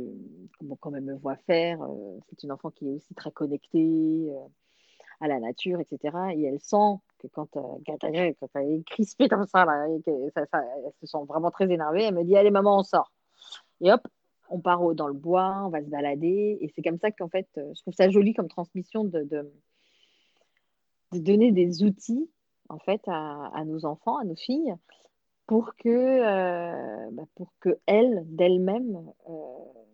quand 0.79 0.93
elle 0.95 1.03
me 1.03 1.15
voit 1.15 1.35
faire, 1.35 1.79
c'est 2.29 2.43
une 2.43 2.51
enfant 2.51 2.71
qui 2.71 2.87
est 2.87 2.93
aussi 2.93 3.13
très 3.13 3.31
connectée 3.31 4.31
à 5.19 5.27
la 5.27 5.39
nature, 5.39 5.79
etc. 5.79 6.15
Et 6.35 6.43
elle 6.43 6.59
sent 6.59 6.99
que 7.19 7.27
quand, 7.27 7.47
quand, 7.51 8.03
elle, 8.03 8.35
quand 8.35 8.49
elle 8.55 8.71
est 8.73 8.83
crispée 8.83 9.27
comme 9.27 9.45
ça, 9.45 9.65
là, 9.65 9.87
elle 9.87 10.91
se 10.99 11.07
sent 11.07 11.17
vraiment 11.27 11.51
très 11.51 11.69
énervée, 11.71 12.03
elle 12.03 12.15
me 12.15 12.23
dit 12.23 12.37
Allez, 12.37 12.51
maman, 12.51 12.79
on 12.79 12.83
sort. 12.83 13.11
Et 13.81 13.91
hop, 13.91 14.07
on 14.49 14.59
part 14.59 14.95
dans 14.95 15.07
le 15.07 15.13
bois, 15.13 15.63
on 15.65 15.69
va 15.69 15.81
se 15.81 15.89
balader. 15.89 16.57
Et 16.61 16.71
c'est 16.75 16.81
comme 16.81 16.97
ça 16.97 17.11
qu'en 17.11 17.29
fait, 17.29 17.47
je 17.55 17.81
trouve 17.81 17.93
ça 17.93 18.09
joli 18.09 18.33
comme 18.33 18.47
transmission 18.47 19.03
de, 19.03 19.51
de 21.11 21.19
donner 21.19 21.51
des 21.51 21.83
outils 21.83 22.29
en 22.69 22.79
fait 22.79 23.01
à, 23.07 23.63
nos 23.65 23.85
enfants, 23.85 24.17
à 24.17 24.25
nos 24.25 24.35
filles, 24.35 24.75
pour 25.45 25.75
que, 25.75 25.87
euh, 25.87 27.09
bah 27.11 27.23
pour 27.35 27.53
que 27.61 27.77
elles, 27.85 28.23
d'elles-mêmes, 28.25 29.01
euh, 29.29 29.33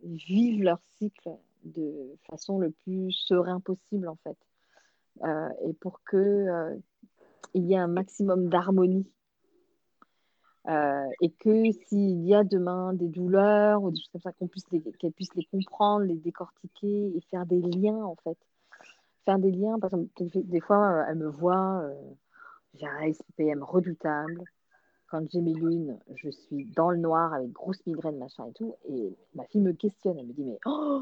vivent 0.04 0.64
leur 0.64 0.80
cycle 0.98 1.30
de 1.64 2.18
façon 2.30 2.58
le 2.58 2.72
plus 2.72 3.12
serein 3.12 3.60
possible 3.60 4.08
en 4.08 4.18
fait, 4.24 4.38
euh, 5.24 5.50
et 5.68 5.74
pour 5.74 6.04
que 6.04 6.82
il 7.54 7.66
y 7.66 7.74
ait 7.74 7.78
un 7.78 7.88
maximum 7.88 8.50
d'harmonie 8.50 9.06
et 10.68 11.30
que 11.40 11.72
s'il 11.72 12.26
y 12.26 12.34
a 12.34 12.44
demain 12.44 12.94
des 12.94 13.10
douleurs 13.10 13.84
ou 13.84 13.92
des 13.92 13.98
choses 13.98 14.10
comme 14.14 14.22
ça, 14.22 14.32
qu'on 14.32 14.48
puisse 14.48 14.64
qu'elles 14.64 15.12
puissent 15.12 15.36
les 15.36 15.46
comprendre, 15.46 16.06
les 16.06 16.16
décortiquer 16.16 17.14
et 17.16 17.22
faire 17.30 17.46
des 17.46 17.60
liens 17.60 18.04
en 18.04 18.16
fait. 18.24 18.38
Faire 19.26 19.40
des 19.40 19.52
liens, 19.52 19.80
parce 19.80 19.94
que 19.94 20.40
des 20.40 20.60
fois, 20.60 20.86
euh, 20.86 21.06
elle 21.08 21.18
me 21.18 21.30
voit, 21.30 21.82
euh, 21.84 21.94
j'ai 22.76 22.88
un 22.88 23.12
SPM 23.12 23.64
redoutable. 23.64 24.44
Quand 25.08 25.24
j'ai 25.32 25.42
mes 25.42 25.54
lunes, 25.54 26.00
je 26.16 26.30
suis 26.30 26.66
dans 26.76 26.90
le 26.90 26.98
noir 26.98 27.34
avec 27.34 27.52
grosse 27.52 27.86
migraine, 27.86 28.18
machin 28.18 28.48
et 28.48 28.54
tout. 28.54 28.76
Et 28.90 29.16
ma 29.36 29.46
fille 29.46 29.62
me 29.62 29.74
questionne, 29.74 30.18
elle 30.18 30.26
me 30.26 30.34
dit, 30.34 30.44
mais 30.44 30.58
oh, 30.66 31.02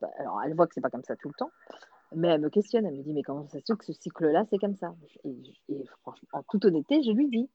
pas. 0.00 0.10
Alors, 0.18 0.40
elle 0.44 0.54
voit 0.54 0.66
que 0.66 0.74
c'est 0.74 0.80
pas 0.80 0.90
comme 0.90 1.04
ça 1.04 1.16
tout 1.16 1.28
le 1.28 1.34
temps, 1.34 1.50
mais 2.14 2.28
elle 2.28 2.40
me 2.40 2.50
questionne, 2.50 2.86
elle 2.86 2.96
me 2.96 3.02
dit, 3.02 3.12
mais 3.12 3.22
comment 3.22 3.42
ça 3.44 3.58
se 3.60 3.64
fait 3.64 3.76
que 3.76 3.84
ce 3.84 3.92
cycle-là, 3.92 4.44
c'est 4.50 4.58
comme 4.58 4.76
ça? 4.76 4.94
Et, 5.24 5.84
franchement, 6.02 6.28
en 6.32 6.42
toute 6.42 6.64
honnêteté, 6.64 7.02
je 7.02 7.12
lui 7.12 7.28
dis, 7.28 7.48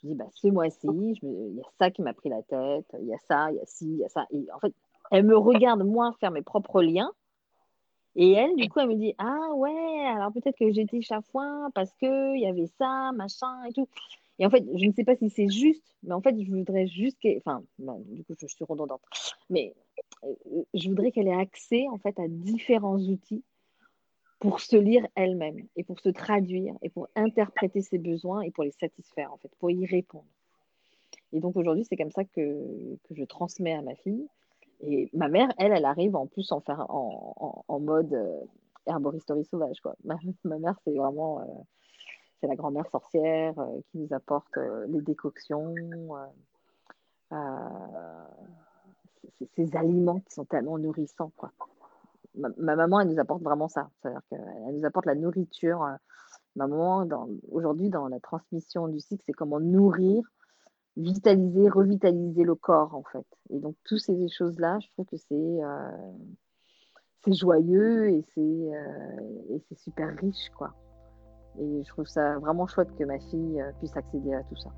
je 0.00 0.08
dis, 0.08 0.14
bah, 0.14 0.26
ce 0.30 0.48
mois-ci, 0.48 0.86
il 0.86 1.54
y 1.54 1.60
a 1.60 1.68
ça 1.78 1.90
qui 1.90 2.02
m'a 2.02 2.12
pris 2.12 2.28
la 2.28 2.42
tête, 2.42 2.86
il 3.00 3.06
y 3.06 3.14
a 3.14 3.18
ça, 3.18 3.50
il 3.50 3.56
y 3.56 3.60
a 3.60 3.66
ci, 3.66 3.86
il 3.86 3.98
y 3.98 4.04
a 4.04 4.08
ça. 4.08 4.26
Et 4.30 4.46
en 4.52 4.58
fait, 4.58 4.74
elle 5.10 5.24
me 5.24 5.36
regarde, 5.36 5.82
moi, 5.82 6.14
faire 6.20 6.30
mes 6.30 6.42
propres 6.42 6.82
liens. 6.82 7.10
Et 8.20 8.32
elle, 8.32 8.56
du 8.56 8.68
coup, 8.68 8.80
elle 8.80 8.88
me 8.88 8.96
dit, 8.96 9.14
ah 9.18 9.54
ouais, 9.54 10.04
alors 10.06 10.32
peut-être 10.32 10.58
que 10.58 10.72
j'étais 10.72 11.00
chafouin 11.00 11.70
parce 11.72 11.94
qu'il 11.94 12.40
y 12.40 12.46
avait 12.46 12.66
ça, 12.66 13.12
machin 13.14 13.64
et 13.64 13.72
tout. 13.72 13.88
Et 14.40 14.44
en 14.44 14.50
fait, 14.50 14.64
je 14.74 14.86
ne 14.86 14.92
sais 14.92 15.04
pas 15.04 15.14
si 15.14 15.30
c'est 15.30 15.48
juste, 15.48 15.94
mais 16.02 16.14
en 16.14 16.20
fait, 16.20 16.34
je 16.36 16.50
voudrais 16.50 16.88
juste 16.88 17.16
qu'elle. 17.20 17.38
Enfin, 17.38 17.62
du 17.78 18.24
coup, 18.24 18.34
je 18.40 18.48
suis 18.48 18.64
redondante. 18.64 19.02
Mais 19.50 19.72
euh, 20.24 20.34
je 20.74 20.88
voudrais 20.88 21.12
qu'elle 21.12 21.28
ait 21.28 21.32
accès, 21.32 21.86
en 21.92 21.98
fait, 21.98 22.18
à 22.18 22.26
différents 22.26 22.98
outils 22.98 23.44
pour 24.40 24.58
se 24.58 24.76
lire 24.76 25.06
elle-même 25.14 25.68
et 25.76 25.84
pour 25.84 26.00
se 26.00 26.08
traduire 26.08 26.74
et 26.82 26.90
pour 26.90 27.08
interpréter 27.14 27.82
ses 27.82 27.98
besoins 27.98 28.40
et 28.40 28.50
pour 28.50 28.64
les 28.64 28.72
satisfaire, 28.72 29.32
en 29.32 29.36
fait, 29.36 29.50
pour 29.60 29.70
y 29.70 29.86
répondre. 29.86 30.26
Et 31.32 31.38
donc 31.38 31.54
aujourd'hui, 31.56 31.84
c'est 31.84 31.96
comme 31.96 32.10
ça 32.10 32.24
que, 32.24 32.96
que, 33.04 33.14
je 33.14 33.24
transmets 33.24 33.74
à 33.74 33.82
ma 33.82 33.94
fille. 33.94 34.26
Et 34.80 35.10
ma 35.12 35.28
mère, 35.28 35.52
elle, 35.58 35.72
elle 35.72 35.84
arrive 35.84 36.14
en 36.14 36.26
plus 36.26 36.52
en, 36.52 36.60
faire, 36.60 36.86
en, 36.88 37.80
mode 37.80 38.12
euh, 38.14 38.40
herboristerie 38.88 39.44
sauvage. 39.44 39.80
Quoi. 39.80 39.94
Ma, 40.04 40.16
mère, 40.58 40.74
c'est 40.84 40.94
vraiment 40.94 41.40
euh, 41.40 41.44
la 42.46 42.56
grand-mère 42.56 42.88
sorcière 42.90 43.58
euh, 43.58 43.80
qui 43.90 43.98
nous 43.98 44.12
apporte 44.12 44.56
euh, 44.56 44.86
les 44.88 45.00
décoctions, 45.00 45.74
ces 49.56 49.76
aliments 49.76 50.20
qui 50.20 50.34
sont 50.34 50.44
tellement 50.44 50.78
nourrissants. 50.78 51.32
Quoi 51.36 51.52
ma, 52.34 52.48
ma, 52.56 52.76
maman, 52.76 53.00
elle 53.00 53.08
nous 53.08 53.20
apporte 53.20 53.42
vraiment 53.42 53.68
ça. 53.68 53.90
C'est-à-dire 54.00 54.22
qu'elle 54.30 54.74
nous 54.74 54.84
apporte 54.84 55.06
la 55.06 55.14
nourriture. 55.14 55.80
Ma 56.56 56.66
maman, 56.66 57.06
aujourd'hui, 57.50 57.90
dans 57.90 58.08
la 58.08 58.20
transmission 58.20 58.88
du 58.88 59.00
cycle, 59.00 59.22
c'est 59.26 59.32
comment 59.32 59.60
nourrir, 59.60 60.24
vitaliser, 60.98 61.68
revitaliser 61.68 62.44
le 62.44 62.54
corps, 62.54 62.94
en 62.94 63.04
fait. 63.04 63.26
Et 63.50 63.58
donc, 63.58 63.76
toutes 63.84 64.00
ces 64.00 64.28
choses-là, 64.28 64.78
je 64.80 64.88
trouve 64.90 65.06
que 65.06 65.16
c'est 65.16 65.34
euh, 65.34 67.32
joyeux 67.34 68.10
et 68.10 68.24
c'est 68.34 68.40
euh, 68.40 69.58
super 69.76 70.14
riche, 70.16 70.50
quoi. 70.56 70.74
Et 71.60 71.82
je 71.84 71.88
trouve 71.88 72.06
ça 72.06 72.38
vraiment 72.38 72.66
chouette 72.66 72.94
que 72.96 73.04
ma 73.04 73.18
fille 73.18 73.60
euh, 73.60 73.72
puisse 73.78 73.96
accéder 73.96 74.34
à 74.34 74.42
tout 74.44 74.56
ça. 74.56 74.70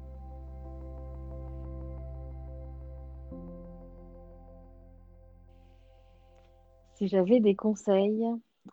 Si 6.95 7.09
j'avais 7.09 7.41
des 7.41 7.55
conseils 7.55 8.27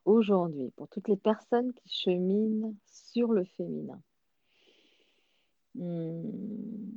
aujourd'hui 0.03 0.71
pour 0.75 0.89
toutes 0.89 1.07
les 1.07 1.15
personnes 1.15 1.71
qui 1.73 1.89
cheminent 1.89 2.73
sur 2.85 3.31
le 3.31 3.45
féminin, 3.45 4.01
hmm, 5.75 6.96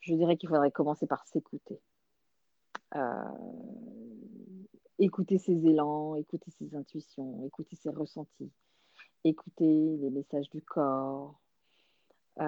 je 0.00 0.14
dirais 0.14 0.36
qu'il 0.36 0.48
faudrait 0.48 0.70
commencer 0.70 1.06
par 1.06 1.26
s'écouter. 1.26 1.78
Euh, 2.96 3.24
écouter 4.98 5.38
ses 5.38 5.66
élans, 5.66 6.16
écouter 6.16 6.50
ses 6.50 6.74
intuitions, 6.74 7.44
écouter 7.46 7.76
ses 7.76 7.90
ressentis, 7.90 8.50
écouter 9.24 9.96
les 9.98 10.10
messages 10.10 10.50
du 10.50 10.60
corps. 10.60 11.38
Euh, 12.40 12.44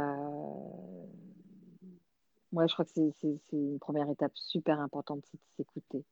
moi, 2.53 2.67
je 2.67 2.75
crois 2.75 2.85
que 2.85 2.91
c'est 2.91 3.41
une 3.53 3.79
première 3.79 4.11
étape 4.11 4.33
super 4.35 4.81
importante, 4.81 5.25
c'est 5.31 5.39
de 5.39 5.47
s'écouter. 5.57 6.05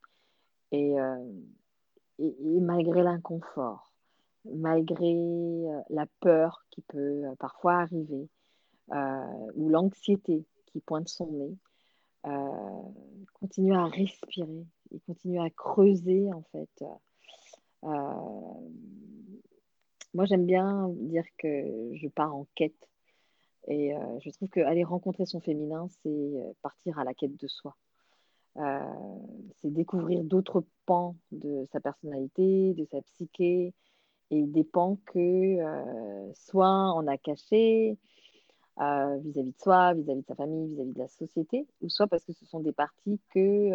Et, 0.73 0.99
euh, 0.99 1.19
malgré 2.19 3.03
l'inconfort, 3.03 3.93
malgré 4.45 5.15
la 5.91 6.07
peur 6.21 6.65
qui 6.71 6.81
peut 6.83 7.25
parfois 7.39 7.81
arriver, 7.81 8.29
ou 9.55 9.69
l'anxiété 9.69 10.45
qui 10.73 10.81
pointe 10.81 11.09
son 11.09 11.27
nez, 11.33 11.57
euh, 12.27 12.83
continuer 13.35 13.75
à 13.75 13.87
respirer 13.87 14.67
et 14.93 15.01
continuer 15.01 15.39
à 15.39 15.51
creuser 15.51 16.31
en 16.33 16.43
fait. 16.53 16.85
Euh, 17.85 17.89
moi, 20.13 20.25
j'aime 20.27 20.45
bien 20.45 20.89
dire 20.97 21.25
que 21.39 21.95
je 21.95 22.09
pars 22.09 22.35
en 22.35 22.47
quête. 22.55 22.89
Et 23.69 23.95
euh, 23.95 24.19
je 24.21 24.31
trouve 24.31 24.49
qu'aller 24.49 24.85
rencontrer 24.85 25.25
son 25.27 25.41
féminin, 25.41 25.87
c'est 26.03 26.33
partir 26.63 26.99
à 26.99 27.05
la 27.05 27.15
quête 27.15 27.37
de 27.37 27.47
soi. 27.47 27.77
C'est 28.57 29.73
découvrir 29.73 30.25
d'autres 30.25 30.65
pans 30.85 31.17
de 31.31 31.67
sa 31.73 31.81
personnalité, 31.81 32.75
de 32.75 32.85
sa 32.85 33.01
psyché, 33.03 33.73
et 34.31 34.43
des 34.43 34.65
pans 34.65 34.99
que 35.07 35.57
soit 36.35 36.93
on 36.95 37.07
a 37.07 37.17
cachés 37.17 37.97
euh, 38.79 39.17
vis-à-vis 39.19 39.53
de 39.53 39.59
soi, 39.59 39.95
vis-à-vis 39.95 40.21
de 40.21 40.27
sa 40.27 40.35
famille, 40.35 40.69
vis-à-vis 40.69 40.93
de 40.93 40.99
la 40.99 41.09
société, 41.09 41.67
ou 41.83 41.89
soit 41.89 42.07
parce 42.07 42.25
que 42.25 42.33
ce 42.33 42.45
sont 42.47 42.61
des 42.61 42.73
parties 42.73 43.21
que 43.35 43.71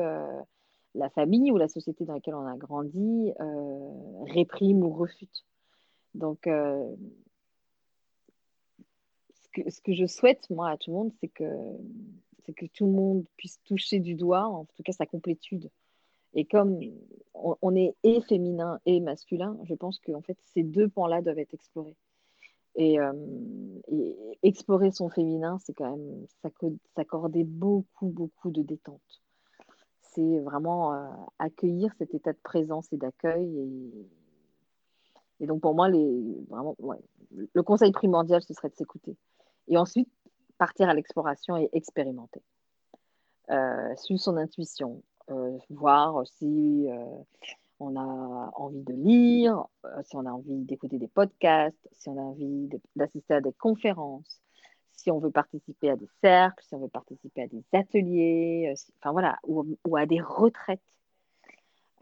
la 0.96 1.10
famille 1.10 1.52
ou 1.52 1.58
la 1.58 1.68
société 1.68 2.06
dans 2.06 2.14
laquelle 2.14 2.36
on 2.36 2.48
a 2.48 2.56
grandi 2.56 3.34
réprime 4.26 4.84
ou 4.84 4.91
refute. 4.91 5.46
Donc, 6.14 6.48
ce 9.70 9.82
que, 9.82 9.93
je 9.93 10.06
souhaite, 10.06 10.50
moi, 10.50 10.70
à 10.70 10.78
tout 10.78 10.91
le 10.91 10.98
monde, 10.98 11.12
c'est 11.20 11.28
que 11.28 11.46
que 12.54 12.66
tout 12.68 12.86
le 12.86 12.91
monde 12.91 13.26
puisse 13.38 13.60
toucher 13.64 14.00
du 14.00 14.16
doigt, 14.16 14.46
en 14.46 14.66
tout 14.66 14.84
cas 14.84 14.91
sa 14.91 15.06
complétude. 15.06 15.70
Et 16.34 16.46
comme 16.46 16.80
on, 17.34 17.56
on 17.62 17.76
est 17.76 17.96
et 18.04 18.22
féminin 18.22 18.80
et 18.86 19.00
masculin, 19.00 19.58
je 19.64 19.74
pense 19.74 20.00
que 20.00 20.12
en 20.12 20.22
fait, 20.22 20.38
ces 20.54 20.64
deux 20.64 20.88
pans-là 20.88 21.22
doivent 21.22 21.39
être 21.39 21.54
explorés. 21.54 21.96
Et, 22.76 22.99
euh, 22.99 23.13
et, 23.88 24.17
explorer 24.43 24.91
son 24.91 25.09
féminin, 25.09 25.57
c'est 25.63 25.73
quand 25.73 25.95
même 25.95 26.26
s'accorder 26.95 27.43
beaucoup, 27.43 28.07
beaucoup 28.07 28.51
de 28.51 28.61
détente. 28.61 29.21
C'est 30.01 30.39
vraiment 30.39 30.93
euh, 30.93 31.07
accueillir 31.39 31.93
cet 31.97 32.13
état 32.13 32.34
de 32.34 32.39
présence 32.43 32.91
et 32.93 32.97
d'accueil. 32.97 34.05
Et, 35.39 35.47
donc, 35.47 35.61
pour 35.61 35.73
moi, 35.73 35.89
les, 35.89 36.45
vraiment, 36.49 36.76
le 37.32 37.63
conseil 37.63 37.91
primordial, 37.91 38.41
ce 38.41 38.53
serait 38.53 38.69
de 38.69 38.76
s'écouter. 38.76 39.15
Et 39.67 39.78
ensuite, 39.78 40.09
partir 40.57 40.89
à 40.89 40.93
l'exploration 40.93 41.57
et 41.57 41.69
expérimenter. 41.73 42.41
Euh, 43.51 43.95
suivre 43.95 44.21
son 44.21 44.38
intuition, 44.38 45.03
euh, 45.30 45.57
voir 45.69 46.26
si 46.26 46.88
on 47.80 47.95
a 47.95 48.51
envie 48.55 48.84
de 48.84 48.93
lire, 48.93 49.65
euh, 49.86 50.01
si 50.03 50.15
on 50.15 50.26
a 50.26 50.32
envie 50.32 50.63
d'écouter 50.63 50.97
des 50.97 51.07
podcasts, 51.07 51.89
si 51.93 52.09
on 52.09 52.17
a 52.17 52.21
envie 52.21 52.69
d'assister 52.95 53.36
à 53.36 53.41
des 53.41 53.53
conférences, 53.53 54.41
si 54.93 55.11
on 55.11 55.19
veut 55.19 55.32
participer 55.32 55.89
à 55.89 55.95
des 55.95 56.07
cercles, 56.21 56.63
si 56.63 56.73
on 56.73 56.80
veut 56.80 56.88
participer 56.88 57.43
à 57.43 57.47
des 57.47 57.63
ateliers, 57.73 58.73
si, 58.76 58.93
enfin 58.99 59.11
voilà, 59.11 59.38
ou, 59.43 59.95
à 59.95 60.05
des 60.05 60.21
retraites. 60.21 60.82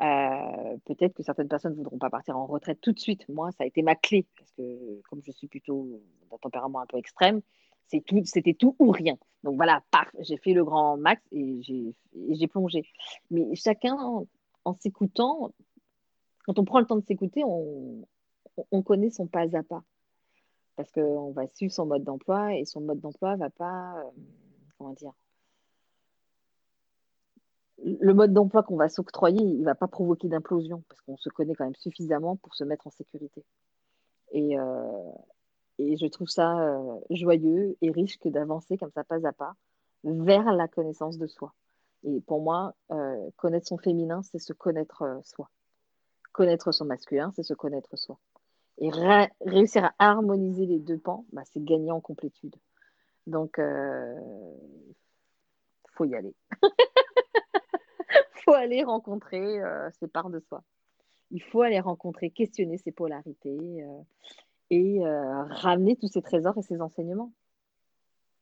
Euh, 0.01 0.78
peut-être 0.86 1.13
que 1.13 1.24
certaines 1.24 1.47
personnes 1.47 1.74
ne 1.74 1.78
voudront 1.78 1.97
pas 1.97 2.09
partir 2.09 2.38
en 2.38 2.45
retraite 2.45 2.80
tout 2.82 2.91
de 2.91 2.99
suite. 2.99 3.28
Moi, 3.30 3.51
ça 3.51 3.63
a 3.63 3.67
été 3.67 3.82
ma 3.82 3.95
clé, 3.95 4.26
parce 4.38 4.51
que 4.51 5.01
comme 5.09 5.21
je 5.24 5.32
suis 5.32 5.47
plutôt 5.47 6.01
d'un 6.30 6.38
tempérament 6.38 6.82
un 6.82 6.86
peu 6.86 6.97
extrême, 6.97 7.41
c'était 8.26 8.53
tout, 8.53 8.76
ou 8.80 8.91
rien. 8.91 9.17
Donc 9.43 9.55
voilà, 9.55 9.84
paf, 9.91 10.09
j'ai 10.19 10.38
fait 10.38 10.53
le 10.53 10.63
grand 10.63 10.97
max 10.97 11.21
et 11.32 11.61
j'ai 11.61 12.47
plongé. 12.47 12.86
Mais 13.30 13.55
chacun, 13.55 14.26
en, 14.66 14.74
s'écoutant, 14.76 15.53
quand 16.45 16.59
on 16.59 16.66
prend 16.66 16.80
le 16.80 16.86
temps 16.86 16.95
de 16.95 17.05
s'écouter, 17.05 17.43
on, 17.45 18.05
on, 18.72 18.82
connaît 18.82 19.09
son 19.09 19.28
pas 19.28 19.55
à 19.55 19.64
pas. 19.64 19.84
Parce 20.76 20.91
qu'on 20.91 21.32
va 21.32 21.47
suivre 21.47 21.74
son 21.74 21.86
mode 21.86 22.03
d'emploi 22.03 22.55
et 22.55 22.66
son 22.66 22.82
mode 22.82 22.99
d'emploi 22.99 23.36
va 23.36 23.49
pas, 23.49 23.99
euh, 23.99 24.09
comment 24.78 24.93
dire, 24.93 25.14
le 27.84 28.14
mode 28.14 28.34
d'emploi 28.34 28.64
qu'on 28.64 28.78
va 28.78 28.89
s'octroyer, 28.89 29.41
il 29.41 29.59
ne 29.59 29.66
va 29.66 29.76
pas 29.76 29.88
provoquer 29.88 30.28
d'implosion 30.28 30.84
parce 30.88 31.01
qu'on 31.01 31.18
se 31.18 31.30
connaît 31.30 31.53
quand 31.53 31.66
même 31.66 31.76
suffisamment 31.76 32.38
pour 32.38 32.55
se 32.55 32.64
mettre 32.64 32.88
en 32.88 32.91
sécurité. 32.91 33.43
Et, 34.32 34.57
euh, 34.57 35.11
je 35.80 36.05
trouve 36.07 36.30
ça 36.30 36.59
euh, 36.59 36.99
joyeux 37.09 37.76
et 37.82 37.91
riche 37.91 38.20
que 38.20 38.30
d'avancer 38.30 38.78
comme 38.78 38.91
ça 38.91 39.03
pas 39.03 39.28
à 39.28 39.34
pas 39.34 39.55
vers 40.03 40.51
la 40.53 40.68
connaissance 40.68 41.18
de 41.18 41.28
soi. 41.28 41.53
Et 42.04 42.22
pour 42.22 42.41
moi, 42.41 42.76
euh, 42.91 43.30
connaître 43.38 43.68
son 43.68 43.78
féminin, 43.78 44.22
c'est 44.24 44.39
se 44.39 44.54
connaître 44.54 45.22
soi. 45.24 45.49
Connaître 46.32 46.72
son 46.72 46.86
masculin, 46.86 47.32
c'est 47.36 47.43
se 47.43 47.54
connaître 47.54 47.95
soi. 47.97 48.18
Et 48.80 48.89
réussir 49.41 49.86
à 49.86 49.93
harmoniser 49.99 50.66
les 50.66 50.80
deux 50.80 50.97
pans, 50.97 51.26
bah, 51.32 51.43
c'est 51.45 51.64
gagner 51.64 51.91
en 51.91 52.01
complétude. 52.01 52.56
Donc, 53.28 53.56
il 53.60 53.66
faut 55.91 56.06
y 56.06 56.16
aller. 56.16 56.36
faut 58.43 58.54
aller 58.54 58.84
rencontrer 58.84 59.62
euh, 59.62 59.89
ces 59.99 60.08
parts 60.08 60.30
de 60.30 60.39
soi. 60.39 60.64
Il 61.32 61.41
faut 61.41 61.62
aller 61.62 61.80
rencontrer, 61.80 62.30
questionner 62.30 62.78
ses 62.78 62.91
polarités 62.91 63.84
euh, 63.84 64.01
et 64.70 65.06
euh, 65.06 65.43
ramener 65.45 65.95
tous 65.95 66.08
ces 66.08 66.22
trésors 66.22 66.58
et 66.58 66.62
ces 66.62 66.82
enseignements. 66.82 67.32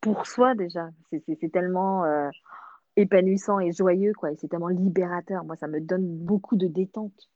Pour 0.02 0.26
soi 0.26 0.56
déjà, 0.56 0.90
c'est 1.12 1.52
tellement 1.52 2.04
épanouissant 2.96 3.60
et 3.60 3.72
joyeux, 3.72 4.14
quoi. 4.14 4.32
Et 4.32 4.36
c'est 4.36 4.48
tellement 4.48 4.68
libérateur. 4.68 5.44
Moi, 5.44 5.56
ça 5.56 5.68
me 5.68 5.80
donne 5.80 6.06
beaucoup 6.06 6.56
de 6.56 6.68
détente. 6.68 7.30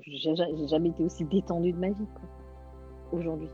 J'ai 0.00 0.34
jamais 0.68 0.88
été 0.88 1.04
aussi 1.04 1.24
détendue 1.24 1.72
de 1.72 1.78
ma 1.78 1.90
vie, 1.90 2.06
aujourd'hui. 3.12 3.50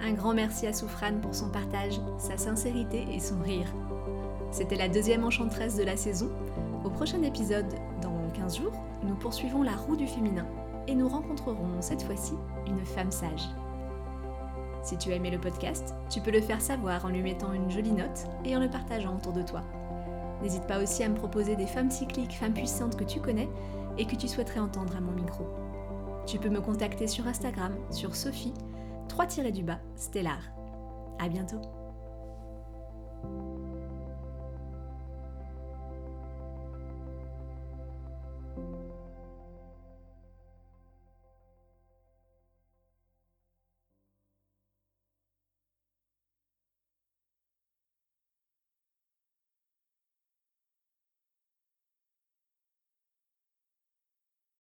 Un 0.00 0.12
grand 0.12 0.34
merci 0.34 0.66
à 0.66 0.72
Soufrane 0.72 1.20
pour 1.20 1.34
son 1.34 1.50
partage, 1.50 2.00
sa 2.18 2.36
sincérité 2.36 3.06
et 3.12 3.20
son 3.20 3.40
rire. 3.40 3.72
C'était 4.50 4.76
la 4.76 4.88
deuxième 4.88 5.24
enchanteresse 5.24 5.76
de 5.76 5.84
la 5.84 5.96
saison. 5.96 6.30
Au 6.84 6.90
prochain 6.90 7.22
épisode, 7.22 7.66
dans 8.02 8.30
15 8.34 8.58
jours, 8.58 8.72
nous 9.02 9.14
poursuivons 9.14 9.62
la 9.62 9.76
roue 9.76 9.96
du 9.96 10.06
féminin 10.06 10.46
et 10.86 10.94
nous 10.94 11.08
rencontrerons 11.08 11.80
cette 11.80 12.02
fois-ci 12.02 12.34
une 12.66 12.84
femme 12.84 13.10
sage. 13.10 13.48
Si 14.86 14.96
tu 14.96 15.10
as 15.10 15.16
aimé 15.16 15.32
le 15.32 15.40
podcast, 15.40 15.96
tu 16.08 16.20
peux 16.20 16.30
le 16.30 16.40
faire 16.40 16.60
savoir 16.60 17.04
en 17.04 17.08
lui 17.08 17.20
mettant 17.20 17.52
une 17.52 17.72
jolie 17.72 17.90
note 17.90 18.28
et 18.44 18.54
en 18.54 18.60
le 18.60 18.70
partageant 18.70 19.16
autour 19.16 19.32
de 19.32 19.42
toi. 19.42 19.62
N'hésite 20.40 20.64
pas 20.68 20.80
aussi 20.80 21.02
à 21.02 21.08
me 21.08 21.16
proposer 21.16 21.56
des 21.56 21.66
femmes 21.66 21.90
cycliques, 21.90 22.36
femmes 22.36 22.54
puissantes 22.54 22.96
que 22.96 23.02
tu 23.02 23.20
connais 23.20 23.48
et 23.98 24.06
que 24.06 24.14
tu 24.14 24.28
souhaiterais 24.28 24.60
entendre 24.60 24.96
à 24.96 25.00
mon 25.00 25.10
micro. 25.10 25.44
Tu 26.24 26.38
peux 26.38 26.50
me 26.50 26.60
contacter 26.60 27.08
sur 27.08 27.26
Instagram, 27.26 27.74
sur 27.90 28.14
Sophie 28.14 28.54
3 29.08 29.26
du 29.50 29.64
bas, 29.64 29.80
Stellar. 29.96 30.38
À 31.18 31.28
bientôt. 31.28 31.75